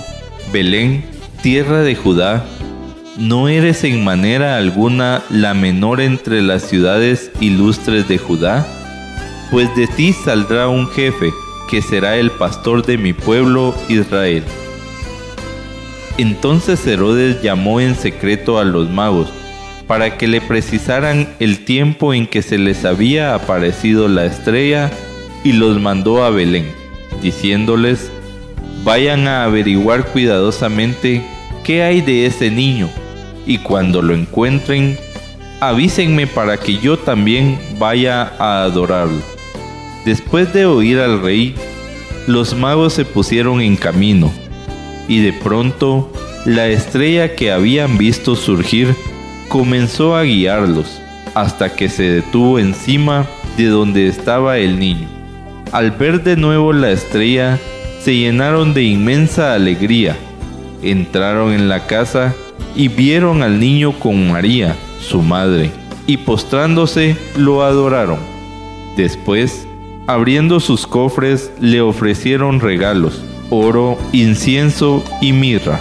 Belén, 0.51 1.05
tierra 1.41 1.81
de 1.81 1.95
Judá, 1.95 2.45
no 3.17 3.47
eres 3.47 3.83
en 3.83 4.03
manera 4.03 4.57
alguna 4.57 5.23
la 5.29 5.53
menor 5.53 6.01
entre 6.01 6.41
las 6.41 6.63
ciudades 6.63 7.31
ilustres 7.39 8.07
de 8.07 8.17
Judá, 8.17 8.67
pues 9.51 9.73
de 9.75 9.87
ti 9.87 10.13
saldrá 10.13 10.67
un 10.67 10.87
jefe 10.87 11.31
que 11.69 11.81
será 11.81 12.17
el 12.17 12.31
pastor 12.31 12.85
de 12.85 12.97
mi 12.97 13.13
pueblo 13.13 13.75
Israel. 13.89 14.43
Entonces 16.20 16.86
Herodes 16.86 17.41
llamó 17.41 17.80
en 17.80 17.95
secreto 17.95 18.59
a 18.59 18.65
los 18.65 18.89
magos 18.89 19.30
para 19.88 20.17
que 20.17 20.28
le 20.28 20.41
precisaran 20.41 21.30
el 21.39 21.63
tiempo 21.63 22.13
en 22.13 22.28
que 22.28 22.41
se 22.41 22.57
les 22.57 22.84
había 22.84 23.34
aparecido 23.36 24.09
la 24.09 24.26
estrella 24.26 24.91
y 25.45 25.53
los 25.53 25.80
mandó 25.80 26.22
a 26.26 26.30
Belén, 26.30 26.65
diciéndoles, 27.22 28.11
vayan 28.84 29.30
a 29.30 29.45
averiguar 29.45 30.07
cuidadosamente 30.07 31.26
qué 31.63 31.84
hay 31.84 32.01
de 32.01 32.26
ese 32.26 32.51
niño, 32.51 32.89
y 33.47 33.59
cuando 33.59 34.01
lo 34.01 34.13
encuentren, 34.13 34.97
avísenme 35.61 36.28
para 36.28 36.57
que 36.57 36.80
yo 36.80 36.99
también 36.99 37.57
vaya 37.80 38.34
a 38.39 38.63
adorarlo. 38.63 39.22
Después 40.03 40.51
de 40.51 40.65
oír 40.65 40.99
al 40.99 41.22
rey, 41.22 41.55
los 42.28 42.53
magos 42.53 42.91
se 42.91 43.05
pusieron 43.05 43.61
en 43.61 43.78
camino 43.78 44.34
y 45.10 45.20
de 45.22 45.34
pronto 45.34 46.10
la 46.45 46.68
estrella 46.68 47.36
que 47.36 47.51
habían 47.51 47.97
visto 47.97 48.38
surgir 48.38 48.95
comenzó 49.49 50.16
a 50.16 50.24
guiarlos 50.24 51.01
hasta 51.34 51.76
que 51.76 51.89
se 51.89 52.03
detuvo 52.03 52.60
encima 52.60 53.26
de 53.57 53.66
donde 53.66 54.07
estaba 54.07 54.57
el 54.60 54.80
niño. 54.80 55.07
Al 55.72 55.91
ver 55.91 56.24
de 56.24 56.38
nuevo 56.38 56.72
la 56.72 56.91
estrella, 56.91 57.60
se 58.01 58.16
llenaron 58.16 58.74
de 58.74 58.84
inmensa 58.84 59.53
alegría. 59.53 60.16
Entraron 60.82 61.51
en 61.51 61.68
la 61.68 61.86
casa 61.88 62.34
y 62.76 62.88
vieron 62.88 63.43
al 63.43 63.60
niño 63.60 63.91
con 63.99 64.32
María, 64.32 64.76
su 65.01 65.22
madre, 65.22 65.72
y 66.07 66.18
postrándose 66.18 67.18
lo 67.36 67.64
adoraron. 67.64 68.20
Después, 68.95 69.68
abriendo 70.07 70.60
sus 70.60 70.88
cofres, 70.88 71.51
le 71.60 71.82
ofrecieron 71.82 72.60
regalos 72.60 73.22
oro, 73.49 73.97
incienso 74.11 75.03
y 75.21 75.33
mirra. 75.33 75.79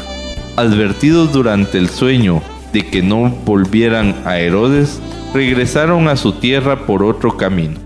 Advertidos 0.56 1.32
durante 1.32 1.78
el 1.78 1.88
sueño 1.88 2.42
de 2.72 2.86
que 2.86 3.02
no 3.02 3.30
volvieran 3.44 4.14
a 4.24 4.38
Herodes, 4.38 5.00
regresaron 5.34 6.08
a 6.08 6.16
su 6.16 6.32
tierra 6.32 6.86
por 6.86 7.02
otro 7.02 7.36
camino. 7.36 7.78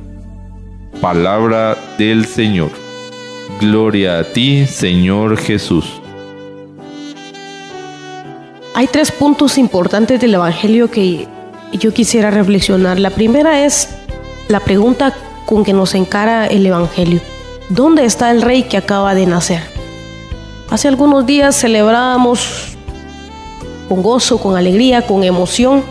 Palabra 1.01 1.77
del 1.99 2.27
Señor. 2.27 2.71
Gloria 3.61 4.21
a 4.21 4.25
ti, 4.25 4.67
Señor 4.67 5.37
Jesús. 5.37 5.85
Hay 8.75 8.87
tres 8.87 9.13
puntos 9.13 9.59
importantes 9.59 10.21
del 10.21 10.35
Evangelio 10.35 10.91
que 10.91 11.29
yo 11.73 11.93
quisiera 11.93 12.31
reflexionar. 12.31 12.99
La 12.99 13.11
primera 13.11 13.65
es 13.65 13.89
la 14.49 14.61
pregunta 14.61 15.15
con 15.47 15.65
que 15.65 15.73
nos 15.73 15.95
encara 15.95 16.47
el 16.47 16.65
Evangelio. 16.65 17.21
¿Dónde 17.69 18.05
está 18.05 18.31
el 18.31 18.43
rey 18.43 18.65
que 18.65 18.77
acaba 18.77 19.15
de 19.15 19.27
nacer? 19.27 19.72
Hace 20.73 20.89
algunos 20.89 21.27
días 21.27 21.55
celebrábamos 21.55 22.79
con 23.91 24.03
gozo, 24.03 24.39
con 24.39 24.57
alegría, 24.57 25.07
con 25.07 25.23
emoción 25.23 25.83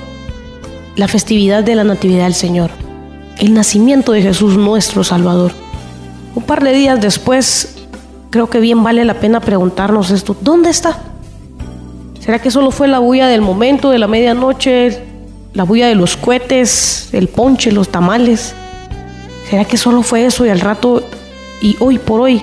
la 0.95 1.07
festividad 1.07 1.63
de 1.63 1.75
la 1.75 1.84
Natividad 1.84 2.23
del 2.23 2.34
Señor, 2.34 2.71
el 3.38 3.53
nacimiento 3.53 4.11
de 4.11 4.23
Jesús 4.23 4.57
nuestro 4.57 5.03
Salvador. 5.03 5.51
Un 6.34 6.41
par 6.41 6.63
de 6.63 6.73
días 6.73 6.99
después, 6.99 7.75
creo 8.32 8.49
que 8.49 8.59
bien 8.59 8.84
vale 8.84 9.05
la 9.05 9.19
pena 9.19 9.39
preguntarnos 9.39 10.09
esto, 10.09 10.36
¿dónde 10.41 10.71
está? 10.71 10.97
¿Será 12.19 12.39
que 12.39 12.49
solo 12.49 12.71
fue 12.71 12.88
la 12.88 12.97
bulla 12.97 13.27
del 13.27 13.41
momento, 13.41 13.91
de 13.91 13.99
la 13.99 14.07
medianoche, 14.07 14.99
la 15.53 15.63
bulla 15.63 15.89
de 15.89 15.93
los 15.93 16.17
cohetes, 16.17 17.09
el 17.11 17.27
ponche, 17.27 17.71
los 17.71 17.89
tamales? 17.89 18.55
¿Será 19.47 19.63
que 19.63 19.77
solo 19.77 20.01
fue 20.01 20.25
eso 20.25 20.43
y 20.43 20.49
al 20.49 20.59
rato 20.59 21.03
y 21.61 21.75
hoy 21.79 21.99
por 21.99 22.19
hoy 22.19 22.41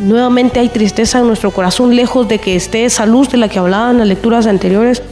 nuevamente 0.00 0.60
hay 0.60 0.68
tristeza 0.68 1.20
en 1.20 1.26
nuestro 1.26 1.50
corazón, 1.50 1.94
lejos 1.94 2.26
de 2.26 2.38
que 2.38 2.56
esté 2.56 2.84
esa 2.84 3.06
luz 3.06 3.28
de 3.28 3.36
la 3.36 3.48
que 3.48 3.58
hablaba 3.58 3.90
en 3.90 3.98
las 3.98 4.08
lecturas 4.08 4.46
anteriores, 4.46 5.02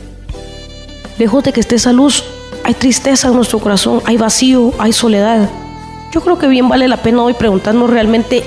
lejos 1.19 1.45
de 1.45 1.53
que 1.53 1.61
esté 1.61 1.77
esa 1.77 1.93
luz, 1.93 2.25
hay 2.65 2.75
tristeza 2.75 3.29
en 3.29 3.35
nuestro 3.35 3.59
corazón, 3.59 4.03
hay 4.05 4.17
vacío, 4.17 4.73
hay 4.79 4.93
soledad. 4.93 5.49
Yo 6.13 6.21
creo 6.23 6.39
que 6.39 6.49
bien 6.49 6.69
vale 6.69 6.89
la 6.89 6.97
pena 6.97 7.23
hoy 7.23 7.35
preguntarnos 7.35 7.91
realmente 7.91 8.43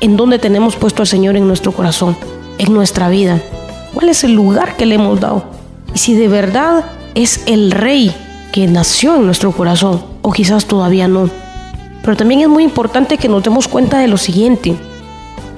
en 0.00 0.16
dónde 0.16 0.38
tenemos 0.38 0.76
puesto 0.76 1.02
al 1.02 1.08
Señor 1.08 1.36
en 1.36 1.46
nuestro 1.46 1.72
corazón, 1.72 2.16
en 2.58 2.72
nuestra 2.72 3.08
vida. 3.08 3.40
¿Cuál 3.94 4.10
es 4.10 4.22
el 4.22 4.34
lugar 4.34 4.76
que 4.76 4.86
le 4.86 4.96
hemos 4.96 5.20
dado? 5.20 5.44
Y 5.94 5.98
si 5.98 6.14
de 6.14 6.28
verdad 6.28 6.84
es 7.14 7.42
el 7.46 7.70
Rey 7.70 8.14
que 8.52 8.66
nació 8.66 9.16
en 9.16 9.26
nuestro 9.26 9.52
corazón, 9.52 10.02
o 10.22 10.32
quizás 10.32 10.66
todavía 10.66 11.08
no. 11.08 11.30
Pero 12.02 12.16
también 12.16 12.40
es 12.40 12.48
muy 12.48 12.64
importante 12.64 13.18
que 13.18 13.28
nos 13.28 13.42
demos 13.42 13.68
cuenta 13.68 13.98
de 13.98 14.08
lo 14.08 14.16
siguiente, 14.16 14.76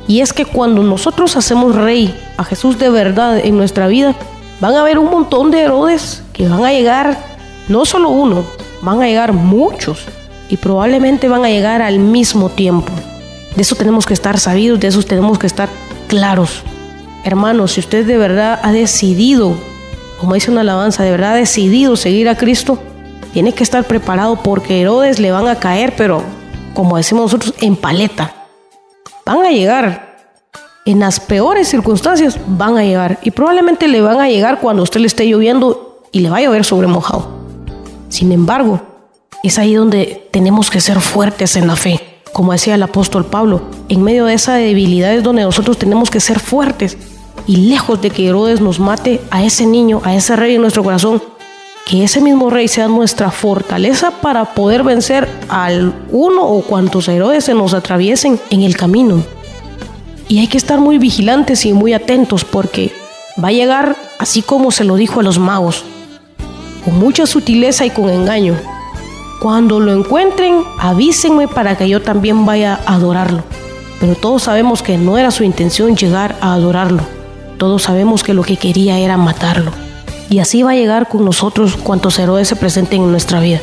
y 0.09 0.21
es 0.21 0.33
que 0.33 0.45
cuando 0.45 0.83
nosotros 0.83 1.37
hacemos 1.37 1.75
Rey 1.75 2.15
a 2.37 2.45
Jesús 2.45 2.79
de 2.79 2.91
verdad 2.91 3.39
en 3.39 3.57
nuestra 3.57 3.87
vida, 3.87 4.15
van 4.61 4.75
a 4.75 4.81
haber 4.81 4.99
un 4.99 5.11
montón 5.11 5.51
de 5.51 5.61
Herodes 5.61 6.23
que 6.33 6.49
van 6.49 6.65
a 6.65 6.73
llegar, 6.73 7.19
no 7.69 7.85
solo 7.85 8.09
uno, 8.11 8.45
van 8.83 9.01
a 9.01 9.07
llegar 9.07 9.33
muchos, 9.33 10.07
y 10.49 10.57
probablemente 10.57 11.29
van 11.29 11.45
a 11.45 11.49
llegar 11.49 11.81
al 11.83 11.99
mismo 11.99 12.51
tiempo. 12.51 12.93
De 13.57 13.63
eso 13.63 13.75
tenemos 13.75 14.07
que 14.07 14.15
estar 14.15 14.39
sabidos, 14.39 14.81
de 14.81 14.89
eso 14.89 15.03
tenemos 15.03 15.39
que 15.39 15.47
estar 15.47 15.69
claros. 16.09 16.63
Hermanos, 17.25 17.73
si 17.73 17.81
usted 17.81 18.07
de 18.07 18.19
verdad 18.19 18.61
ha 18.63 18.73
decidido, 18.73 19.55
como 20.19 20.35
dice 20.35 20.51
una 20.51 20.61
alabanza, 20.61 21.05
de 21.05 21.11
verdad 21.11 21.33
ha 21.33 21.37
decidido 21.37 21.97
seguir 21.97 22.29
a 22.29 22.37
Cristo, 22.37 22.79
tiene 23.33 23.53
que 23.53 23.63
estar 23.63 23.85
preparado 23.85 24.37
porque 24.37 24.81
Herodes 24.81 25.19
le 25.21 25.31
van 25.31 25.49
a 25.49 25.57
caer, 25.57 25.95
pero 25.97 26.23
como 26.75 26.97
decimos 26.97 27.33
nosotros, 27.33 27.55
en 27.61 27.77
paleta. 27.77 28.42
Van 29.27 29.45
a 29.45 29.51
llegar. 29.51 30.13
En 30.85 30.99
las 31.01 31.21
peores 31.21 31.69
circunstancias 31.69 32.39
van 32.47 32.77
a 32.77 32.83
llegar. 32.83 33.19
Y 33.23 33.31
probablemente 33.31 33.89
le 33.89 34.01
van 34.01 34.21
a 34.21 34.29
llegar 34.29 34.61
cuando 34.61 34.83
usted 34.83 35.01
le 35.01 35.07
esté 35.07 35.27
lloviendo 35.27 36.03
y 36.11 36.21
le 36.21 36.31
va 36.31 36.39
a 36.39 36.43
llover 36.43 36.65
sobre 36.65 36.89
mojado. 36.89 37.29
Sin 38.09 38.33
embargo, 38.33 38.81
es 39.43 39.59
ahí 39.59 39.75
donde 39.75 40.29
tenemos 40.31 40.71
que 40.71 40.81
ser 40.81 41.01
fuertes 41.01 41.57
en 41.57 41.67
la 41.67 41.77
fe 41.77 42.13
como 42.33 42.53
decía 42.53 42.75
el 42.75 42.83
apóstol 42.83 43.27
Pablo, 43.27 43.63
en 43.89 44.03
medio 44.03 44.25
de 44.25 44.35
esa 44.35 44.55
debilidad 44.55 45.13
es 45.13 45.23
donde 45.23 45.43
nosotros 45.43 45.79
tenemos 45.79 46.11
que 46.11 46.21
ser 46.21 46.41
fuertes 46.41 46.97
y 47.47 47.57
lejos 47.69 48.01
de 48.01 48.11
que 48.11 48.27
Herodes 48.27 48.61
nos 48.61 48.81
mate 48.81 49.21
a 49.31 49.45
ese 49.45 49.67
niño, 49.67 50.01
a 50.05 50.15
ese 50.15 50.35
rey 50.37 50.55
en 50.55 50.63
nuestro 50.63 50.83
corazón, 50.83 51.23
que 51.87 52.05
ese 52.05 52.21
mismo 52.21 52.51
rey 52.51 52.69
sea 52.69 52.89
nuestra 52.89 53.31
fortaleza 53.31 54.11
para 54.11 54.55
poder 54.55 54.83
vencer 54.83 55.29
al 55.49 55.93
uno 56.11 56.47
o 56.47 56.63
cuantos 56.63 57.09
Herodes 57.09 57.45
se 57.45 57.55
nos 57.55 57.75
atraviesen 57.75 58.41
en 58.51 58.63
el 58.63 58.77
camino. 58.77 59.23
Y 60.29 60.39
hay 60.39 60.47
que 60.47 60.59
estar 60.59 60.81
muy 60.81 60.99
vigilantes 60.99 61.67
y 61.67 61.73
muy 61.73 61.93
atentos 61.93 62.45
porque 62.45 62.93
va 63.43 63.49
a 63.49 63.53
llegar 63.53 63.97
así 64.19 64.43
como 64.43 64.71
se 64.71 64.85
lo 64.85 64.97
dijo 64.97 65.21
a 65.21 65.23
los 65.23 65.39
magos, 65.39 65.85
con 66.85 66.99
mucha 66.99 67.27
sutileza 67.27 67.85
y 67.85 67.91
con 67.91 68.09
engaño. 68.09 68.55
Cuando 69.41 69.81
lo 69.81 69.93
encuentren, 69.93 70.63
avísenme 70.79 71.49
para 71.49 71.77
que 71.77 71.89
yo 71.89 72.01
también 72.01 72.47
vaya 72.47 72.79
a 72.87 72.95
adorarlo. 72.95 73.43
Pero 73.99 74.15
todos 74.15 74.45
sabemos 74.45 74.83
que 74.83 74.99
no 74.99 75.19
era 75.19 75.31
su 75.31 75.43
intención 75.43 75.97
llegar 75.97 76.37
a 76.41 76.55
adorarlo. 76.55 77.03
Todos 77.59 77.83
sabemos 77.83 78.23
que 78.23 78.35
lo 78.35 78.43
que 78.43 78.57
quería 78.57 78.99
era 78.99 79.17
matarlo. 79.17 79.73
Y 80.33 80.39
así 80.39 80.63
va 80.63 80.71
a 80.71 80.75
llegar 80.75 81.11
con 81.11 81.27
nosotros 81.27 81.77
cuantos 81.77 82.19
héroes 82.19 82.49
se 82.49 82.57
presenten 82.57 83.03
en 83.03 83.11
nuestra 83.11 83.39
vida. 83.39 83.61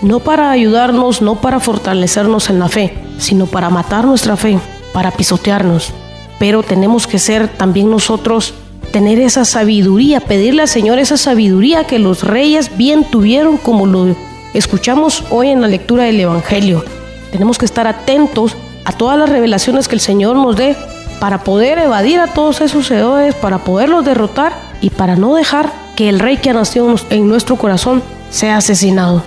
No 0.00 0.20
para 0.20 0.52
ayudarnos, 0.52 1.22
no 1.22 1.40
para 1.40 1.58
fortalecernos 1.58 2.50
en 2.50 2.60
la 2.60 2.68
fe, 2.68 2.96
sino 3.18 3.46
para 3.46 3.68
matar 3.68 4.04
nuestra 4.04 4.36
fe, 4.36 4.60
para 4.92 5.10
pisotearnos. 5.10 5.92
Pero 6.38 6.62
tenemos 6.62 7.08
que 7.08 7.18
ser 7.18 7.48
también 7.48 7.90
nosotros, 7.90 8.54
tener 8.92 9.18
esa 9.18 9.44
sabiduría, 9.44 10.20
pedirle 10.20 10.62
al 10.62 10.68
Señor 10.68 11.00
esa 11.00 11.16
sabiduría 11.16 11.82
que 11.82 11.98
los 11.98 12.22
reyes 12.22 12.76
bien 12.76 13.02
tuvieron 13.02 13.56
como 13.56 13.86
lo 13.86 14.14
escuchamos 14.54 15.24
hoy 15.30 15.48
en 15.48 15.62
la 15.62 15.66
lectura 15.66 16.04
del 16.04 16.20
Evangelio. 16.20 16.84
Tenemos 17.32 17.58
que 17.58 17.64
estar 17.64 17.88
atentos 17.88 18.56
a 18.84 18.92
todas 18.92 19.18
las 19.18 19.30
revelaciones 19.30 19.88
que 19.88 19.96
el 19.96 20.00
Señor 20.00 20.36
nos 20.36 20.54
dé 20.54 20.76
para 21.18 21.42
poder 21.42 21.80
evadir 21.80 22.20
a 22.20 22.28
todos 22.28 22.60
esos 22.60 22.88
héroes, 22.92 23.34
para 23.34 23.58
poderlos 23.64 24.04
derrotar 24.04 24.65
y 24.86 24.90
para 24.90 25.16
no 25.16 25.34
dejar 25.34 25.72
que 25.96 26.08
el 26.08 26.20
rey 26.20 26.36
que 26.36 26.50
ha 26.50 26.52
nacido 26.52 26.94
en 27.10 27.28
nuestro 27.28 27.56
corazón 27.56 28.04
sea 28.30 28.58
asesinado, 28.58 29.24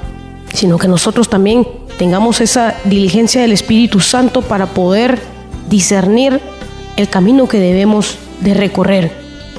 sino 0.53 0.77
que 0.77 0.87
nosotros 0.87 1.27
también 1.27 1.67
tengamos 1.97 2.39
esa 2.39 2.75
diligencia 2.85 3.41
del 3.41 3.51
Espíritu 3.51 3.99
Santo 3.99 4.41
para 4.41 4.67
poder 4.67 5.19
discernir 5.67 6.39
el 6.95 7.09
camino 7.09 7.49
que 7.49 7.59
debemos 7.59 8.17
de 8.39 8.53
recorrer. 8.53 9.11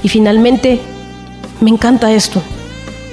Y 0.02 0.08
finalmente, 0.08 0.80
me 1.60 1.68
encanta 1.68 2.12
esto. 2.12 2.40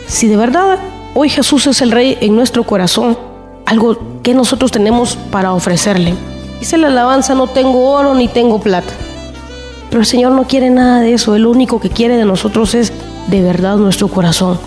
Si 0.07 0.27
de 0.27 0.37
verdad 0.37 0.79
Hoy 1.19 1.29
Jesús 1.29 1.65
es 1.65 1.81
el 1.81 1.89
Rey 1.89 2.15
en 2.21 2.35
nuestro 2.35 2.63
corazón, 2.63 3.17
algo 3.65 4.21
que 4.21 4.35
nosotros 4.35 4.71
tenemos 4.71 5.17
para 5.31 5.51
ofrecerle. 5.51 6.13
Dice 6.59 6.77
la 6.77 6.89
alabanza, 6.89 7.33
no 7.33 7.47
tengo 7.47 7.89
oro 7.89 8.13
ni 8.13 8.27
tengo 8.27 8.59
plata. 8.59 8.93
Pero 9.89 10.01
el 10.01 10.05
Señor 10.05 10.33
no 10.33 10.45
quiere 10.45 10.69
nada 10.69 11.01
de 11.01 11.13
eso, 11.13 11.35
Él 11.35 11.43
lo 11.43 11.51
único 11.51 11.79
que 11.79 11.89
quiere 11.89 12.17
de 12.17 12.25
nosotros 12.25 12.75
es 12.75 12.91
de 13.27 13.41
verdad 13.41 13.77
nuestro 13.77 14.07
corazón. 14.07 14.59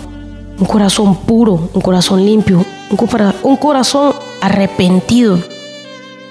Un 0.59 0.65
corazón 0.65 1.15
puro, 1.15 1.69
un 1.73 1.81
corazón 1.81 2.25
limpio, 2.25 2.63
un 3.43 3.57
corazón 3.57 4.13
arrepentido. 4.41 5.39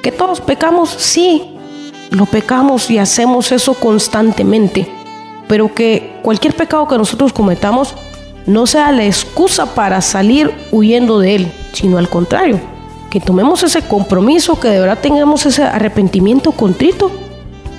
Que 0.03 0.13
todos 0.13 0.41
pecamos, 0.41 0.91
sí, 0.91 1.57
lo 2.11 2.27
pecamos 2.27 2.91
y 2.91 2.99
hacemos 2.99 3.53
eso 3.53 3.75
constantemente. 3.75 4.89
Pero 5.49 5.75
que 5.75 6.19
cualquier 6.23 6.55
pecado 6.55 6.87
que 6.87 6.99
nosotros 6.99 7.33
cometamos, 7.33 7.95
no 8.47 8.67
sea 8.67 8.93
la 8.93 9.05
excusa 9.05 9.67
para 9.75 10.01
salir 10.01 10.53
huyendo 10.73 11.19
de 11.19 11.37
Él, 11.37 11.53
sino 11.73 11.99
al 11.99 12.09
contrario, 12.09 12.61
que 13.11 13.21
tomemos 13.21 13.63
ese 13.63 13.83
compromiso, 13.83 14.59
que 14.59 14.69
de 14.69 14.81
verdad 14.81 14.99
tengamos 15.01 15.45
ese 15.47 15.65
arrepentimiento 15.65 16.53
contrito 16.53 17.11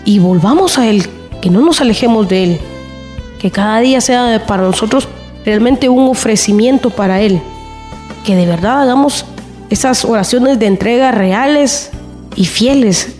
y 0.05 0.19
volvamos 0.19 0.77
a 0.77 0.87
Él, 0.87 1.07
que 1.41 1.49
no 1.49 1.61
nos 1.61 1.81
alejemos 1.81 2.27
de 2.27 2.43
Él, 2.43 2.59
que 3.39 3.51
cada 3.51 3.79
día 3.79 4.01
sea 4.01 4.43
para 4.45 4.63
nosotros 4.63 5.07
realmente 5.45 5.89
un 5.89 6.09
ofrecimiento 6.09 6.89
para 6.89 7.21
Él, 7.21 7.41
que 8.25 8.35
de 8.35 8.45
verdad 8.45 8.81
hagamos 8.81 9.25
esas 9.69 10.05
oraciones 10.05 10.59
de 10.59 10.67
entrega 10.67 11.11
reales 11.11 11.91
y 12.35 12.45
fieles, 12.45 13.15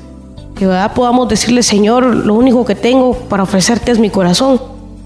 que 0.56 0.66
de 0.66 0.72
verdad 0.72 0.94
podamos 0.94 1.28
decirle, 1.28 1.64
Señor, 1.64 2.04
lo 2.04 2.34
único 2.34 2.66
que 2.66 2.76
tengo 2.76 3.14
para 3.14 3.44
ofrecerte 3.44 3.92
es 3.92 4.00
mi 4.00 4.10
corazón 4.10 4.60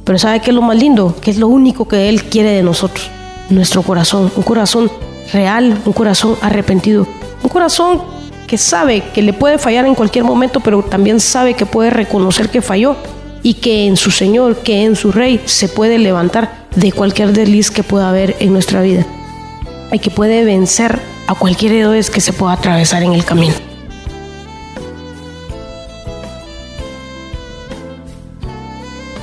pero 0.05 0.19
¿sabe 0.19 0.39
qué 0.39 0.51
es 0.51 0.55
lo 0.55 0.61
más 0.61 0.77
lindo? 0.77 1.15
Que 1.19 1.31
es 1.31 1.37
lo 1.37 1.47
único 1.47 1.87
que 1.87 2.07
Él 2.07 2.23
quiere 2.25 2.51
de 2.51 2.61
nosotros. 2.61 3.09
Nuestro 3.49 3.81
corazón. 3.81 4.31
Un 4.35 4.43
corazón 4.43 4.91
real, 5.33 5.81
un 5.83 5.93
corazón 5.93 6.37
arrepentido. 6.41 7.07
Un 7.41 7.49
corazón 7.49 8.03
que 8.47 8.57
sabe 8.57 9.03
que 9.13 9.21
le 9.21 9.33
puede 9.33 9.57
fallar 9.57 9.85
en 9.85 9.95
cualquier 9.95 10.23
momento, 10.23 10.59
pero 10.59 10.83
también 10.83 11.19
sabe 11.19 11.53
que 11.53 11.65
puede 11.65 11.89
reconocer 11.89 12.49
que 12.49 12.61
falló 12.61 12.95
y 13.43 13.55
que 13.55 13.87
en 13.87 13.97
su 13.97 14.11
Señor, 14.11 14.57
que 14.57 14.83
en 14.83 14.95
su 14.95 15.11
Rey 15.11 15.41
se 15.45 15.67
puede 15.69 15.99
levantar 15.99 16.65
de 16.75 16.91
cualquier 16.91 17.31
desliz 17.31 17.71
que 17.71 17.83
pueda 17.83 18.09
haber 18.09 18.35
en 18.39 18.53
nuestra 18.53 18.81
vida. 18.81 19.05
Y 19.91 19.99
que 19.99 20.09
puede 20.09 20.43
vencer 20.43 20.99
a 21.27 21.35
cualquier 21.35 21.73
héroe 21.73 22.01
que 22.11 22.21
se 22.21 22.33
pueda 22.33 22.53
atravesar 22.53 23.03
en 23.03 23.13
el 23.13 23.23
camino. 23.23 23.53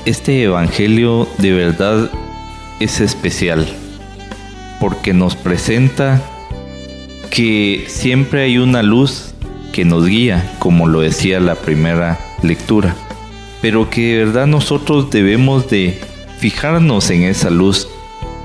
Este 0.04 0.42
Evangelio 0.42 1.28
de 1.38 1.52
verdad 1.52 2.10
es 2.80 3.00
especial 3.00 3.66
porque 4.80 5.12
nos 5.12 5.36
presenta 5.36 6.20
que 7.32 7.86
siempre 7.88 8.42
hay 8.42 8.58
una 8.58 8.82
luz 8.82 9.32
que 9.72 9.86
nos 9.86 10.06
guía, 10.06 10.54
como 10.58 10.86
lo 10.86 11.00
decía 11.00 11.40
la 11.40 11.54
primera 11.54 12.20
lectura, 12.42 12.94
pero 13.62 13.88
que 13.88 14.02
de 14.02 14.24
verdad 14.26 14.46
nosotros 14.46 15.08
debemos 15.10 15.70
de 15.70 15.98
fijarnos 16.40 17.08
en 17.08 17.22
esa 17.22 17.48
luz 17.48 17.88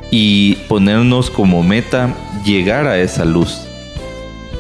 y 0.10 0.56
ponernos 0.70 1.30
como 1.30 1.64
meta 1.64 2.16
llegar 2.46 2.88
a 2.88 2.98
esa 2.98 3.26
luz. 3.26 3.60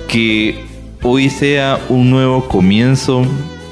Que 0.09 0.65
hoy 1.03 1.29
sea 1.29 1.79
un 1.87 2.09
nuevo 2.09 2.49
comienzo, 2.49 3.25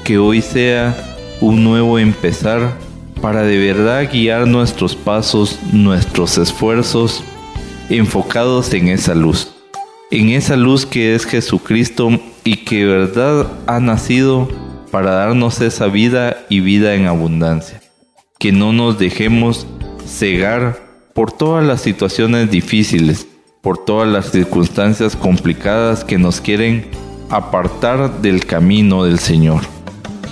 que 0.04 0.16
hoy 0.16 0.40
sea 0.40 0.96
un 1.42 1.64
nuevo 1.64 1.98
empezar 1.98 2.78
para 3.20 3.42
de 3.42 3.58
verdad 3.58 4.08
guiar 4.10 4.46
nuestros 4.46 4.96
pasos, 4.96 5.58
nuestros 5.70 6.38
esfuerzos 6.38 7.22
enfocados 7.90 8.72
en 8.72 8.88
esa 8.88 9.14
luz, 9.14 9.55
en 10.10 10.30
esa 10.30 10.56
luz 10.56 10.86
que 10.86 11.14
es 11.14 11.24
Jesucristo 11.24 12.10
y 12.44 12.58
que 12.58 12.84
verdad 12.84 13.50
ha 13.66 13.80
nacido 13.80 14.48
para 14.92 15.10
darnos 15.12 15.60
esa 15.60 15.86
vida 15.86 16.44
y 16.48 16.60
vida 16.60 16.94
en 16.94 17.06
abundancia. 17.06 17.80
Que 18.38 18.52
no 18.52 18.72
nos 18.72 18.98
dejemos 18.98 19.66
cegar 20.06 20.78
por 21.12 21.32
todas 21.32 21.64
las 21.64 21.80
situaciones 21.80 22.50
difíciles, 22.50 23.26
por 23.62 23.84
todas 23.84 24.08
las 24.08 24.30
circunstancias 24.30 25.16
complicadas 25.16 26.04
que 26.04 26.18
nos 26.18 26.40
quieren 26.40 26.86
apartar 27.28 28.20
del 28.20 28.46
camino 28.46 29.04
del 29.04 29.18
Señor. 29.18 29.62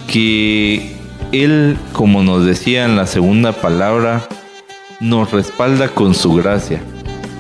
Que 0.06 0.92
Él, 1.32 1.76
como 1.92 2.22
nos 2.22 2.44
decía 2.44 2.84
en 2.84 2.94
la 2.94 3.08
segunda 3.08 3.52
palabra, 3.52 4.28
nos 5.00 5.32
respalda 5.32 5.88
con 5.88 6.14
su 6.14 6.34
gracia 6.34 6.80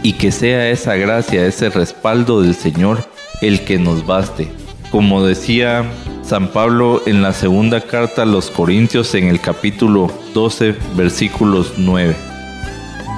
y 0.04 0.12
que 0.12 0.30
sea 0.30 0.70
esa 0.70 0.96
gracia, 0.96 1.46
ese 1.46 1.70
respaldo 1.70 2.42
del 2.42 2.54
Señor 2.54 2.98
el 3.40 3.64
que 3.64 3.78
nos 3.78 4.06
baste. 4.06 4.48
Como 4.90 5.24
decía 5.24 5.82
San 6.22 6.48
Pablo 6.48 7.02
en 7.06 7.22
la 7.22 7.32
segunda 7.32 7.80
carta 7.80 8.22
a 8.22 8.26
los 8.26 8.50
Corintios 8.50 9.14
en 9.14 9.28
el 9.28 9.40
capítulo 9.40 10.12
12 10.34 10.76
versículos 10.94 11.72
9. 11.78 12.14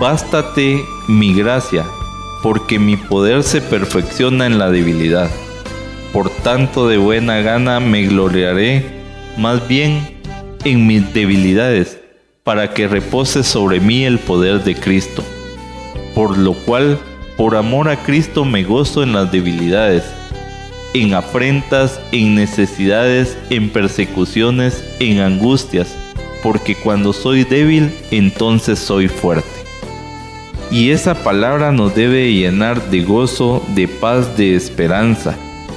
Bástate 0.01 0.81
mi 1.09 1.35
gracia, 1.35 1.85
porque 2.43 2.79
mi 2.79 2.97
poder 2.97 3.43
se 3.43 3.61
perfecciona 3.61 4.47
en 4.47 4.59
la 4.59 4.71
debilidad. 4.71 5.29
Por 6.13 6.31
tanto 6.31 6.87
de 6.87 6.99
buena 6.99 7.41
gana 7.41 7.81
me 7.81 8.07
gloriaré 8.07 8.85
más 9.37 9.67
bien 9.67 10.17
en 10.65 10.87
mis 10.87 11.13
debilidades, 11.13 11.99
para 12.45 12.75
que 12.75 12.87
repose 12.87 13.43
sobre 13.43 13.81
mí 13.81 14.05
el 14.05 14.21
poder 14.21 14.63
de 14.63 14.77
Cristo. 14.77 15.25
Por 16.17 16.39
lo 16.39 16.55
cual, 16.55 16.99
por 17.37 17.57
amor 17.57 17.91
a 17.91 18.03
Cristo 18.03 18.47
me 18.47 18.65
gozo 18.65 19.03
en 19.03 19.13
las 19.13 19.31
debilidades, 19.31 20.03
en 20.95 21.13
afrentas, 21.13 22.01
en 22.11 22.35
necesidades, 22.35 23.37
en 23.51 23.69
persecuciones, 23.69 24.83
en 24.99 25.21
angustias, 25.21 25.95
porque 26.43 26.75
cuando 26.75 27.13
soy 27.13 27.45
débil, 27.45 27.95
entonces 28.11 28.79
soy 28.79 29.09
fuerte. 29.09 29.47
Y 30.71 30.89
esa 30.89 31.23
palabra 31.23 31.71
nos 31.71 31.95
debe 31.95 32.33
llenar 32.33 32.89
de 32.89 33.03
gozo, 33.03 33.63
de 33.75 33.87
paz, 33.87 34.39
de 34.39 34.57
esperanza, 34.57 35.37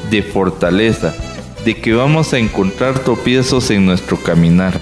de 0.10 0.24
fortaleza, 0.24 1.14
de 1.66 1.76
que 1.76 1.92
vamos 1.92 2.32
a 2.32 2.40
encontrar 2.40 3.00
tropiezos 3.00 3.72
en 3.72 3.86
nuestro 3.86 4.16
caminar, 4.16 4.80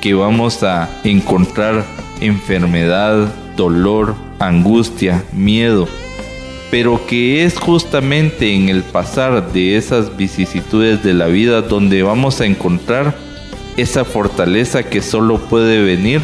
que 0.00 0.14
vamos 0.14 0.62
a 0.62 0.88
encontrar 1.04 1.84
enfermedad, 2.22 3.30
dolor, 3.58 4.14
angustia, 4.38 5.24
miedo, 5.32 5.88
pero 6.70 7.06
que 7.06 7.44
es 7.44 7.58
justamente 7.58 8.54
en 8.54 8.68
el 8.68 8.82
pasar 8.82 9.52
de 9.52 9.76
esas 9.76 10.16
vicisitudes 10.16 11.02
de 11.02 11.14
la 11.14 11.26
vida 11.26 11.62
donde 11.62 12.02
vamos 12.02 12.40
a 12.40 12.46
encontrar 12.46 13.16
esa 13.76 14.04
fortaleza 14.04 14.82
que 14.82 15.02
solo 15.02 15.38
puede 15.38 15.82
venir 15.82 16.20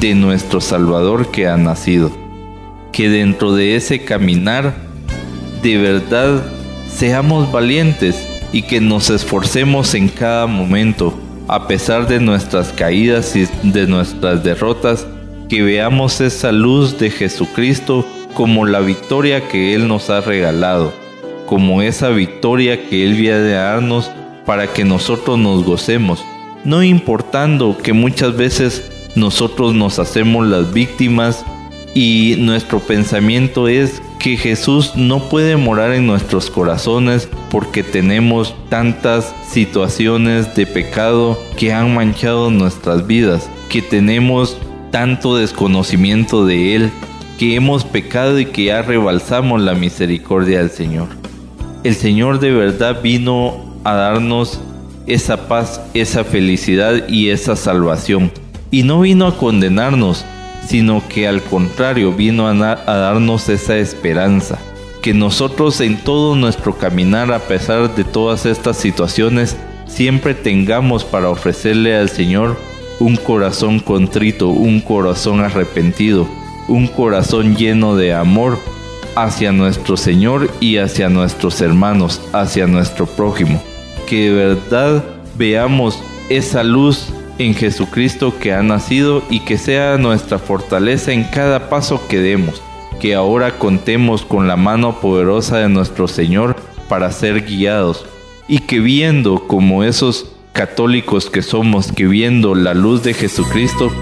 de 0.00 0.14
nuestro 0.14 0.60
Salvador 0.60 1.30
que 1.30 1.48
ha 1.48 1.56
nacido. 1.56 2.10
Que 2.92 3.08
dentro 3.08 3.54
de 3.54 3.76
ese 3.76 4.04
caminar 4.04 4.74
de 5.62 5.78
verdad 5.78 6.44
seamos 6.92 7.50
valientes 7.50 8.26
y 8.52 8.62
que 8.62 8.80
nos 8.80 9.10
esforcemos 9.10 9.94
en 9.94 10.08
cada 10.08 10.46
momento, 10.46 11.18
a 11.46 11.66
pesar 11.66 12.08
de 12.08 12.20
nuestras 12.20 12.72
caídas 12.72 13.36
y 13.36 13.46
de 13.62 13.86
nuestras 13.86 14.42
derrotas, 14.42 15.06
que 15.48 15.62
veamos 15.62 16.20
esa 16.20 16.52
luz 16.52 16.98
de 16.98 17.10
Jesucristo 17.10 18.06
como 18.34 18.66
la 18.66 18.80
victoria 18.80 19.48
que 19.48 19.74
Él 19.74 19.88
nos 19.88 20.10
ha 20.10 20.20
regalado, 20.20 20.92
como 21.46 21.82
esa 21.82 22.10
victoria 22.10 22.88
que 22.88 23.04
Él 23.04 23.14
viene 23.14 23.54
a 23.54 23.62
darnos 23.62 24.10
para 24.44 24.66
que 24.66 24.84
nosotros 24.84 25.38
nos 25.38 25.64
gocemos, 25.64 26.24
no 26.64 26.82
importando 26.82 27.76
que 27.78 27.92
muchas 27.92 28.36
veces 28.36 28.90
nosotros 29.14 29.74
nos 29.74 29.98
hacemos 29.98 30.46
las 30.46 30.72
víctimas 30.72 31.44
y 31.94 32.36
nuestro 32.38 32.78
pensamiento 32.80 33.68
es 33.68 34.02
que 34.18 34.36
Jesús 34.36 34.92
no 34.96 35.28
puede 35.28 35.56
morar 35.56 35.92
en 35.92 36.06
nuestros 36.06 36.50
corazones 36.50 37.28
porque 37.50 37.82
tenemos 37.82 38.54
tantas 38.68 39.34
situaciones 39.48 40.54
de 40.54 40.66
pecado 40.66 41.38
que 41.56 41.72
han 41.72 41.94
manchado 41.94 42.50
nuestras 42.50 43.06
vidas, 43.06 43.48
que 43.68 43.80
tenemos 43.80 44.56
tanto 44.90 45.36
desconocimiento 45.36 46.46
de 46.46 46.74
Él, 46.74 46.90
que 47.38 47.54
hemos 47.54 47.84
pecado 47.84 48.38
y 48.38 48.46
que 48.46 48.64
ya 48.64 48.82
rebalsamos 48.82 49.60
la 49.60 49.74
misericordia 49.74 50.58
del 50.58 50.70
Señor. 50.70 51.08
El 51.84 51.94
Señor 51.94 52.40
de 52.40 52.50
verdad 52.50 53.00
vino 53.02 53.64
a 53.84 53.94
darnos 53.94 54.60
esa 55.06 55.48
paz, 55.48 55.80
esa 55.94 56.24
felicidad 56.24 57.08
y 57.08 57.30
esa 57.30 57.56
salvación. 57.56 58.30
Y 58.70 58.82
no 58.82 59.00
vino 59.00 59.26
a 59.26 59.36
condenarnos, 59.36 60.24
sino 60.66 61.02
que 61.08 61.26
al 61.26 61.42
contrario 61.42 62.12
vino 62.12 62.46
a, 62.46 62.54
darnos 62.54 63.48
esa 63.48 63.76
esperanza, 63.78 64.58
que 65.00 65.14
nosotros 65.14 65.80
en 65.80 65.96
todo 65.96 66.36
nuestro 66.36 66.76
caminar, 66.76 67.32
a 67.32 67.38
pesar 67.38 67.94
de 67.94 68.04
todas 68.04 68.44
estas 68.44 68.76
situaciones, 68.76 69.56
siempre 69.86 70.34
tengamos 70.34 71.04
para 71.04 71.30
ofrecerle 71.30 71.96
al 71.96 72.10
Señor 72.10 72.58
un 73.00 73.16
corazón 73.16 73.78
contrito, 73.78 74.48
un 74.48 74.80
corazón 74.80 75.40
arrepentido, 75.40 76.28
un 76.68 76.86
corazón 76.86 77.56
lleno 77.56 77.96
de 77.96 78.14
amor 78.14 78.58
hacia 79.14 79.52
nuestro 79.52 79.96
Señor 79.96 80.50
y 80.60 80.78
hacia 80.78 81.08
nuestros 81.08 81.60
hermanos, 81.60 82.20
hacia 82.32 82.66
nuestro 82.66 83.06
prójimo. 83.06 83.62
Que 84.06 84.30
de 84.30 84.34
verdad 84.34 85.04
veamos 85.36 86.02
esa 86.28 86.62
luz 86.62 87.08
en 87.38 87.54
Jesucristo 87.54 88.34
que 88.38 88.52
ha 88.52 88.62
nacido 88.62 89.22
y 89.30 89.40
que 89.40 89.58
sea 89.58 89.96
nuestra 89.96 90.38
fortaleza 90.38 91.12
en 91.12 91.24
cada 91.24 91.68
paso 91.68 92.06
que 92.08 92.18
demos, 92.18 92.62
que 93.00 93.14
ahora 93.14 93.58
contemos 93.58 94.22
con 94.22 94.48
la 94.48 94.56
mano 94.56 95.00
poderosa 95.00 95.58
de 95.58 95.68
nuestro 95.68 96.08
Señor 96.08 96.56
para 96.88 97.12
ser 97.12 97.44
guiados 97.44 98.04
y 98.48 98.60
que 98.60 98.80
viendo 98.80 99.46
como 99.46 99.84
esos 99.84 100.32
católicos 100.58 101.30
que 101.30 101.40
somos, 101.40 101.92
que 101.92 102.08
viendo 102.08 102.56
la 102.56 102.74
luz 102.74 103.04
de 103.04 103.14
Jesucristo, 103.14 103.92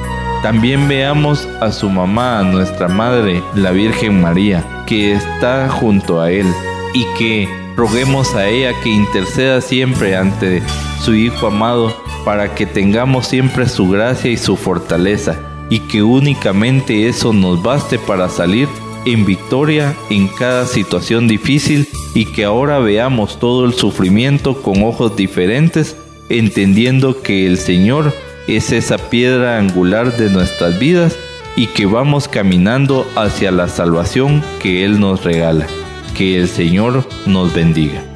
también 0.43 0.89
veamos 0.89 1.47
a 1.61 1.71
su 1.71 1.91
mamá, 1.91 2.39
a 2.39 2.45
nuestra 2.45 2.89
Madre, 2.89 3.43
la 3.55 3.73
Virgen 3.73 4.23
María, 4.23 4.65
que 4.87 5.13
está 5.13 5.69
junto 5.69 6.19
a 6.19 6.33
Él 6.33 6.47
y 6.95 7.05
que 7.19 7.47
roguemos 7.77 8.35
a 8.35 8.49
ella 8.49 8.73
que 8.83 8.89
interceda 8.89 9.61
siempre 9.61 10.17
ante 10.17 10.63
su 11.03 11.15
Hijo 11.15 11.49
amado 11.49 11.95
para 12.25 12.55
que 12.55 12.65
tengamos 12.65 13.27
siempre 13.27 13.69
su 13.69 13.91
gracia 13.91 14.31
y 14.31 14.39
su 14.39 14.57
fortaleza, 14.57 15.39
y 15.69 15.81
que 15.81 16.03
únicamente 16.03 17.07
eso 17.07 17.35
nos 17.35 17.63
baste 17.63 17.99
para 17.99 18.31
salir 18.31 18.67
en 19.05 19.27
victoria 19.27 19.95
en 20.09 20.27
cada 20.27 20.65
situación 20.65 21.29
difícil 21.29 21.87
y 22.15 22.25
que 22.25 22.45
ahora 22.45 22.79
veamos 22.79 23.39
todo 23.39 23.67
el 23.67 23.75
sufrimiento 23.75 24.63
con 24.63 24.83
ojos 24.83 25.17
diferentes, 25.17 25.97
entendiendo 26.29 27.23
que 27.23 27.47
el 27.47 27.59
Señor 27.59 28.13
es 28.47 28.73
esa 28.73 28.99
piedra 28.99 29.59
angular 29.59 30.17
de 30.17 30.31
nuestras 30.31 30.79
vidas 30.79 31.17
y 31.57 31.69
que 31.69 31.87
vamos 31.87 32.29
caminando 32.29 33.07
hacia 33.17 33.51
la 33.51 33.69
salvación 33.69 34.43
que 34.61 34.85
Él 34.85 35.01
nos 35.01 35.25
regala. 35.25 35.67
Que 36.17 36.39
el 36.39 36.49
Señor 36.49 37.07
nos 37.27 37.55
bendiga. 37.55 38.16